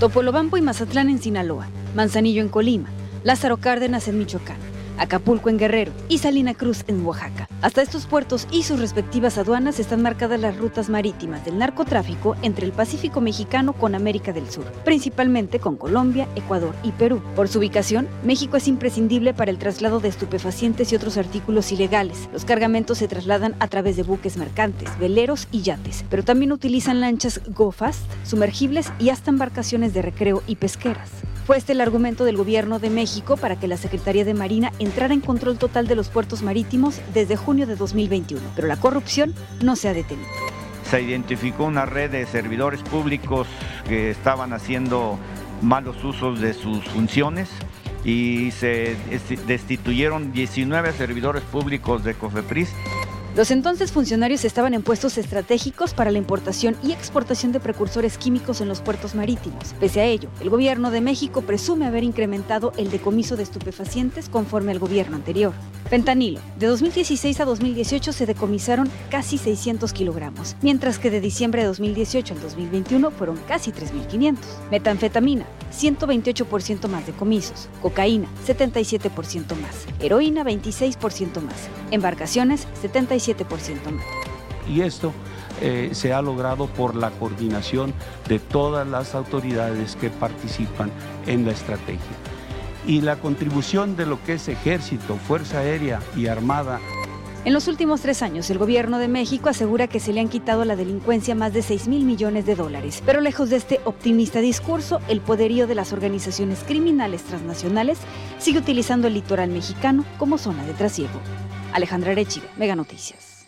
Topolobampo 0.00 0.56
y 0.56 0.62
Mazatlán 0.62 1.10
en 1.10 1.20
Sinaloa, 1.20 1.68
Manzanillo 1.94 2.40
en 2.40 2.48
Colima, 2.48 2.88
Lázaro 3.22 3.58
Cárdenas 3.58 4.08
en 4.08 4.18
Michoacán. 4.18 4.69
Acapulco 5.00 5.48
en 5.48 5.58
Guerrero 5.58 5.92
y 6.08 6.18
Salina 6.18 6.54
Cruz 6.54 6.84
en 6.86 7.04
Oaxaca. 7.04 7.48
Hasta 7.62 7.82
estos 7.82 8.06
puertos 8.06 8.46
y 8.52 8.62
sus 8.62 8.78
respectivas 8.78 9.38
aduanas 9.38 9.80
están 9.80 10.02
marcadas 10.02 10.38
las 10.38 10.56
rutas 10.56 10.88
marítimas 10.88 11.44
del 11.44 11.58
narcotráfico 11.58 12.36
entre 12.42 12.66
el 12.66 12.72
Pacífico 12.72 13.20
mexicano 13.20 13.72
con 13.72 13.94
América 13.94 14.32
del 14.32 14.48
Sur, 14.50 14.64
principalmente 14.84 15.58
con 15.58 15.76
Colombia, 15.76 16.28
Ecuador 16.36 16.74
y 16.82 16.92
Perú. 16.92 17.22
Por 17.34 17.48
su 17.48 17.58
ubicación, 17.58 18.08
México 18.24 18.56
es 18.56 18.68
imprescindible 18.68 19.34
para 19.34 19.50
el 19.50 19.58
traslado 19.58 20.00
de 20.00 20.08
estupefacientes 20.08 20.92
y 20.92 20.96
otros 20.96 21.16
artículos 21.16 21.72
ilegales. 21.72 22.28
Los 22.32 22.44
cargamentos 22.44 22.98
se 22.98 23.08
trasladan 23.08 23.56
a 23.58 23.68
través 23.68 23.96
de 23.96 24.02
buques 24.02 24.36
mercantes, 24.36 24.90
veleros 24.98 25.48
y 25.50 25.62
yates, 25.62 26.04
pero 26.10 26.22
también 26.22 26.52
utilizan 26.52 27.00
lanchas 27.00 27.40
GoFast, 27.48 28.02
sumergibles 28.24 28.92
y 28.98 29.08
hasta 29.08 29.30
embarcaciones 29.30 29.94
de 29.94 30.02
recreo 30.02 30.42
y 30.46 30.56
pesqueras. 30.56 31.10
Fue 31.50 31.58
este 31.58 31.72
el 31.72 31.80
argumento 31.80 32.24
del 32.24 32.36
gobierno 32.36 32.78
de 32.78 32.90
México 32.90 33.36
para 33.36 33.56
que 33.56 33.66
la 33.66 33.76
Secretaría 33.76 34.24
de 34.24 34.34
Marina 34.34 34.72
entrara 34.78 35.14
en 35.14 35.20
control 35.20 35.58
total 35.58 35.88
de 35.88 35.96
los 35.96 36.08
puertos 36.08 36.42
marítimos 36.42 37.00
desde 37.12 37.34
junio 37.34 37.66
de 37.66 37.74
2021, 37.74 38.40
pero 38.54 38.68
la 38.68 38.76
corrupción 38.76 39.34
no 39.60 39.74
se 39.74 39.88
ha 39.88 39.92
detenido. 39.92 40.28
Se 40.88 41.02
identificó 41.02 41.64
una 41.64 41.86
red 41.86 42.12
de 42.12 42.24
servidores 42.26 42.82
públicos 42.84 43.48
que 43.88 44.10
estaban 44.10 44.52
haciendo 44.52 45.18
malos 45.60 46.04
usos 46.04 46.40
de 46.40 46.54
sus 46.54 46.84
funciones 46.84 47.48
y 48.04 48.52
se 48.52 48.94
destituyeron 49.48 50.30
19 50.30 50.92
servidores 50.92 51.42
públicos 51.42 52.04
de 52.04 52.14
COFEPRIS 52.14 52.68
los 53.40 53.50
entonces 53.50 53.90
funcionarios 53.90 54.44
estaban 54.44 54.74
en 54.74 54.82
puestos 54.82 55.16
estratégicos 55.16 55.94
para 55.94 56.10
la 56.10 56.18
importación 56.18 56.76
y 56.82 56.92
exportación 56.92 57.52
de 57.52 57.60
precursores 57.60 58.18
químicos 58.18 58.60
en 58.60 58.68
los 58.68 58.82
puertos 58.82 59.14
marítimos. 59.14 59.74
Pese 59.80 60.02
a 60.02 60.04
ello, 60.04 60.28
el 60.42 60.50
gobierno 60.50 60.90
de 60.90 61.00
México 61.00 61.40
presume 61.40 61.86
haber 61.86 62.04
incrementado 62.04 62.74
el 62.76 62.90
decomiso 62.90 63.36
de 63.36 63.44
estupefacientes 63.44 64.28
conforme 64.28 64.72
al 64.72 64.78
gobierno 64.78 65.16
anterior. 65.16 65.54
Fentanilo. 65.88 66.38
De 66.58 66.66
2016 66.66 67.40
a 67.40 67.46
2018 67.46 68.12
se 68.12 68.26
decomisaron 68.26 68.90
casi 69.10 69.38
600 69.38 69.92
kilogramos, 69.94 70.54
mientras 70.60 70.98
que 70.98 71.10
de 71.10 71.22
diciembre 71.22 71.62
de 71.62 71.68
2018 71.68 72.34
al 72.34 72.42
2021 72.42 73.10
fueron 73.10 73.38
casi 73.48 73.72
3.500. 73.72 74.36
Metanfetamina. 74.70 75.46
128% 75.72 76.88
más 76.88 77.06
decomisos. 77.06 77.68
Cocaína. 77.80 78.28
77% 78.46 79.56
más. 79.60 79.86
Heroína. 80.00 80.44
26% 80.44 81.40
más. 81.40 81.68
Embarcaciones. 81.90 82.66
77% 82.82 83.29
y 84.68 84.82
esto 84.82 85.12
eh, 85.60 85.90
se 85.92 86.12
ha 86.12 86.22
logrado 86.22 86.66
por 86.66 86.94
la 86.94 87.10
coordinación 87.10 87.92
de 88.28 88.38
todas 88.38 88.86
las 88.86 89.14
autoridades 89.14 89.96
que 89.96 90.10
participan 90.10 90.90
en 91.26 91.44
la 91.44 91.52
estrategia. 91.52 92.16
Y 92.86 93.02
la 93.02 93.16
contribución 93.16 93.96
de 93.96 94.06
lo 94.06 94.22
que 94.24 94.34
es 94.34 94.48
ejército, 94.48 95.16
fuerza 95.16 95.58
aérea 95.58 96.00
y 96.16 96.28
armada 96.28 96.80
en 97.42 97.54
los 97.54 97.68
últimos 97.68 98.02
tres 98.02 98.20
años, 98.20 98.50
el 98.50 98.58
gobierno 98.58 98.98
de 98.98 99.08
México 99.08 99.48
asegura 99.48 99.86
que 99.86 99.98
se 99.98 100.12
le 100.12 100.20
han 100.20 100.28
quitado 100.28 100.60
a 100.60 100.64
la 100.66 100.76
delincuencia 100.76 101.34
más 101.34 101.54
de 101.54 101.62
6 101.62 101.88
mil 101.88 102.04
millones 102.04 102.44
de 102.44 102.54
dólares. 102.54 103.02
Pero 103.06 103.22
lejos 103.22 103.48
de 103.48 103.56
este 103.56 103.80
optimista 103.86 104.40
discurso, 104.40 105.00
el 105.08 105.22
poderío 105.22 105.66
de 105.66 105.74
las 105.74 105.94
organizaciones 105.94 106.62
criminales 106.64 107.22
transnacionales 107.22 107.96
sigue 108.38 108.58
utilizando 108.58 109.06
el 109.06 109.14
litoral 109.14 109.48
mexicano 109.48 110.04
como 110.18 110.36
zona 110.36 110.66
de 110.66 110.74
trasiego. 110.74 111.18
Alejandra 111.72 112.12
Arechiga, 112.12 112.46
Mega 112.56 112.74
Noticias. 112.74 113.46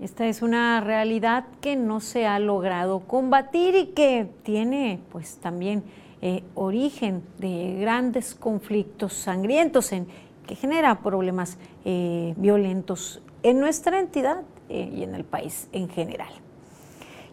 Esta 0.00 0.26
es 0.26 0.40
una 0.40 0.80
realidad 0.80 1.44
que 1.60 1.76
no 1.76 2.00
se 2.00 2.26
ha 2.26 2.38
logrado 2.38 3.00
combatir 3.00 3.74
y 3.74 3.86
que 3.88 4.26
tiene 4.42 5.00
pues 5.12 5.36
también 5.36 5.84
eh, 6.22 6.42
origen 6.54 7.22
de 7.38 7.76
grandes 7.80 8.34
conflictos 8.34 9.12
sangrientos 9.12 9.92
en, 9.92 10.06
que 10.46 10.54
genera 10.54 11.02
problemas 11.02 11.58
eh, 11.84 12.32
violentos 12.38 13.22
en 13.42 13.60
nuestra 13.60 14.00
entidad 14.00 14.42
eh, 14.70 14.90
y 14.94 15.02
en 15.02 15.14
el 15.14 15.24
país 15.24 15.68
en 15.72 15.90
general. 15.90 16.32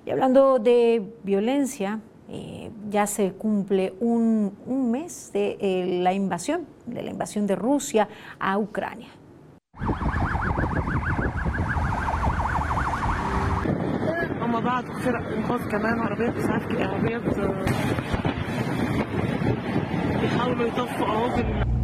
Y 0.05 0.09
hablando 0.09 0.59
de 0.59 1.03
violencia, 1.23 1.99
ya 2.89 3.07
se 3.07 3.31
cumple 3.31 3.93
un, 4.01 4.53
un 4.65 4.91
mes 4.91 5.31
de 5.31 5.99
la 6.01 6.11
invasión, 6.11 6.65
de 6.85 7.01
la 7.01 7.11
invasión 7.11 7.47
de 7.47 7.55
Rusia 7.55 8.09
a 8.37 8.57
Ucrania. 8.57 9.07
هما 14.41 14.59
بعض 14.59 14.85
فرق 14.85 15.33
إنقاذ 15.37 15.69
كمان 15.71 15.99
عربيات 15.99 16.35
اسعاف 16.37 16.67
عربيات 16.81 17.21
بيحاولوا 20.21 20.67
يطفوا 20.67 21.07
اهو 21.07 21.76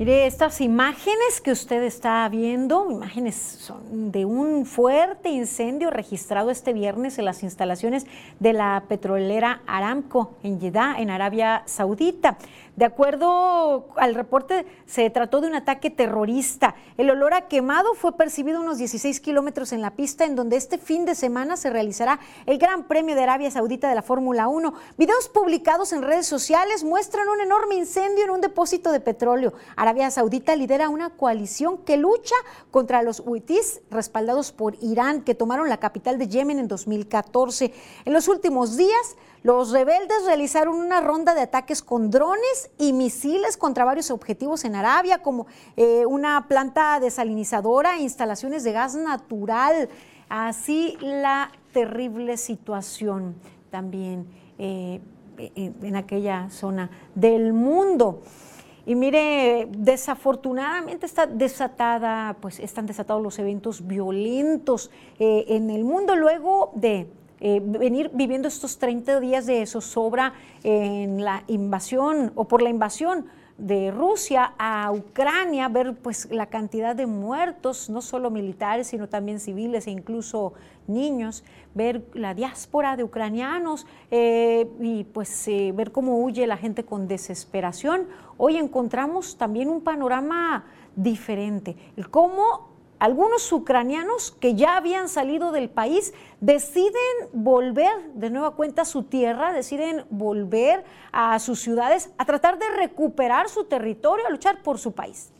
Mire, 0.00 0.26
estas 0.26 0.62
imágenes 0.62 1.42
que 1.44 1.52
usted 1.52 1.82
está 1.82 2.26
viendo, 2.30 2.90
imágenes 2.90 3.34
son 3.34 4.10
de 4.10 4.24
un 4.24 4.64
fuerte 4.64 5.28
incendio 5.28 5.90
registrado 5.90 6.50
este 6.50 6.72
viernes 6.72 7.18
en 7.18 7.26
las 7.26 7.42
instalaciones 7.42 8.06
de 8.38 8.54
la 8.54 8.84
petrolera 8.88 9.60
Aramco 9.66 10.38
en 10.42 10.58
Jeddah, 10.58 10.94
en 10.98 11.10
Arabia 11.10 11.64
Saudita. 11.66 12.38
De 12.80 12.86
acuerdo 12.86 13.88
al 13.96 14.14
reporte, 14.14 14.64
se 14.86 15.10
trató 15.10 15.42
de 15.42 15.48
un 15.48 15.54
ataque 15.54 15.90
terrorista. 15.90 16.74
El 16.96 17.10
olor 17.10 17.34
a 17.34 17.46
quemado 17.46 17.92
fue 17.92 18.16
percibido 18.16 18.58
unos 18.58 18.78
16 18.78 19.20
kilómetros 19.20 19.74
en 19.74 19.82
la 19.82 19.90
pista, 19.90 20.24
en 20.24 20.34
donde 20.34 20.56
este 20.56 20.78
fin 20.78 21.04
de 21.04 21.14
semana 21.14 21.58
se 21.58 21.68
realizará 21.68 22.20
el 22.46 22.56
Gran 22.56 22.84
Premio 22.84 23.14
de 23.14 23.22
Arabia 23.22 23.50
Saudita 23.50 23.90
de 23.90 23.94
la 23.94 24.00
Fórmula 24.00 24.48
1. 24.48 24.72
Videos 24.96 25.28
publicados 25.28 25.92
en 25.92 26.00
redes 26.00 26.26
sociales 26.26 26.82
muestran 26.82 27.28
un 27.28 27.42
enorme 27.42 27.74
incendio 27.74 28.24
en 28.24 28.30
un 28.30 28.40
depósito 28.40 28.92
de 28.92 29.00
petróleo. 29.00 29.52
Arabia 29.76 30.10
Saudita 30.10 30.56
lidera 30.56 30.88
una 30.88 31.10
coalición 31.10 31.84
que 31.84 31.98
lucha 31.98 32.36
contra 32.70 33.02
los 33.02 33.20
huitíes 33.20 33.82
respaldados 33.90 34.52
por 34.52 34.76
Irán, 34.80 35.20
que 35.20 35.34
tomaron 35.34 35.68
la 35.68 35.80
capital 35.80 36.16
de 36.16 36.28
Yemen 36.28 36.58
en 36.58 36.68
2014. 36.68 37.74
En 38.06 38.12
los 38.14 38.26
últimos 38.26 38.78
días, 38.78 39.16
los 39.42 39.70
rebeldes 39.70 40.24
realizaron 40.26 40.76
una 40.76 41.00
ronda 41.00 41.34
de 41.34 41.40
ataques 41.40 41.82
con 41.82 42.10
drones 42.10 42.70
y 42.78 42.92
misiles 42.92 43.56
contra 43.56 43.84
varios 43.84 44.10
objetivos 44.10 44.64
en 44.64 44.74
Arabia, 44.74 45.22
como 45.22 45.46
eh, 45.76 46.04
una 46.06 46.46
planta 46.46 47.00
desalinizadora 47.00 47.96
e 47.96 48.02
instalaciones 48.02 48.64
de 48.64 48.72
gas 48.72 48.94
natural. 48.94 49.88
Así 50.28 50.98
la 51.00 51.50
terrible 51.72 52.36
situación 52.36 53.34
también 53.70 54.26
eh, 54.58 55.00
en 55.38 55.96
aquella 55.96 56.50
zona 56.50 56.90
del 57.14 57.54
mundo. 57.54 58.22
Y 58.86 58.94
mire, 58.94 59.68
desafortunadamente 59.70 61.06
está 61.06 61.26
desatada, 61.26 62.36
pues 62.40 62.58
están 62.58 62.86
desatados 62.86 63.22
los 63.22 63.38
eventos 63.38 63.86
violentos 63.86 64.90
eh, 65.18 65.44
en 65.48 65.70
el 65.70 65.84
mundo 65.84 66.16
luego 66.16 66.72
de 66.74 67.08
eh, 67.40 67.60
venir 67.62 68.10
viviendo 68.12 68.48
estos 68.48 68.78
30 68.78 69.20
días 69.20 69.46
de 69.46 69.64
zozobra 69.66 70.34
en 70.62 71.24
la 71.24 71.42
invasión 71.46 72.32
o 72.34 72.44
por 72.46 72.62
la 72.62 72.70
invasión 72.70 73.26
de 73.60 73.90
Rusia 73.90 74.54
a 74.58 74.90
Ucrania, 74.90 75.68
ver 75.68 75.94
pues 75.94 76.30
la 76.30 76.46
cantidad 76.46 76.96
de 76.96 77.06
muertos, 77.06 77.90
no 77.90 78.00
solo 78.00 78.30
militares, 78.30 78.86
sino 78.86 79.08
también 79.08 79.38
civiles 79.38 79.86
e 79.86 79.90
incluso 79.90 80.54
niños, 80.86 81.44
ver 81.74 82.02
la 82.14 82.34
diáspora 82.34 82.96
de 82.96 83.04
ucranianos 83.04 83.86
eh, 84.10 84.66
y 84.80 85.04
pues 85.04 85.46
eh, 85.48 85.72
ver 85.74 85.92
cómo 85.92 86.22
huye 86.24 86.46
la 86.46 86.56
gente 86.56 86.84
con 86.84 87.06
desesperación. 87.06 88.06
Hoy 88.38 88.56
encontramos 88.56 89.36
también 89.36 89.68
un 89.68 89.82
panorama 89.82 90.64
diferente, 90.96 91.76
el 91.96 92.08
cómo 92.10 92.69
algunos 93.00 93.50
ucranianos 93.50 94.30
que 94.30 94.54
ya 94.54 94.76
habían 94.76 95.08
salido 95.08 95.50
del 95.50 95.70
país 95.70 96.14
deciden 96.40 96.92
volver 97.32 98.12
de 98.14 98.30
nueva 98.30 98.52
cuenta 98.52 98.82
a 98.82 98.84
su 98.84 99.04
tierra, 99.04 99.52
deciden 99.52 100.04
volver 100.10 100.84
a 101.10 101.38
sus 101.38 101.60
ciudades 101.60 102.10
a 102.18 102.26
tratar 102.26 102.58
de 102.58 102.68
recuperar 102.68 103.48
su 103.48 103.64
territorio, 103.64 104.26
a 104.26 104.30
luchar 104.30 104.62
por 104.62 104.78
su 104.78 104.92
país. 104.92 105.32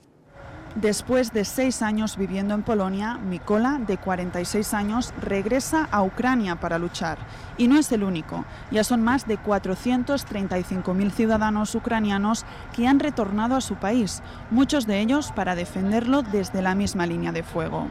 Después 0.76 1.32
de 1.32 1.46
seis 1.46 1.82
años 1.82 2.18
viviendo 2.18 2.54
en 2.54 2.62
Polonia, 2.62 3.18
Mikola, 3.18 3.80
de 3.80 3.98
46 3.98 4.74
años, 4.74 5.14
regresa 5.22 5.88
a 5.89 6.04
Ucrania 6.04 6.58
para 6.58 6.78
luchar. 6.78 7.18
Y 7.58 7.70
no 7.70 7.80
es 7.80 7.89
el 7.93 8.04
único. 8.04 8.43
Ya 8.72 8.84
son 8.84 9.02
más 9.02 9.26
de 9.26 9.39
435.000 9.39 11.12
ciudadanos 11.12 11.76
ucranianos 11.76 12.43
que 12.76 12.88
han 12.88 13.00
retornado 13.00 13.56
a 13.56 13.62
su 13.62 13.76
país, 13.76 14.22
muchos 14.52 14.86
de 14.86 15.00
ellos 15.00 15.32
para 15.34 15.56
defenderlo 15.56 16.24
desde 16.24 16.62
la 16.62 16.76
misma 16.76 17.06
línea 17.06 17.32
de 17.32 17.43
fuego. 17.43 17.89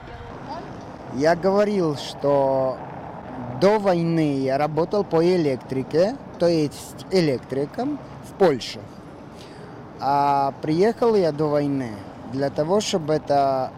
Я 1.16 1.36
говорил, 1.36 1.96
что 1.96 2.76
до 3.62 3.78
войны 3.78 4.40
я 4.40 4.58
работал 4.58 5.04
по 5.04 5.24
электрике, 5.24 6.16
то 6.38 6.48
есть 6.48 7.06
электриком 7.10 7.98
в 8.28 8.32
Польше. 8.34 8.80
А 10.00 10.52
приехал 10.60 11.14
я 11.14 11.32
до 11.32 11.48
войны 11.48 11.92
для 12.32 12.50
того, 12.50 12.80
чтобы 12.80 13.14
это 13.14 13.72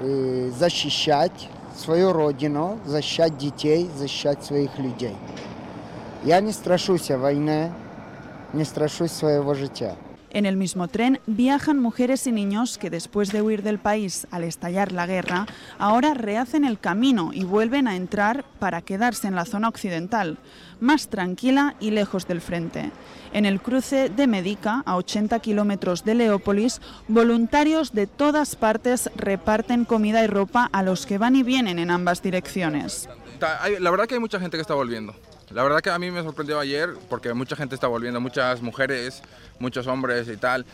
э, 0.00 0.50
защищать 0.56 1.48
свою 1.76 2.12
родину, 2.12 2.78
защищать 2.84 3.36
детей, 3.36 3.90
защищать 3.96 4.44
своих 4.44 4.78
людей. 4.78 5.16
Я 6.24 6.40
не 6.40 6.52
страшусь 6.52 7.10
войны, 7.10 7.72
не 8.52 8.64
страшусь 8.64 9.12
своего 9.12 9.54
життя. 9.54 9.96
En 10.34 10.46
el 10.46 10.56
mismo 10.56 10.88
tren 10.88 11.20
viajan 11.26 11.78
mujeres 11.78 12.26
y 12.26 12.32
niños 12.32 12.76
que 12.76 12.90
después 12.90 13.30
de 13.30 13.40
huir 13.40 13.62
del 13.62 13.78
país 13.78 14.26
al 14.32 14.42
estallar 14.42 14.90
la 14.90 15.06
guerra, 15.06 15.46
ahora 15.78 16.12
rehacen 16.12 16.64
el 16.64 16.80
camino 16.80 17.30
y 17.32 17.44
vuelven 17.44 17.86
a 17.86 17.94
entrar 17.94 18.44
para 18.58 18.82
quedarse 18.82 19.28
en 19.28 19.36
la 19.36 19.44
zona 19.44 19.68
occidental, 19.68 20.38
más 20.80 21.06
tranquila 21.06 21.76
y 21.78 21.92
lejos 21.92 22.26
del 22.26 22.40
frente. 22.40 22.90
En 23.31 23.45
el 23.45 23.61
cruce 23.61 24.09
de 24.09 24.27
Medica, 24.27 24.81
a 24.85 24.95
80 24.95 25.39
kilómetros 25.39 26.03
de 26.03 26.15
Leópolis, 26.15 26.81
voluntarios 27.07 27.93
de 27.93 28.07
todas 28.07 28.55
partes 28.55 29.09
reparten 29.15 29.85
comida 29.85 30.23
y 30.23 30.27
ropa 30.27 30.69
a 30.71 30.81
los 30.81 31.05
que 31.05 31.17
van 31.17 31.35
y 31.35 31.43
vienen 31.43 31.79
en 31.79 31.91
ambas 31.91 32.21
direcciones. 32.21 33.07
La 33.79 33.91
verdad 33.91 34.07
que 34.07 34.15
hay 34.15 34.19
mucha 34.19 34.39
gente 34.39 34.57
que 34.57 34.61
está 34.61 34.73
volviendo. 34.73 35.15
La 35.51 35.63
verdad 35.63 35.79
que 35.79 35.89
a 35.89 35.97
mí 35.97 36.11
me 36.11 36.21
sorprendió 36.21 36.59
ayer 36.59 36.95
porque 37.09 37.33
mucha 37.33 37.55
gente 37.55 37.73
está 37.73 37.87
volviendo, 37.87 38.19
muchas 38.19 38.61
mujeres, 38.61 39.21
muchos 39.57 39.87
hombres 39.87 40.27
y 40.27 40.37
tal. 40.37 40.65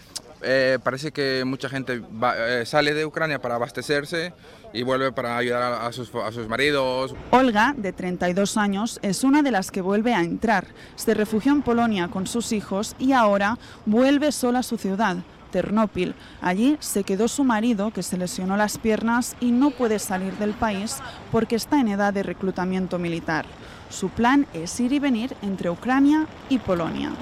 Eh, 0.47 0.77
parece 0.83 1.11
que 1.11 1.43
mucha 1.43 1.69
gente 1.69 2.03
eh, 2.37 2.63
sale 2.67 2.93
de 2.93 3.03
Ucrania 3.03 3.41
para 3.41 3.55
abastecerse 3.55 4.31
y 4.73 4.83
vuelve 4.83 5.11
para 5.11 5.37
ayudar 5.37 5.73
a 5.73 5.91
sus, 5.91 6.11
maridos. 6.47 7.15
Olga, 7.31 7.73
de 7.75 7.91
32 7.91 8.55
años, 8.57 8.99
es 9.01 9.23
una 9.23 9.41
de 9.41 9.49
las 9.49 9.71
que 9.71 9.81
vuelve 9.81 10.13
a 10.13 10.21
entrar. 10.21 10.67
Se 10.95 11.15
refugió 11.15 11.51
en 11.51 11.63
Polonia 11.63 12.09
con 12.09 12.27
sus 12.27 12.51
hijos 12.51 12.95
y 12.99 13.13
ahora 13.13 13.57
vuelve 13.87 14.31
sola 14.31 14.59
a 14.59 14.63
su 14.63 14.77
ciudad. 14.77 15.17
Ternópil. 15.49 16.13
Allí 16.41 16.77
se 16.79 17.03
quedó 17.03 17.27
su 17.27 17.43
marido, 17.43 17.91
que 17.91 18.03
se 18.03 18.17
lesionó 18.17 18.55
las 18.55 18.77
piernas 18.77 19.35
y 19.39 19.51
no 19.51 19.71
puede 19.71 19.97
salir 19.97 20.33
del 20.33 20.53
país 20.53 20.97
porque 21.31 21.55
está 21.55 21.79
en 21.79 21.87
edad 21.87 22.13
de 22.13 22.21
reclutamiento 22.21 22.99
militar. 22.99 23.45
Su 23.89 24.09
plan 24.09 24.45
es 24.53 24.79
ir 24.79 24.93
y 24.93 24.99
venir 24.99 25.35
entre 25.41 25.71
Ucrania 25.71 26.27
y 26.49 26.59
Polonia. 26.59 27.13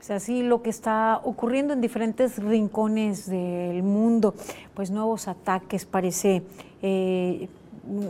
así 0.11 0.43
lo 0.43 0.61
que 0.61 0.69
está 0.69 1.19
ocurriendo 1.23 1.73
en 1.73 1.81
diferentes 1.81 2.37
rincones 2.37 3.29
del 3.29 3.83
mundo, 3.83 4.33
pues 4.73 4.91
nuevos 4.91 5.27
ataques, 5.27 5.85
parece 5.85 6.43
eh, 6.81 7.47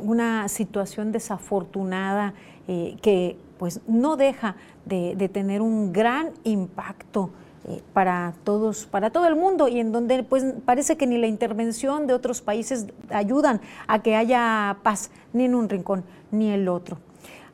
una 0.03 0.47
situación 0.47 1.11
desafortunada 1.11 2.33
eh, 2.67 2.97
que 3.01 3.37
pues 3.57 3.79
no 3.87 4.17
deja 4.17 4.55
de, 4.85 5.29
tener 5.31 5.61
un 5.61 5.93
gran 5.93 6.31
impacto 6.43 7.29
eh, 7.67 7.81
para 7.93 8.33
todos, 8.43 8.87
para 8.87 9.11
todo 9.11 9.27
el 9.27 9.35
mundo 9.35 9.67
y 9.67 9.79
en 9.79 9.91
donde 9.91 10.23
pues 10.23 10.43
parece 10.65 10.97
que 10.97 11.05
ni 11.05 11.17
la 11.17 11.27
intervención 11.27 12.07
de 12.07 12.13
otros 12.13 12.41
países 12.41 12.87
ayudan 13.09 13.61
a 13.87 14.01
que 14.01 14.15
haya 14.15 14.77
paz 14.83 15.11
ni 15.31 15.45
en 15.45 15.55
un 15.55 15.69
rincón 15.69 16.03
ni 16.31 16.49
el 16.49 16.67
otro. 16.67 16.97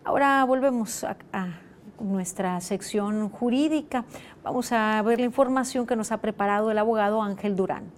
Ahora 0.05 0.43
volvemos 0.45 1.03
a, 1.03 1.17
a 1.33 1.47
nuestra 1.99 2.59
sección 2.61 3.29
jurídica. 3.29 4.05
Vamos 4.43 4.71
a 4.71 5.01
ver 5.01 5.19
la 5.19 5.25
información 5.25 5.85
que 5.85 5.95
nos 5.95 6.11
ha 6.11 6.21
preparado 6.21 6.71
el 6.71 6.77
abogado 6.77 7.21
Ángel 7.21 7.55
Durán. 7.55 7.91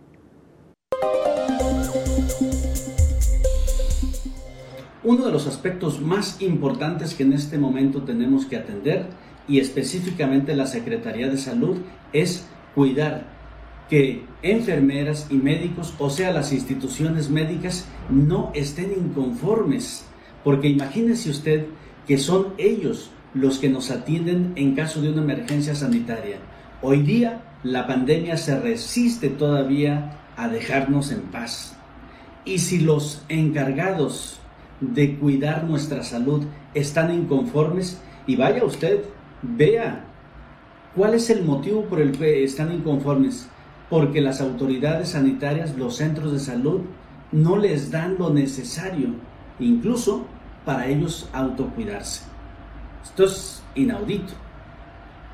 Uno 5.04 5.26
de 5.26 5.32
los 5.32 5.48
aspectos 5.48 6.02
más 6.02 6.42
importantes 6.42 7.16
que 7.16 7.24
en 7.24 7.34
este 7.34 7.58
momento 7.58 8.04
tenemos 8.04 8.46
que 8.46 8.58
atender 8.58 9.08
y 9.48 9.60
específicamente 9.60 10.56
la 10.56 10.68
Secretaría 10.68 11.30
de 11.30 11.38
Salud 11.38 11.78
es 12.14 12.46
cuidar 12.76 13.40
que 13.90 14.24
enfermeras 14.44 15.28
y 15.32 15.36
médicos, 15.36 15.96
o 15.98 16.10
sea, 16.12 16.32
las 16.32 16.54
instituciones 16.54 17.30
médicas, 17.30 17.88
no 18.10 18.52
estén 18.54 18.92
inconformes. 18.92 20.06
Porque 20.44 20.68
imagínese 20.68 21.32
usted 21.32 21.66
que 22.06 22.18
son 22.18 22.54
ellos 22.58 23.10
los 23.34 23.60
que 23.60 23.70
nos 23.70 23.92
atienden 23.92 24.54
en 24.56 24.76
caso 24.76 25.02
de 25.02 25.12
una 25.12 25.22
emergencia 25.22 25.76
sanitaria. 25.76 26.38
Hoy 26.82 27.02
día 27.04 27.42
la 27.64 27.88
pandemia 27.88 28.38
se 28.38 28.60
resiste 28.60 29.30
todavía 29.30 30.18
a 30.38 30.48
dejarnos 30.48 31.12
en 31.12 31.22
paz. 31.24 31.76
Y 32.46 32.60
si 32.60 32.80
los 32.80 33.24
encargados 33.28 34.40
de 34.80 35.18
cuidar 35.18 35.66
nuestra 35.66 36.04
salud 36.04 36.46
están 36.74 37.14
inconformes 37.14 38.00
y 38.26 38.36
vaya 38.36 38.64
usted, 38.64 39.04
vea 39.42 40.06
cuál 40.96 41.14
es 41.14 41.30
el 41.30 41.44
motivo 41.44 41.84
por 41.86 42.00
el 42.00 42.18
que 42.18 42.44
están 42.44 42.72
inconformes. 42.72 43.48
Porque 43.90 44.22
las 44.22 44.40
autoridades 44.40 45.10
sanitarias, 45.10 45.76
los 45.76 45.98
centros 45.98 46.32
de 46.32 46.40
salud, 46.40 46.82
no 47.32 47.58
les 47.58 47.92
dan 47.92 48.18
lo 48.18 48.30
necesario, 48.30 49.10
incluso 49.60 50.26
para 50.64 50.88
ellos 50.88 51.28
autocuidarse. 51.34 52.29
Esto 53.10 53.26
es 53.26 53.64
inaudito. 53.76 54.34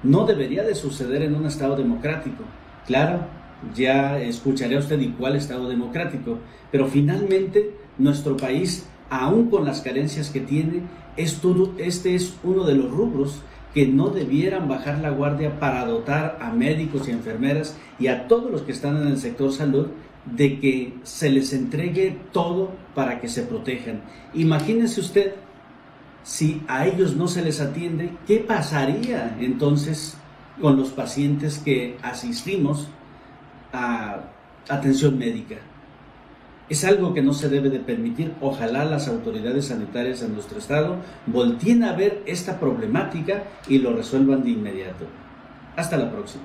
No 0.01 0.25
debería 0.25 0.63
de 0.63 0.75
suceder 0.75 1.21
en 1.23 1.35
un 1.35 1.45
Estado 1.45 1.75
democrático. 1.75 2.43
Claro, 2.87 3.27
ya 3.75 4.19
escucharía 4.19 4.79
usted 4.79 4.99
y 5.01 5.09
cuál 5.09 5.35
Estado 5.35 5.67
democrático, 5.67 6.39
pero 6.71 6.87
finalmente 6.87 7.75
nuestro 7.97 8.37
país 8.37 8.87
aún 9.09 9.49
con 9.49 9.65
las 9.65 9.81
carencias 9.81 10.29
que 10.29 10.39
tiene, 10.39 10.83
este 11.17 12.15
es 12.15 12.35
uno 12.43 12.63
de 12.63 12.75
los 12.75 12.89
rubros 12.89 13.41
que 13.73 13.87
no 13.87 14.09
debieran 14.09 14.69
bajar 14.69 14.99
la 14.99 15.09
guardia 15.09 15.59
para 15.59 15.85
dotar 15.85 16.37
a 16.41 16.51
médicos 16.51 17.07
y 17.07 17.11
enfermeras 17.11 17.77
y 17.99 18.07
a 18.07 18.27
todos 18.27 18.49
los 18.49 18.61
que 18.61 18.71
están 18.71 18.97
en 19.01 19.07
el 19.07 19.17
sector 19.17 19.51
salud 19.51 19.87
de 20.25 20.59
que 20.59 20.93
se 21.03 21.29
les 21.29 21.53
entregue 21.53 22.17
todo 22.31 22.71
para 22.95 23.19
que 23.19 23.27
se 23.27 23.43
protejan. 23.43 24.01
Imagínense 24.33 25.01
usted 25.01 25.35
si 26.25 26.63
a 26.67 26.87
ellos 26.87 27.15
no 27.15 27.27
se 27.27 27.43
les 27.43 27.61
atiende, 27.61 28.11
¿qué 28.25 28.39
pasaría 28.39 29.37
entonces 29.39 30.17
con 30.59 30.75
los 30.75 30.89
pacientes 30.89 31.59
que 31.59 31.99
asistimos 32.01 32.87
a 33.71 34.21
atención 34.67 35.19
médica? 35.19 35.57
Es 36.67 36.83
algo 36.83 37.13
que 37.13 37.21
no 37.21 37.31
se 37.31 37.47
debe 37.47 37.69
de 37.69 37.77
permitir. 37.77 38.33
Ojalá 38.41 38.85
las 38.85 39.07
autoridades 39.07 39.67
sanitarias 39.67 40.23
en 40.23 40.33
nuestro 40.33 40.57
estado 40.57 40.95
volteen 41.27 41.83
a 41.83 41.93
ver 41.93 42.23
esta 42.25 42.59
problemática 42.59 43.43
y 43.67 43.77
lo 43.77 43.93
resuelvan 43.93 44.43
de 44.43 44.49
inmediato. 44.49 45.05
Hasta 45.75 45.95
la 45.95 46.11
próxima. 46.11 46.43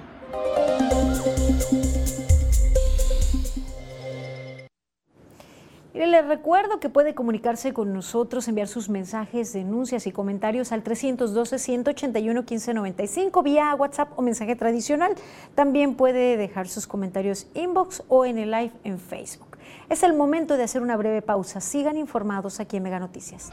Les 5.95 6.26
recuerdo 6.26 6.78
que 6.78 6.88
puede 6.88 7.14
comunicarse 7.14 7.72
con 7.72 7.93
nosotros, 7.93 8.47
enviar 8.49 8.68
sus 8.68 8.88
mensajes, 8.88 9.53
denuncias 9.53 10.07
y 10.07 10.12
comentarios 10.12 10.70
al 10.72 10.84
312-181-1595 10.84 13.43
vía 13.43 13.74
WhatsApp 13.74 14.16
o 14.16 14.22
mensaje 14.22 14.55
tradicional. 14.57 15.14
También 15.55 15.97
puede 15.97 16.36
dejar 16.36 16.68
sus 16.68 16.86
comentarios 16.86 17.49
inbox 17.55 18.05
o 18.09 18.24
en 18.24 18.38
el 18.38 18.53
live 18.53 18.72
en 18.84 18.99
Facebook. 18.99 19.59
Es 19.88 20.03
el 20.05 20.14
momento 20.14 20.57
de 20.57 20.62
hacer 20.62 20.80
una 20.82 20.97
breve 20.97 21.22
pausa. 21.22 21.61
Sigan 21.61 21.97
informados 21.97 22.61
aquí 22.61 22.76
en 22.76 22.84
Mega 22.84 23.01
Noticias. 23.01 23.51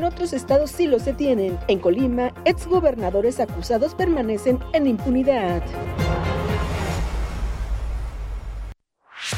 En 0.00 0.06
otros 0.06 0.32
estados 0.32 0.70
sí 0.70 0.86
los 0.86 1.02
se 1.02 1.12
tienen. 1.12 1.58
En 1.68 1.78
Colima, 1.78 2.32
exgobernadores 2.46 3.38
acusados 3.38 3.94
permanecen 3.94 4.58
en 4.72 4.86
impunidad. 4.86 5.62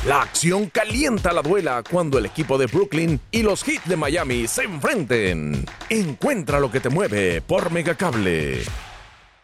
La 0.07 0.23
acción 0.23 0.67
calienta 0.67 1.33
la 1.33 1.43
duela 1.43 1.83
cuando 1.83 2.17
el 2.17 2.27
equipo 2.27 2.59
de 2.59 2.67
Brooklyn 2.67 3.19
y 3.33 3.43
los 3.43 3.65
Heat 3.65 3.87
de 3.87 3.97
Miami 3.97 4.47
se 4.47 4.63
enfrenten. 4.63 5.67
Encuentra 5.89 6.61
lo 6.61 6.71
que 6.71 6.79
te 6.79 6.91
mueve 6.91 7.41
por 7.41 7.73
Megacable. 7.73 8.63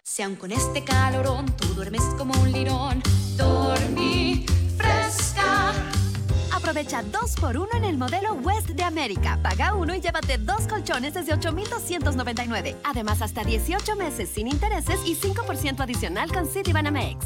Si 0.04 0.22
aun 0.22 0.36
con 0.36 0.52
este 0.52 0.84
calorón 0.84 1.46
tú 1.56 1.66
duermes 1.74 2.02
como 2.16 2.32
un 2.40 2.52
lirón, 2.52 3.02
fresca. 3.36 4.27
Aprovecha 6.68 7.02
2 7.02 7.36
por 7.36 7.56
1 7.56 7.68
en 7.78 7.84
el 7.84 7.96
modelo 7.96 8.34
West 8.34 8.68
de 8.68 8.82
América. 8.82 9.38
Paga 9.42 9.72
uno 9.74 9.94
y 9.94 10.02
llévate 10.02 10.36
dos 10.36 10.66
colchones 10.68 11.14
desde 11.14 11.32
8,299. 11.32 12.76
Además, 12.84 13.22
hasta 13.22 13.42
18 13.42 13.96
meses 13.96 14.28
sin 14.28 14.48
intereses 14.48 15.00
y 15.06 15.16
5% 15.16 15.80
adicional 15.80 16.30
con 16.30 16.46
Citibanamex. 16.46 17.24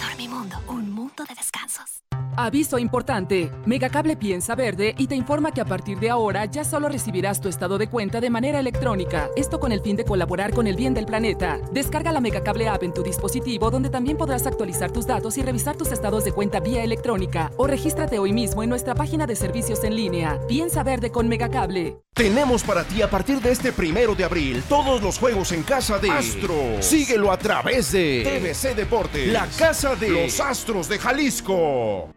Dormimundo, 0.00 0.58
un 0.68 0.92
mundo 0.92 1.24
de 1.28 1.34
descansos. 1.34 2.04
Aviso 2.40 2.78
importante. 2.78 3.50
Megacable 3.66 4.16
piensa 4.16 4.54
verde 4.54 4.94
y 4.96 5.08
te 5.08 5.16
informa 5.16 5.50
que 5.50 5.60
a 5.60 5.64
partir 5.64 5.98
de 5.98 6.08
ahora 6.08 6.44
ya 6.44 6.62
solo 6.62 6.88
recibirás 6.88 7.40
tu 7.40 7.48
estado 7.48 7.78
de 7.78 7.88
cuenta 7.88 8.20
de 8.20 8.30
manera 8.30 8.60
electrónica. 8.60 9.28
Esto 9.34 9.58
con 9.58 9.72
el 9.72 9.80
fin 9.80 9.96
de 9.96 10.04
colaborar 10.04 10.54
con 10.54 10.68
el 10.68 10.76
bien 10.76 10.94
del 10.94 11.04
planeta. 11.04 11.58
Descarga 11.72 12.12
la 12.12 12.20
Megacable 12.20 12.68
app 12.68 12.84
en 12.84 12.94
tu 12.94 13.02
dispositivo 13.02 13.72
donde 13.72 13.90
también 13.90 14.16
podrás 14.16 14.46
actualizar 14.46 14.92
tus 14.92 15.04
datos 15.04 15.36
y 15.36 15.42
revisar 15.42 15.74
tus 15.74 15.90
estados 15.90 16.24
de 16.24 16.30
cuenta 16.30 16.60
vía 16.60 16.84
electrónica. 16.84 17.50
O 17.56 17.66
regístrate 17.66 18.20
hoy 18.20 18.32
mismo 18.32 18.62
en 18.62 18.70
nuestra 18.70 18.94
página 18.94 19.26
de 19.26 19.34
servicios 19.34 19.82
en 19.82 19.96
línea. 19.96 20.38
Piensa 20.46 20.84
verde 20.84 21.10
con 21.10 21.26
Megacable. 21.26 21.98
Tenemos 22.14 22.62
para 22.62 22.84
ti 22.84 23.02
a 23.02 23.10
partir 23.10 23.40
de 23.40 23.50
este 23.50 23.72
primero 23.72 24.14
de 24.14 24.22
abril 24.22 24.62
todos 24.68 25.02
los 25.02 25.18
juegos 25.18 25.50
en 25.50 25.64
casa 25.64 25.98
de 25.98 26.12
Astros. 26.12 26.86
Síguelo 26.86 27.32
a 27.32 27.36
través 27.36 27.90
de 27.90 28.22
TVC 28.22 28.76
Deportes, 28.76 29.26
la 29.32 29.48
casa 29.58 29.96
de 29.96 30.10
los 30.10 30.38
Astros 30.38 30.88
de 30.88 31.00
Jalisco. 31.00 32.12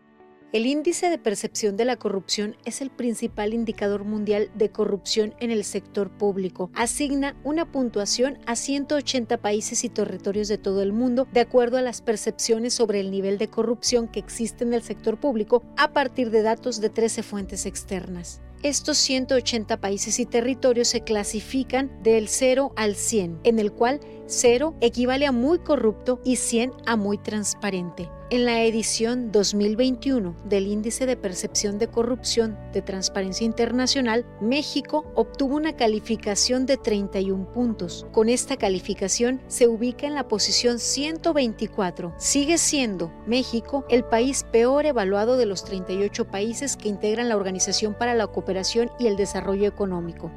El 0.54 0.66
índice 0.66 1.10
de 1.10 1.18
percepción 1.18 1.78
de 1.78 1.86
la 1.86 1.96
corrupción 1.96 2.58
es 2.66 2.82
el 2.82 2.90
principal 2.90 3.54
indicador 3.54 4.04
mundial 4.04 4.52
de 4.54 4.70
corrupción 4.70 5.34
en 5.40 5.50
el 5.50 5.64
sector 5.64 6.10
público. 6.12 6.70
Asigna 6.74 7.38
una 7.46 7.72
puntuación 7.72 8.38
a 8.46 8.58
180 8.58 9.38
países 9.38 9.86
y 9.86 9.90
territorios 9.90 10.50
de 10.50 10.58
todo 10.58 10.82
el 10.82 10.92
mundo 10.92 11.26
de 11.32 11.40
acuerdo 11.40 11.78
a 11.78 11.82
las 11.82 12.02
percepciones 12.02 12.74
sobre 12.74 13.00
el 13.00 13.12
nivel 13.12 13.38
de 13.38 13.48
corrupción 13.48 14.10
que 14.10 14.20
existe 14.20 14.66
en 14.66 14.74
el 14.74 14.82
sector 14.82 15.18
público 15.18 15.64
a 15.78 15.94
partir 15.94 16.32
de 16.32 16.42
datos 16.42 16.82
de 16.82 16.90
13 16.90 17.24
fuentes 17.24 17.66
externas. 17.66 18.42
Estos 18.62 19.00
180 19.00 19.78
países 19.78 20.20
y 20.20 20.26
territorios 20.28 20.90
se 20.90 21.02
clasifican 21.02 21.90
del 22.04 22.28
0 22.28 22.74
al 22.76 22.96
100, 22.96 23.40
en 23.44 23.58
el 23.58 23.72
cual 23.72 24.02
0 24.32 24.76
equivale 24.80 25.26
a 25.26 25.34
muy 25.34 25.60
corrupto 25.60 26.22
y 26.24 26.38
100 26.38 26.72
a 26.86 26.96
muy 26.96 27.18
transparente. 27.18 28.10
En 28.30 28.46
la 28.46 28.64
edición 28.64 29.34
2021 29.34 30.38
del 30.46 30.68
Índice 30.68 31.06
de 31.06 31.18
Percepción 31.18 31.78
de 31.78 31.90
Corrupción 31.90 32.58
de 32.72 32.82
Transparencia 32.82 33.44
Internacional, 33.44 34.26
México 34.40 35.04
obtuvo 35.16 35.58
una 35.58 35.76
calificación 35.76 36.66
de 36.66 36.78
31 36.78 37.52
puntos. 37.52 38.06
Con 38.14 38.30
esta 38.30 38.56
calificación 38.56 39.42
se 39.48 39.68
ubica 39.68 40.08
en 40.08 40.16
la 40.16 40.30
posición 40.30 40.80
124. 40.80 42.14
Sigue 42.18 42.58
siendo 42.58 43.12
México 43.28 43.84
el 43.90 44.06
país 44.06 44.46
peor 44.50 44.86
evaluado 44.86 45.36
de 45.36 45.46
los 45.46 45.66
38 45.66 46.32
países 46.32 46.78
que 46.78 46.88
integran 46.88 47.28
la 47.28 47.36
Organización 47.36 47.94
para 47.94 48.16
la 48.16 48.28
Cooperación 48.28 48.92
y 48.98 49.08
el 49.08 49.18
Desarrollo 49.18 49.68
Económico. 49.68 50.32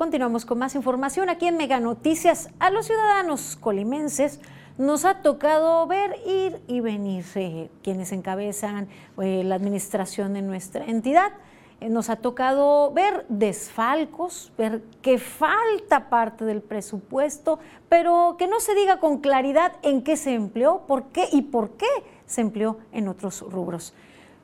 Continuamos 0.00 0.46
con 0.46 0.58
más 0.58 0.74
información 0.76 1.28
aquí 1.28 1.46
en 1.46 1.58
Mega 1.58 1.78
Noticias. 1.78 2.48
A 2.58 2.70
los 2.70 2.86
ciudadanos 2.86 3.58
colimenses 3.60 4.40
nos 4.78 5.04
ha 5.04 5.20
tocado 5.20 5.86
ver, 5.86 6.16
ir 6.26 6.58
y 6.66 6.80
venir 6.80 7.26
eh, 7.34 7.68
quienes 7.82 8.10
encabezan 8.12 8.88
eh, 9.20 9.42
la 9.44 9.56
administración 9.56 10.32
de 10.32 10.40
nuestra 10.40 10.86
entidad. 10.86 11.32
Eh, 11.82 11.90
nos 11.90 12.08
ha 12.08 12.16
tocado 12.16 12.90
ver 12.92 13.26
desfalcos, 13.28 14.52
ver 14.56 14.80
que 15.02 15.18
falta 15.18 16.08
parte 16.08 16.46
del 16.46 16.62
presupuesto, 16.62 17.58
pero 17.90 18.36
que 18.38 18.46
no 18.46 18.58
se 18.58 18.74
diga 18.74 19.00
con 19.00 19.18
claridad 19.18 19.74
en 19.82 20.02
qué 20.02 20.16
se 20.16 20.32
empleó, 20.32 20.86
por 20.86 21.08
qué 21.08 21.28
y 21.30 21.42
por 21.42 21.72
qué 21.72 21.90
se 22.24 22.40
empleó 22.40 22.78
en 22.92 23.06
otros 23.06 23.42
rubros. 23.42 23.92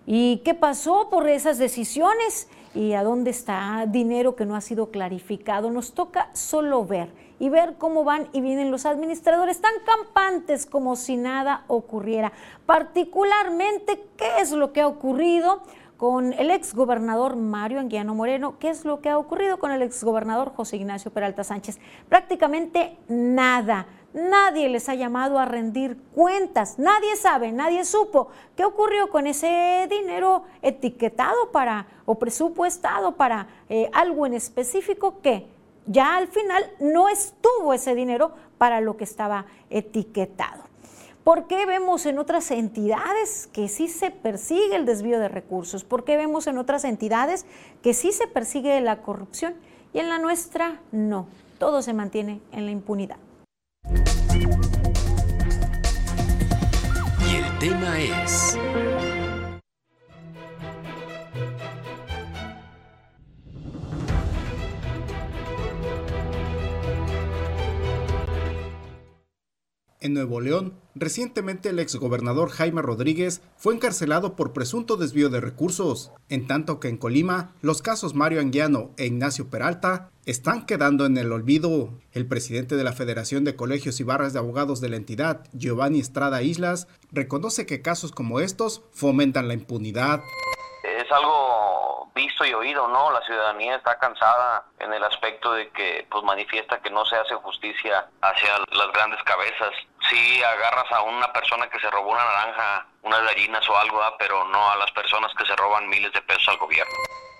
¿Y 0.07 0.39
qué 0.39 0.55
pasó 0.55 1.09
por 1.11 1.29
esas 1.29 1.59
decisiones? 1.59 2.49
¿Y 2.75 2.93
a 2.93 3.03
dónde 3.03 3.31
está 3.31 3.87
dinero 3.89 4.37
que 4.37 4.47
no 4.47 4.55
ha 4.55 4.61
sido 4.61 4.91
clarificado? 4.91 5.71
Nos 5.71 5.95
toca 5.95 6.31
solo 6.33 6.85
ver 6.85 7.09
y 7.41 7.49
ver 7.49 7.75
cómo 7.77 8.05
van 8.05 8.29
y 8.33 8.41
vienen 8.41 8.71
los 8.71 8.87
administradores 8.87 9.61
tan 9.61 9.73
campantes 9.85 10.65
como 10.65 10.95
si 10.95 11.17
nada 11.17 11.65
ocurriera. 11.67 12.33
Particularmente, 12.67 14.05
¿qué 14.17 14.39
es 14.41 14.53
lo 14.53 14.73
que 14.73 14.83
ha 14.83 14.87
ocurrido? 14.87 15.63
con 15.97 16.35
el 16.35 16.51
exgobernador 16.51 17.37
Mario 17.37 17.81
Anguiano 17.81 18.15
Moreno. 18.15 18.59
¿Qué 18.59 18.69
es 18.69 18.85
lo 18.85 19.01
que 19.01 19.09
ha 19.09 19.19
ocurrido 19.19 19.59
con 19.59 19.73
el 19.73 19.83
exgobernador 19.83 20.53
José 20.55 20.77
Ignacio 20.77 21.11
Peralta 21.11 21.43
Sánchez? 21.43 21.79
Prácticamente 22.09 22.99
nada. 23.09 23.87
Nadie 24.17 24.71
les 24.71 24.89
ha 24.89 24.95
llamado 24.95 25.39
a 25.39 25.45
rendir 25.45 25.99
cuentas, 26.15 26.79
nadie 26.79 27.17
sabe, 27.17 27.53
nadie 27.53 27.85
supo 27.85 28.29
qué 28.57 28.65
ocurrió 28.65 29.11
con 29.11 29.27
ese 29.27 29.87
dinero 29.91 30.45
etiquetado 30.63 31.53
para 31.53 31.87
o 32.07 32.15
presupuestado 32.15 33.17
para 33.17 33.47
eh, 33.69 33.91
algo 33.93 34.25
en 34.25 34.33
específico 34.33 35.21
que 35.21 35.47
ya 35.85 36.17
al 36.17 36.29
final 36.29 36.65
no 36.81 37.11
estuvo 37.11 37.75
ese 37.75 37.95
dinero 37.95 38.33
para 38.57 38.81
lo 38.81 38.97
que 38.97 39.05
estaba 39.05 39.45
etiquetado. 39.69 40.63
¿Por 41.23 41.47
qué 41.47 41.67
vemos 41.67 42.07
en 42.07 42.19
otras 42.19 42.51
entidades 42.51 43.49
que 43.49 43.69
sí 43.69 43.87
se 43.87 44.11
persigue 44.11 44.77
el 44.77 44.87
desvío 44.87 45.21
de 45.21 45.29
recursos? 45.29 45.85
¿Por 45.85 46.05
qué 46.05 46.17
vemos 46.17 46.47
en 46.47 46.57
otras 46.57 46.85
entidades 46.85 47.45
que 47.83 47.93
sí 47.93 48.13
se 48.13 48.27
persigue 48.29 48.81
la 48.81 49.03
corrupción 49.03 49.57
y 49.93 49.99
en 49.99 50.09
la 50.09 50.19
nuestra 50.19 50.81
no? 50.91 51.27
Todo 51.59 51.83
se 51.83 51.93
mantiene 51.93 52.41
en 52.51 52.65
la 52.65 52.71
impunidad. 52.71 53.19
Y 57.29 57.37
el 57.37 57.59
tema 57.59 58.01
es... 58.01 58.59
En 69.99 70.13
Nuevo 70.13 70.43
León, 70.43 70.75
recientemente 70.95 71.71
el 71.71 71.79
exgobernador 71.79 72.51
Jaime 72.51 72.83
Rodríguez 72.83 73.41
fue 73.57 73.73
encarcelado 73.73 74.37
por 74.37 74.53
presunto 74.53 74.99
desvío 74.99 75.31
de 75.31 75.41
recursos, 75.41 76.13
en 76.29 76.47
tanto 76.47 76.81
que 76.81 76.89
en 76.89 76.99
Colima 76.99 77.55
los 77.63 77.81
casos 77.81 78.15
Mario 78.15 78.41
Anguiano 78.41 78.91
e 78.99 79.07
Ignacio 79.07 79.49
Peralta 79.49 80.11
están 80.27 80.67
quedando 80.67 81.07
en 81.07 81.17
el 81.17 81.33
olvido. 81.33 81.95
El 82.13 82.27
presidente 82.27 82.77
de 82.77 82.85
la 82.85 82.93
Federación 82.93 83.45
de 83.45 83.57
Colegios 83.57 83.99
y 83.99 84.05
Barras 84.05 84.35
de 84.35 84.39
Abogados 84.39 84.83
de 84.83 84.91
la 84.91 84.97
entidad, 84.97 85.45
Giovanni 85.55 86.01
Estrada 86.01 86.43
Islas, 86.43 86.89
reconoce 87.11 87.65
que 87.65 87.81
casos 87.81 88.13
como 88.13 88.41
estos 88.41 88.83
fomentan 88.93 89.49
la 89.49 89.55
impunidad. 89.55 90.21
Es 90.85 91.11
algo 91.11 91.96
visto 92.17 92.45
y 92.45 92.55
oído, 92.55 92.89
¿no? 92.89 93.13
La 93.13 93.21
ciudadanía 93.21 93.77
está 93.77 93.97
cansada 93.99 94.65
en 94.81 94.93
el 94.93 95.05
aspecto 95.05 95.53
de 95.53 95.69
que 95.71 96.07
pues 96.11 96.25
manifiesta 96.25 96.81
que 96.81 96.91
no 96.91 97.05
se 97.05 97.15
hace 97.15 97.35
justicia 97.37 98.09
hacia 98.23 98.59
las 98.73 98.93
grandes 98.93 99.23
cabezas. 99.23 99.71
Sí 100.11 100.43
agarras 100.43 100.91
a 100.91 101.03
una 101.03 101.33
persona 101.33 101.69
que 101.69 101.79
se 101.79 101.91
robó 101.91 102.11
una 102.11 102.25
naranja, 102.25 102.87
unas 103.03 103.23
gallinas 103.23 103.69
o 103.69 103.77
algo, 103.77 104.01
pero 104.19 104.45
no 104.47 104.71
a 104.71 104.77
las 104.77 104.91
personas 104.93 105.33
que 105.35 105.45
se 105.45 105.55
roban 105.55 105.89
miles 105.89 106.13
de 106.13 106.23
pesos 106.23 106.49
al 106.49 106.57
gobierno. 106.57 106.95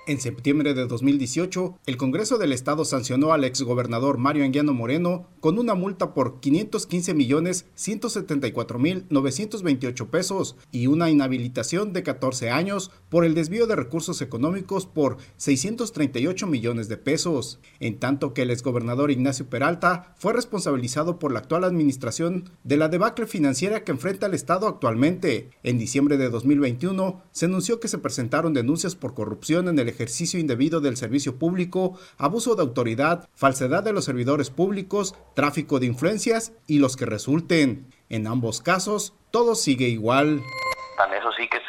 En 0.09 0.21
septiembre 0.21 0.73
de 0.73 0.87
2018, 0.87 1.81
el 1.85 1.97
Congreso 1.97 2.39
del 2.39 2.53
Estado 2.53 2.85
sancionó 2.85 3.33
al 3.33 3.43
exgobernador 3.43 4.19
Mario 4.19 4.45
Anguiano 4.45 4.73
Moreno 4.73 5.27
con 5.41 5.59
una 5.59 5.75
multa 5.75 6.15
por 6.15 6.39
515 6.39 7.13
millones 7.13 7.67
174 7.75 8.79
mil 8.79 9.07
928 9.11 10.09
pesos 10.09 10.55
y 10.71 10.87
una 10.87 11.11
inhabilitación 11.11 11.93
de 11.93 12.05
14 12.05 12.51
años 12.51 12.93
por 13.09 13.25
el 13.25 13.35
desvío 13.35 13.67
de 13.67 13.75
recursos 13.75 14.23
económicos 14.23 14.87
por 14.87 15.17
638 15.39 16.47
millones 16.47 16.87
de 16.89 16.99
pesos, 16.99 17.59
en 17.81 17.99
tanto 17.99 18.33
que 18.33 18.43
el 18.43 18.53
exgobernador 18.53 19.11
Ignacio 19.11 19.51
Peralta 19.51 20.15
fue 20.19 20.33
responsabilizado 20.33 21.19
por 21.19 21.33
la 21.33 21.41
actual 21.41 21.65
administración 21.65 22.51
de 22.63 22.77
la 22.77 22.89
debacle 22.89 23.27
financiera 23.27 23.83
que 23.83 23.91
enfrenta 23.91 24.27
el 24.27 24.35
Estado 24.35 24.69
actualmente. 24.69 25.51
En 25.65 25.79
diciembre 25.79 26.17
de 26.17 26.31
2021 26.31 27.23
se 27.33 27.47
anunció 27.47 27.81
que 27.81 27.89
se 27.89 27.99
presentaron 27.99 28.55
denuncias 28.55 28.95
por 28.95 29.15
corrupción 29.15 29.67
en 29.67 29.81
el 29.81 29.96
ejercicio 29.97 30.39
indebido 30.39 30.81
del 30.81 30.97
servicio 30.97 31.39
público, 31.39 31.99
abuso 32.19 32.55
de 32.55 32.63
autoridad, 32.63 33.29
falsedad 33.35 33.83
de 33.83 33.93
los 33.95 34.05
servidores 34.05 34.51
públicos, 34.51 35.15
tráfico 35.35 35.81
de 35.81 35.87
influencias 35.87 36.53
y 36.67 36.79
los 36.79 36.97
que 36.97 37.07
resulten. 37.07 37.91
En 38.11 38.27
ambos 38.27 38.61
casos, 38.61 39.15
todo 39.31 39.55
sigue 39.55 39.89
igual. 39.89 40.43
Tan 40.99 41.13
eso 41.15 41.33
sí 41.33 41.49
que 41.49 41.61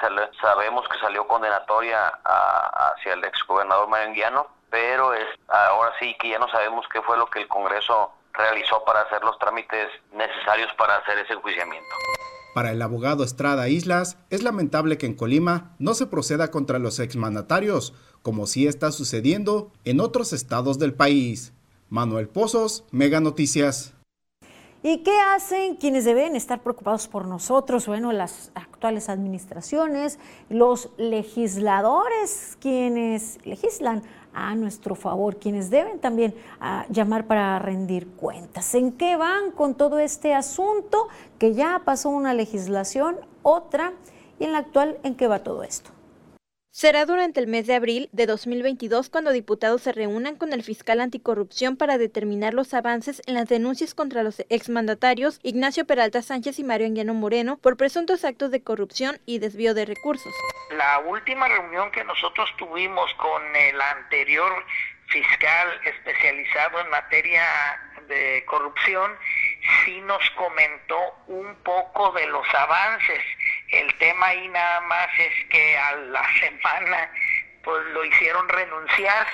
sabemos 0.41 0.85
que 0.89 0.99
salió 0.99 1.25
condenatoria 1.27 2.07
hacia 2.07 3.13
el 3.13 3.23
exgobernador 3.23 3.87
Marenguiano, 3.89 4.47
pero 4.69 5.13
es, 5.13 5.27
ahora 5.47 5.91
sí 5.99 6.15
que 6.19 6.29
ya 6.29 6.39
no 6.39 6.49
sabemos 6.49 6.85
qué 6.91 7.01
fue 7.01 7.17
lo 7.17 7.25
que 7.27 7.39
el 7.39 7.47
Congreso 7.47 8.11
realizó 8.33 8.83
para 8.85 9.01
hacer 9.01 9.23
los 9.23 9.39
trámites 9.39 9.87
necesarios 10.13 10.69
para 10.77 10.97
hacer 10.97 11.17
ese 11.19 11.33
enjuiciamiento. 11.33 11.89
Para 12.57 12.71
el 12.71 12.81
abogado 12.81 13.23
Estrada 13.23 13.67
Islas, 13.67 14.17
es 14.31 14.41
lamentable 14.41 14.97
que 14.97 15.05
en 15.05 15.13
Colima 15.13 15.75
no 15.77 15.93
se 15.93 16.07
proceda 16.07 16.49
contra 16.49 16.79
los 16.79 16.97
exmandatarios, 16.99 17.93
como 18.27 18.45
sí 18.45 18.67
está 18.67 18.91
sucediendo 18.91 19.71
en 19.85 20.01
otros 20.01 20.33
estados 20.33 20.77
del 20.77 20.93
país. 20.93 21.53
Manuel 21.87 22.27
Pozos, 22.27 22.83
Mega 22.91 23.21
Noticias. 23.21 23.93
¿Y 24.83 24.97
qué 24.97 25.17
hacen 25.17 25.77
quienes 25.77 26.03
deben 26.03 26.35
estar 26.35 26.61
preocupados 26.61 27.07
por 27.07 27.25
nosotros? 27.25 27.87
Bueno, 27.87 28.11
las 28.11 28.51
actuales 28.53 29.07
administraciones, 29.07 30.19
los 30.49 30.89
legisladores, 30.97 32.57
quienes 32.59 33.37
legislan 33.45 34.03
a 34.33 34.55
nuestro 34.55 34.95
favor, 34.95 35.37
quienes 35.37 35.69
deben 35.69 35.99
también 35.99 36.35
ah, 36.59 36.85
llamar 36.89 37.27
para 37.27 37.57
rendir 37.59 38.09
cuentas. 38.09 38.75
¿En 38.75 38.91
qué 38.91 39.15
van 39.15 39.51
con 39.51 39.73
todo 39.75 39.99
este 39.99 40.33
asunto? 40.33 41.07
Que 41.39 41.53
ya 41.53 41.81
pasó 41.85 42.09
una 42.09 42.33
legislación, 42.33 43.15
otra, 43.41 43.93
y 44.37 44.43
en 44.43 44.51
la 44.51 44.57
actual, 44.57 44.97
¿en 45.03 45.15
qué 45.15 45.29
va 45.29 45.43
todo 45.43 45.63
esto? 45.63 45.91
Será 46.77 47.07
durante 47.07 47.39
el 47.39 47.47
mes 47.47 47.65
de 47.65 47.73
abril 47.73 48.07
de 48.11 48.27
2022 48.27 49.09
cuando 49.09 49.31
diputados 49.31 49.81
se 49.81 49.91
reúnan 49.93 50.35
con 50.35 50.53
el 50.53 50.61
fiscal 50.61 51.01
anticorrupción 51.01 51.75
para 51.75 51.97
determinar 51.97 52.53
los 52.53 52.71
avances 52.75 53.19
en 53.25 53.33
las 53.33 53.49
denuncias 53.49 53.95
contra 53.95 54.21
los 54.21 54.41
exmandatarios 54.49 55.39
Ignacio 55.41 55.85
Peralta 55.87 56.21
Sánchez 56.21 56.59
y 56.59 56.63
Mario 56.63 56.85
Anguiano 56.85 57.15
Moreno 57.15 57.57
por 57.57 57.77
presuntos 57.77 58.23
actos 58.23 58.51
de 58.51 58.61
corrupción 58.61 59.17
y 59.25 59.39
desvío 59.39 59.73
de 59.73 59.85
recursos. 59.85 60.31
La 60.69 60.99
última 60.99 61.47
reunión 61.47 61.89
que 61.89 62.03
nosotros 62.03 62.47
tuvimos 62.59 63.11
con 63.15 63.41
el 63.55 63.81
anterior 63.81 64.63
fiscal 65.07 65.81
especializado 65.83 66.79
en 66.81 66.91
materia 66.91 67.43
de 68.07 68.45
corrupción 68.45 69.13
sí 69.83 70.01
nos 70.01 70.29
comentó 70.31 70.97
un 71.27 71.55
poco 71.63 72.11
de 72.11 72.27
los 72.27 72.47
avances 72.53 73.23
el 73.71 73.93
tema 73.95 74.27
ahí 74.27 74.47
nada 74.47 74.81
más 74.81 75.07
es 75.19 75.45
que 75.49 75.77
a 75.77 75.95
la 75.95 76.23
semana 76.39 77.11
pues 77.63 77.85
lo 77.87 78.05
hicieron 78.05 78.47
renunciar. 78.47 79.27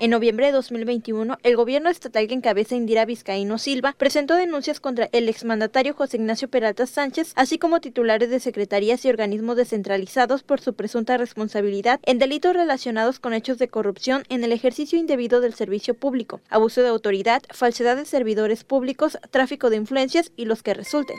En 0.00 0.12
noviembre 0.12 0.46
de 0.46 0.52
2021, 0.52 1.36
el 1.42 1.56
gobierno 1.56 1.90
estatal 1.90 2.26
que 2.26 2.32
encabeza 2.32 2.74
Indira 2.74 3.04
Vizcaíno 3.04 3.58
Silva 3.58 3.94
presentó 3.98 4.34
denuncias 4.34 4.80
contra 4.80 5.10
el 5.12 5.28
exmandatario 5.28 5.92
José 5.92 6.16
Ignacio 6.16 6.48
Peralta 6.48 6.86
Sánchez, 6.86 7.34
así 7.36 7.58
como 7.58 7.82
titulares 7.82 8.30
de 8.30 8.40
secretarías 8.40 9.04
y 9.04 9.10
organismos 9.10 9.56
descentralizados 9.56 10.42
por 10.42 10.58
su 10.62 10.72
presunta 10.72 11.18
responsabilidad 11.18 12.00
en 12.04 12.18
delitos 12.18 12.54
relacionados 12.54 13.18
con 13.18 13.34
hechos 13.34 13.58
de 13.58 13.68
corrupción 13.68 14.22
en 14.30 14.42
el 14.42 14.52
ejercicio 14.52 14.98
indebido 14.98 15.42
del 15.42 15.52
servicio 15.52 15.92
público, 15.92 16.40
abuso 16.48 16.80
de 16.80 16.88
autoridad, 16.88 17.42
falsedad 17.50 17.98
de 17.98 18.06
servidores 18.06 18.64
públicos, 18.64 19.18
tráfico 19.30 19.68
de 19.68 19.76
influencias 19.76 20.32
y 20.34 20.46
los 20.46 20.62
que 20.62 20.72
resulten 20.72 21.18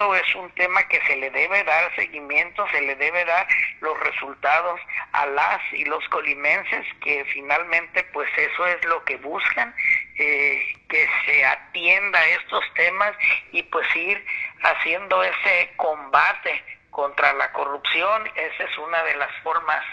es 0.00 0.34
un 0.34 0.50
tema 0.52 0.82
que 0.88 0.98
se 1.06 1.16
le 1.16 1.30
debe 1.30 1.62
dar 1.64 1.94
seguimiento, 1.94 2.66
se 2.72 2.80
le 2.80 2.96
debe 2.96 3.22
dar 3.26 3.46
los 3.80 3.98
resultados 4.00 4.80
a 5.12 5.26
las 5.26 5.60
y 5.72 5.84
los 5.84 6.02
colimenses 6.08 6.86
que 7.02 7.24
finalmente 7.26 8.02
pues 8.04 8.28
eso 8.36 8.66
es 8.66 8.82
lo 8.86 9.04
que 9.04 9.16
buscan, 9.16 9.74
eh, 10.18 10.62
que 10.88 11.06
se 11.26 11.44
atienda 11.44 12.18
a 12.18 12.28
estos 12.28 12.64
temas 12.74 13.12
y 13.52 13.62
pues 13.64 13.86
ir 13.94 14.24
haciendo 14.62 15.22
ese 15.22 15.70
combate 15.76 16.64
contra 16.90 17.34
la 17.34 17.52
corrupción, 17.52 18.26
esa 18.34 18.64
es 18.64 18.78
una 18.78 19.02
de 19.04 19.16
las 19.16 19.30
formas 19.42 19.84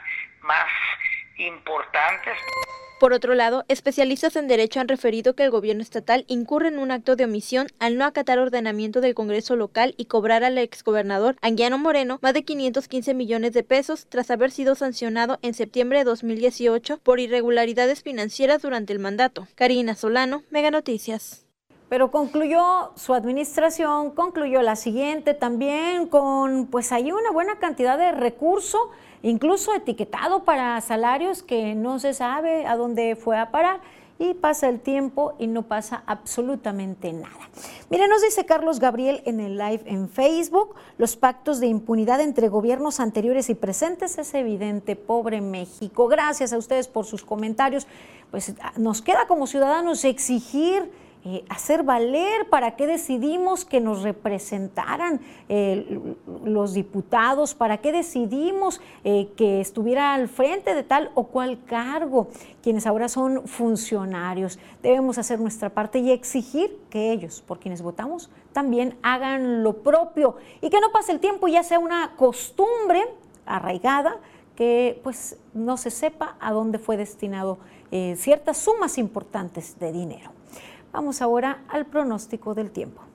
más 0.42 0.70
importantes. 1.38 2.38
Por 3.00 3.14
otro 3.14 3.36
lado, 3.36 3.64
especialistas 3.68 4.36
en 4.36 4.48
derecho 4.48 4.80
han 4.80 4.88
referido 4.88 5.36
que 5.36 5.44
el 5.44 5.52
gobierno 5.52 5.84
estatal 5.84 6.26
incurre 6.28 6.70
en 6.70 6.80
un 6.80 6.90
acto 6.90 7.16
de 7.16 7.26
omisión 7.26 7.68
al 7.78 7.96
no 7.96 8.06
acatar 8.06 8.40
ordenamiento 8.40 9.02
del 9.02 9.14
Congreso 9.14 9.56
local 9.56 9.94
y 9.98 10.06
cobrar 10.06 10.44
al 10.44 10.58
exgobernador 10.58 11.36
Anguiano 11.42 11.78
Moreno 11.78 12.18
más 12.24 12.34
de 12.34 12.44
515 12.44 13.14
millones 13.14 13.54
de 13.54 13.62
pesos 13.62 14.08
tras 14.10 14.32
haber 14.32 14.50
sido 14.50 14.74
sancionado 14.74 15.38
en 15.44 15.54
septiembre 15.54 16.00
de 16.00 16.06
2018 16.06 16.98
por 17.04 17.20
irregularidades 17.20 18.02
financieras 18.02 18.64
durante 18.64 18.94
el 18.94 19.00
mandato. 19.00 19.48
Karina 19.54 19.94
Solano, 19.94 20.42
Mega 20.50 20.72
Noticias. 20.72 21.46
Pero 21.90 22.10
concluyó 22.10 22.92
su 22.96 23.14
administración, 23.14 24.10
concluyó 24.12 24.64
la 24.64 24.76
siguiente 24.76 25.36
también 25.36 26.08
con 26.08 26.66
pues 26.66 26.92
ahí 26.92 27.12
una 27.12 27.32
buena 27.32 27.60
cantidad 27.60 27.98
de 27.98 28.12
recursos 28.12 28.82
incluso 29.22 29.74
etiquetado 29.74 30.44
para 30.44 30.80
salarios 30.82 31.44
que 31.44 31.76
no 31.76 32.00
se 32.00 32.14
sabe 32.14 32.66
a 32.66 32.76
dónde 32.76 33.16
fue 33.16 33.38
a 33.38 33.52
parar 33.52 33.82
y 34.20 34.34
pasa 34.34 34.68
el 34.68 34.80
tiempo 34.80 35.36
y 35.38 35.48
no 35.48 35.64
pasa 35.64 36.04
absolutamente 36.06 37.14
nada. 37.14 37.50
Mire, 37.90 38.08
nos 38.08 38.22
dice 38.22 38.46
Carlos 38.46 38.80
Gabriel 38.80 39.22
en 39.26 39.40
el 39.40 39.58
live 39.58 39.84
en 39.86 40.10
Facebook, 40.10 40.76
los 40.98 41.16
pactos 41.16 41.60
de 41.60 41.68
impunidad 41.68 42.20
entre 42.20 42.48
gobiernos 42.48 43.00
anteriores 43.00 43.50
y 43.50 43.56
presentes 43.56 44.18
es 44.18 44.34
evidente, 44.34 44.96
pobre 44.96 45.42
México. 45.42 46.08
Gracias 46.08 46.52
a 46.54 46.58
ustedes 46.58 46.88
por 46.88 47.06
sus 47.06 47.24
comentarios. 47.24 47.88
Pues 48.32 48.54
nos 48.76 49.02
queda 49.02 49.28
como 49.28 49.48
ciudadanos 49.48 50.04
exigir 50.04 50.92
eh, 51.30 51.44
hacer 51.50 51.84
valer 51.84 52.48
para 52.48 52.78
qué 52.78 52.88
decidimos 52.88 53.66
que 53.66 53.82
nos 53.82 54.02
representaran 54.02 55.20
eh, 55.50 56.16
los 56.46 56.74
diputados, 56.74 57.54
para 57.54 57.80
qué 57.80 57.92
decidimos 57.92 58.80
eh, 59.04 59.28
que 59.36 59.60
estuviera 59.60 60.14
al 60.14 60.30
frente 60.30 60.74
de 60.74 60.84
tal 60.84 61.12
o 61.16 61.26
cual 61.26 61.60
cargo, 61.66 62.30
quienes 62.64 62.88
ahora 62.88 63.10
son 63.10 63.46
funcionarios. 63.46 64.58
Debemos 64.82 65.18
hacer 65.18 65.42
nuestra 65.42 65.70
parte 65.70 66.00
y 66.00 66.12
exigir 66.12 66.80
que 66.90 67.12
ellos, 67.12 67.44
por 67.46 67.60
quienes 67.60 67.82
votamos, 67.82 68.30
también 68.54 68.96
hagan 69.02 69.64
lo 69.64 69.84
propio 69.84 70.38
y 70.62 70.70
que 70.70 70.80
no 70.80 70.94
pase 70.94 71.12
el 71.12 71.20
tiempo 71.20 71.50
y 71.50 71.54
ya 71.54 71.64
sea 71.64 71.80
una 71.80 72.14
costumbre 72.16 73.04
arraigada 73.46 74.16
que 74.56 75.02
pues 75.04 75.36
no 75.54 75.76
se 75.76 75.92
sepa 75.92 76.38
a 76.40 76.54
dónde 76.54 76.80
fue 76.80 76.96
destinado 76.96 77.58
ciertas 78.16 78.58
sumas 78.58 78.98
importantes 78.98 79.80
de 79.80 79.92
dinero. 79.92 80.37
Vamos 80.92 81.22
ahora 81.22 81.64
al 81.68 81.86
pronóstico 81.86 82.54
del 82.54 82.72
tiempo. 82.72 83.07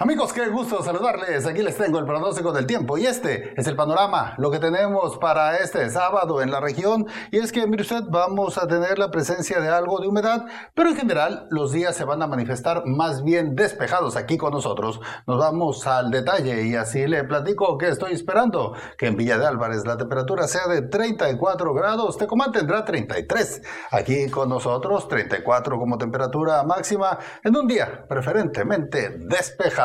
Amigos, 0.00 0.32
qué 0.32 0.48
gusto 0.48 0.82
saludarles. 0.82 1.46
Aquí 1.46 1.62
les 1.62 1.76
tengo 1.76 2.00
el 2.00 2.04
pronóstico 2.04 2.50
del 2.50 2.66
tiempo 2.66 2.98
y 2.98 3.06
este 3.06 3.54
es 3.56 3.68
el 3.68 3.76
panorama, 3.76 4.34
lo 4.38 4.50
que 4.50 4.58
tenemos 4.58 5.18
para 5.18 5.58
este 5.58 5.88
sábado 5.88 6.42
en 6.42 6.50
la 6.50 6.58
región. 6.58 7.06
Y 7.30 7.38
es 7.38 7.52
que, 7.52 7.64
mire 7.68 7.82
usted, 7.82 8.02
vamos 8.08 8.58
a 8.58 8.66
tener 8.66 8.98
la 8.98 9.12
presencia 9.12 9.60
de 9.60 9.68
algo 9.68 10.00
de 10.00 10.08
humedad, 10.08 10.46
pero 10.74 10.88
en 10.88 10.96
general 10.96 11.46
los 11.50 11.70
días 11.70 11.94
se 11.94 12.02
van 12.02 12.20
a 12.22 12.26
manifestar 12.26 12.82
más 12.86 13.22
bien 13.22 13.54
despejados 13.54 14.16
aquí 14.16 14.36
con 14.36 14.52
nosotros. 14.52 15.00
Nos 15.28 15.38
vamos 15.38 15.86
al 15.86 16.10
detalle 16.10 16.66
y 16.66 16.74
así 16.74 17.06
le 17.06 17.22
platico 17.22 17.78
que 17.78 17.88
estoy 17.88 18.14
esperando 18.14 18.74
que 18.98 19.06
en 19.06 19.16
Villa 19.16 19.38
de 19.38 19.46
Álvarez 19.46 19.86
la 19.86 19.96
temperatura 19.96 20.48
sea 20.48 20.66
de 20.66 20.82
34 20.82 21.72
grados, 21.72 22.18
Tecomán 22.18 22.50
tendrá 22.50 22.84
33. 22.84 23.62
Aquí 23.92 24.28
con 24.28 24.48
nosotros 24.48 25.06
34 25.06 25.78
como 25.78 25.98
temperatura 25.98 26.64
máxima 26.64 27.16
en 27.44 27.56
un 27.56 27.68
día 27.68 28.06
preferentemente 28.08 29.10
despejado. 29.20 29.83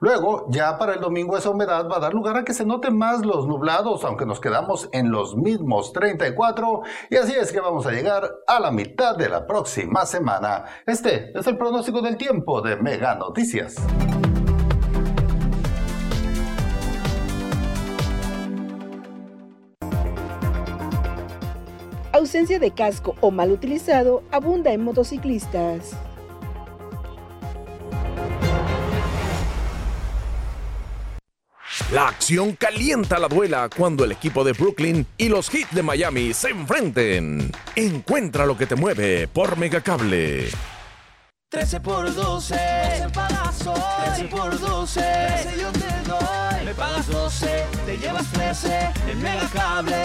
Luego, 0.00 0.46
ya 0.48 0.78
para 0.78 0.94
el 0.94 1.00
domingo 1.00 1.36
esa 1.36 1.50
humedad 1.50 1.88
va 1.88 1.96
a 1.96 2.00
dar 2.00 2.14
lugar 2.14 2.36
a 2.36 2.44
que 2.44 2.54
se 2.54 2.64
noten 2.64 2.96
más 2.96 3.24
los 3.24 3.46
nublados, 3.46 4.04
aunque 4.04 4.26
nos 4.26 4.40
quedamos 4.40 4.88
en 4.92 5.10
los 5.10 5.36
mismos 5.36 5.92
34. 5.92 6.82
Y 7.10 7.16
así 7.16 7.34
es 7.34 7.52
que 7.52 7.60
vamos 7.60 7.86
a 7.86 7.92
llegar 7.92 8.30
a 8.46 8.60
la 8.60 8.70
mitad 8.70 9.16
de 9.16 9.28
la 9.28 9.46
próxima 9.46 10.06
semana. 10.06 10.64
Este 10.86 11.32
es 11.38 11.46
el 11.46 11.56
pronóstico 11.56 12.02
del 12.02 12.16
tiempo 12.16 12.60
de 12.62 12.76
Mega 12.76 13.14
Noticias. 13.14 13.76
Ausencia 22.12 22.58
de 22.58 22.72
casco 22.72 23.14
o 23.20 23.30
mal 23.30 23.52
utilizado 23.52 24.24
abunda 24.32 24.72
en 24.72 24.82
motociclistas. 24.82 25.96
La 31.90 32.08
acción 32.08 32.54
calienta 32.54 33.18
la 33.18 33.28
duela 33.28 33.70
cuando 33.74 34.04
el 34.04 34.12
equipo 34.12 34.44
de 34.44 34.52
Brooklyn 34.52 35.06
y 35.16 35.30
los 35.30 35.48
Heat 35.48 35.70
de 35.70 35.82
Miami 35.82 36.34
se 36.34 36.50
enfrenten. 36.50 37.50
Encuentra 37.76 38.44
lo 38.44 38.58
que 38.58 38.66
te 38.66 38.74
mueve 38.74 39.26
por 39.26 39.56
Megacable. 39.56 40.50
13 41.48 41.80
por 41.80 42.14
12, 42.14 42.54
12 42.54 43.08
pagas 43.14 43.66
hoy. 43.66 43.80
13 44.16 44.24
por 44.24 44.60
12, 44.60 45.00
13 45.00 45.60
yo 45.62 45.72
te 45.72 46.08
doy. 46.10 46.64
Me 46.66 46.74
pagas 46.74 47.06
12, 47.06 47.64
te 47.86 47.96
llevas 47.96 48.32
13 48.32 48.90
en 49.10 49.22
Megacable. 49.22 50.04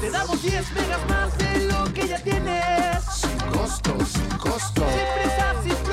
Te 0.00 0.10
damos 0.10 0.42
10 0.42 0.72
megas 0.72 1.08
más 1.08 1.38
de 1.38 1.64
lo 1.66 1.94
que 1.94 2.08
ya 2.08 2.18
tienes. 2.18 3.04
Sin 3.04 3.38
costo, 3.52 3.96
sin 4.04 4.28
costo. 4.38 4.84
Sin 4.84 5.22
prisa, 5.22 5.54
sin 5.62 5.83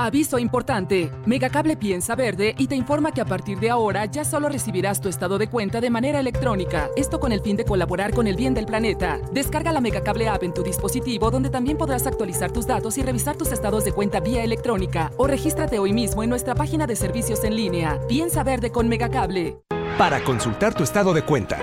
Aviso 0.00 0.38
importante. 0.38 1.10
Megacable 1.26 1.76
piensa 1.76 2.14
verde 2.14 2.54
y 2.56 2.68
te 2.68 2.76
informa 2.76 3.10
que 3.10 3.20
a 3.20 3.24
partir 3.24 3.58
de 3.58 3.68
ahora 3.68 4.04
ya 4.04 4.24
solo 4.24 4.48
recibirás 4.48 5.00
tu 5.00 5.08
estado 5.08 5.38
de 5.38 5.48
cuenta 5.48 5.80
de 5.80 5.90
manera 5.90 6.20
electrónica. 6.20 6.88
Esto 6.94 7.18
con 7.18 7.32
el 7.32 7.40
fin 7.40 7.56
de 7.56 7.64
colaborar 7.64 8.14
con 8.14 8.28
el 8.28 8.36
bien 8.36 8.54
del 8.54 8.66
planeta. 8.66 9.18
Descarga 9.32 9.72
la 9.72 9.80
Megacable 9.80 10.28
app 10.28 10.44
en 10.44 10.54
tu 10.54 10.62
dispositivo 10.62 11.32
donde 11.32 11.50
también 11.50 11.76
podrás 11.76 12.06
actualizar 12.06 12.52
tus 12.52 12.64
datos 12.64 12.96
y 12.96 13.02
revisar 13.02 13.34
tus 13.34 13.50
estados 13.50 13.84
de 13.84 13.90
cuenta 13.90 14.20
vía 14.20 14.44
electrónica. 14.44 15.10
O 15.16 15.26
regístrate 15.26 15.80
hoy 15.80 15.92
mismo 15.92 16.22
en 16.22 16.30
nuestra 16.30 16.54
página 16.54 16.86
de 16.86 16.94
servicios 16.94 17.42
en 17.42 17.56
línea. 17.56 17.98
Piensa 18.06 18.44
verde 18.44 18.70
con 18.70 18.88
Megacable. 18.88 19.58
Para 19.98 20.22
consultar 20.22 20.74
tu 20.74 20.84
estado 20.84 21.12
de 21.12 21.22
cuenta, 21.22 21.58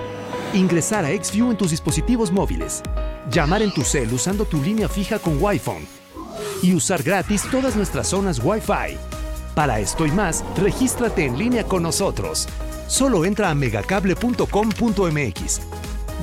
ingresar 0.54 1.06
a 1.06 1.24
XView 1.24 1.52
en 1.52 1.58
tus 1.58 1.72
dispositivos 1.72 2.34
móviles, 2.34 2.84
llamar 3.32 3.62
en 3.62 3.74
tu 3.74 3.84
cel 3.84 4.14
usando 4.14 4.44
tu 4.44 4.62
línea 4.62 4.90
fija 4.90 5.20
con 5.20 5.42
Wi-Fi 5.42 6.05
y 6.62 6.74
usar 6.74 7.04
gratis 7.04 7.44
todas 7.52 7.76
nuestras 7.76 8.08
zonas 8.08 8.42
Wi-Fi. 8.44 8.98
Para 9.54 9.80
esto 9.80 10.06
y 10.06 10.12
más, 10.12 10.44
regístrate 10.58 11.26
en 11.26 11.38
línea 11.38 11.64
con 11.64 11.84
nosotros. 11.84 12.48
Solo 12.88 13.26
entra 13.26 13.50
a 13.50 13.56
megacable.com.mx. 13.56 15.62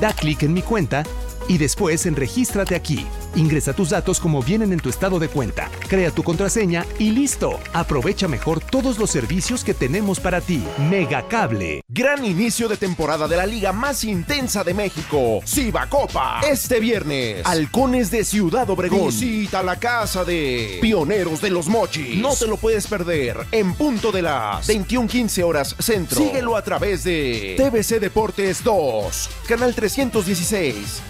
Da 0.00 0.12
clic 0.12 0.42
en 0.42 0.52
mi 0.52 0.62
cuenta 0.62 1.04
y 1.48 1.58
después 1.58 2.06
en 2.06 2.16
Regístrate 2.16 2.74
aquí. 2.74 3.06
Ingresa 3.34 3.72
tus 3.72 3.90
datos 3.90 4.20
como 4.20 4.42
vienen 4.42 4.72
en 4.72 4.80
tu 4.80 4.90
estado 4.90 5.18
de 5.18 5.28
cuenta, 5.28 5.70
crea 5.88 6.10
tu 6.10 6.22
contraseña 6.22 6.84
y 6.98 7.10
listo. 7.10 7.58
Aprovecha 7.72 8.28
mejor 8.28 8.60
todos 8.60 8.98
los 8.98 9.10
servicios 9.10 9.64
que 9.64 9.74
tenemos 9.74 10.20
para 10.20 10.40
ti. 10.40 10.62
Megacable. 10.90 11.82
Gran 11.88 12.24
inicio 12.24 12.68
de 12.68 12.76
temporada 12.76 13.26
de 13.28 13.36
la 13.36 13.46
liga 13.46 13.72
más 13.72 14.04
intensa 14.04 14.64
de 14.64 14.74
México, 14.74 15.40
Copa. 15.88 16.40
Este 16.48 16.80
viernes, 16.80 17.44
Halcones 17.44 18.10
de 18.10 18.24
Ciudad 18.24 18.68
Obregón. 18.68 19.06
Visita 19.06 19.62
la 19.62 19.76
casa 19.76 20.24
de 20.24 20.78
Pioneros 20.80 21.40
de 21.40 21.50
los 21.50 21.68
Mochis. 21.68 22.16
No 22.20 22.34
te 22.34 22.46
lo 22.46 22.56
puedes 22.56 22.86
perder 22.86 23.36
en 23.50 23.74
punto 23.74 24.12
de 24.12 24.22
las 24.22 24.68
21:15 24.68 25.42
horas 25.42 25.74
centro. 25.78 26.18
Síguelo 26.18 26.56
a 26.56 26.62
través 26.62 27.04
de 27.04 27.54
TVC 27.56 28.00
Deportes 28.00 28.62
2, 28.62 29.30
canal 29.46 29.74
316. 29.74 31.02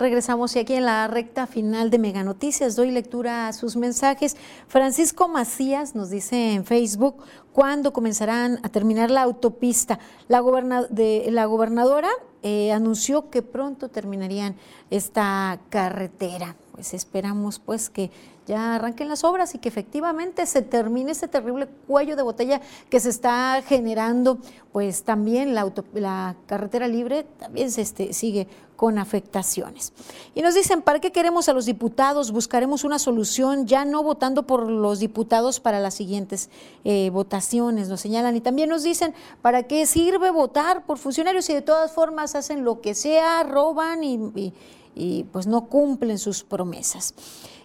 Regresamos 0.00 0.56
y 0.56 0.60
aquí 0.60 0.72
en 0.72 0.86
la 0.86 1.08
recta 1.08 1.46
final 1.46 1.90
de 1.90 1.98
Mega 1.98 2.24
Noticias 2.24 2.74
doy 2.74 2.90
lectura 2.90 3.48
a 3.48 3.52
sus 3.52 3.76
mensajes. 3.76 4.34
Francisco 4.66 5.28
Macías 5.28 5.94
nos 5.94 6.08
dice 6.08 6.54
en 6.54 6.64
Facebook 6.64 7.16
cuándo 7.52 7.92
comenzarán 7.92 8.60
a 8.62 8.70
terminar 8.70 9.10
la 9.10 9.20
autopista. 9.20 9.98
La, 10.26 10.40
gobernadora 10.40 12.08
eh, 12.42 12.72
anunció 12.72 13.28
que 13.28 13.42
pronto 13.42 13.90
terminarían 13.90 14.56
esta 14.88 15.60
carretera. 15.68 16.56
Pues 16.72 16.94
esperamos 16.94 17.58
pues 17.58 17.90
que 17.90 18.10
ya 18.50 18.74
arranquen 18.74 19.08
las 19.08 19.22
obras 19.22 19.54
y 19.54 19.58
que 19.58 19.68
efectivamente 19.68 20.44
se 20.44 20.60
termine 20.60 21.12
ese 21.12 21.28
terrible 21.28 21.68
cuello 21.86 22.16
de 22.16 22.22
botella 22.22 22.60
que 22.88 22.98
se 22.98 23.08
está 23.08 23.62
generando, 23.62 24.38
pues 24.72 25.04
también 25.04 25.54
la, 25.54 26.34
carretera 26.46 26.88
libre 26.88 27.22
también 27.38 27.70
se 27.70 27.82
este, 27.82 28.12
sigue 28.12 28.48
con 28.74 28.98
afectaciones. 28.98 29.92
Y 30.34 30.42
nos 30.42 30.54
dicen, 30.54 30.82
¿para 30.82 30.98
qué 30.98 31.12
queremos 31.12 31.48
a 31.48 31.52
los 31.52 31.64
diputados? 31.64 32.32
Buscaremos 32.32 32.82
una 32.82 32.98
solución 32.98 33.68
ya 33.68 33.84
no 33.84 34.02
votando 34.02 34.48
por 34.48 34.68
los 34.68 34.98
diputados 34.98 35.60
para 35.60 35.78
las 35.78 35.94
siguientes 35.94 36.50
eh, 36.82 37.10
votaciones, 37.10 37.88
nos 37.88 38.00
señalan. 38.00 38.34
Y 38.34 38.40
también 38.40 38.68
nos 38.68 38.82
dicen, 38.82 39.14
¿para 39.42 39.62
qué 39.62 39.86
sirve 39.86 40.30
votar 40.30 40.86
por 40.86 40.98
funcionarios 40.98 41.44
si 41.44 41.54
de 41.54 41.62
todas 41.62 41.92
formas 41.92 42.34
hacen 42.34 42.64
lo 42.64 42.80
que 42.80 42.96
sea, 42.96 43.44
roban 43.44 44.02
y 44.02 44.52
pues 45.30 45.46
no 45.46 45.66
cumplen 45.66 46.18
sus 46.18 46.42
promesas? 46.42 47.14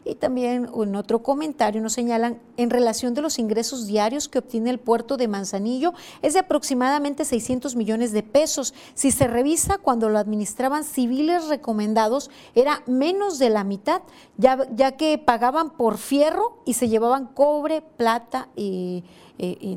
Y 0.06 0.16
también 0.16 0.70
en 0.72 0.96
otro 0.96 1.24
comentario 1.24 1.82
nos 1.82 1.94
señalan, 1.94 2.40
en 2.58 2.70
relación 2.70 3.16
de 3.16 3.24
los 3.24 3.40
ingresos 3.40 3.88
diarios 3.88 4.30
que 4.30 4.38
obtiene 4.38 4.70
el 4.70 4.80
puerto 4.80 5.18
de 5.18 5.28
Manzanillo, 5.28 5.94
es 6.22 6.34
de 6.34 6.40
aproximadamente 6.40 7.26
600 7.26 7.76
millones 7.76 8.12
de 8.12 8.22
pesos. 8.22 8.76
Si 8.94 9.10
se 9.10 9.26
revisa, 9.26 9.80
cuando 9.80 10.10
lo 10.10 10.20
administraban 10.20 10.84
civiles 10.84 11.48
recomendados, 11.48 12.30
era 12.54 12.84
menos 12.86 13.40
de 13.40 13.50
la 13.50 13.64
mitad, 13.64 14.04
ya, 14.38 14.60
ya 14.76 14.92
que 14.92 15.18
pagaban 15.18 15.72
por 15.72 15.98
fierro 15.98 16.62
y 16.66 16.74
se 16.74 16.88
llevaban 16.88 17.26
cobre, 17.26 17.82
plata 17.82 18.48
y... 18.56 19.04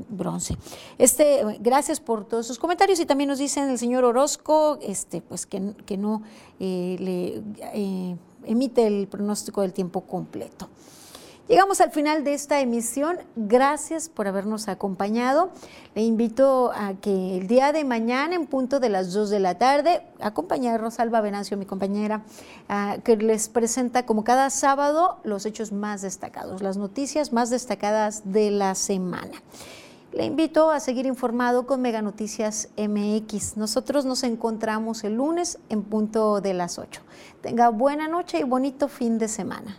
bronce. 0.08 0.56
Este, 0.98 1.42
gracias 1.58 1.98
por 2.00 2.24
todos 2.26 2.46
sus 2.46 2.58
comentarios 2.58 3.00
y 3.00 3.06
también 3.06 3.28
nos 3.28 3.38
dicen 3.38 3.68
el 3.70 3.78
señor 3.78 4.04
Orozco, 4.04 4.78
este, 4.82 5.20
pues 5.20 5.46
que, 5.46 5.74
que 5.84 5.96
no 5.96 6.22
eh, 6.60 6.96
le 7.00 7.42
eh, 7.74 8.16
emite 8.44 8.86
el 8.86 9.08
pronóstico 9.08 9.62
del 9.62 9.72
tiempo 9.72 10.02
completo. 10.02 10.68
Llegamos 11.48 11.80
al 11.80 11.90
final 11.92 12.24
de 12.24 12.34
esta 12.34 12.60
emisión. 12.60 13.16
Gracias 13.34 14.10
por 14.10 14.28
habernos 14.28 14.68
acompañado. 14.68 15.50
Le 15.94 16.02
invito 16.02 16.72
a 16.74 16.92
que 17.00 17.38
el 17.38 17.46
día 17.46 17.72
de 17.72 17.84
mañana, 17.84 18.34
en 18.34 18.46
punto 18.46 18.80
de 18.80 18.90
las 18.90 19.14
2 19.14 19.30
de 19.30 19.40
la 19.40 19.56
tarde, 19.56 20.02
acompañe 20.20 20.68
a 20.68 20.76
Rosalba 20.76 21.22
Venancio, 21.22 21.56
mi 21.56 21.64
compañera, 21.64 22.22
que 23.02 23.16
les 23.16 23.48
presenta 23.48 24.04
como 24.04 24.24
cada 24.24 24.50
sábado 24.50 25.20
los 25.24 25.46
hechos 25.46 25.72
más 25.72 26.02
destacados, 26.02 26.60
las 26.60 26.76
noticias 26.76 27.32
más 27.32 27.48
destacadas 27.48 28.30
de 28.30 28.50
la 28.50 28.74
semana. 28.74 29.42
Le 30.12 30.24
invito 30.24 30.70
a 30.70 30.80
seguir 30.80 31.04
informado 31.04 31.66
con 31.66 31.82
Mega 31.82 32.00
Noticias 32.00 32.70
MX. 32.78 33.58
Nosotros 33.58 34.06
nos 34.06 34.22
encontramos 34.22 35.04
el 35.04 35.16
lunes 35.16 35.58
en 35.68 35.82
punto 35.82 36.40
de 36.40 36.54
las 36.54 36.78
8. 36.78 37.02
Tenga 37.42 37.68
buena 37.68 38.08
noche 38.08 38.40
y 38.40 38.44
bonito 38.44 38.88
fin 38.88 39.18
de 39.18 39.28
semana. 39.28 39.78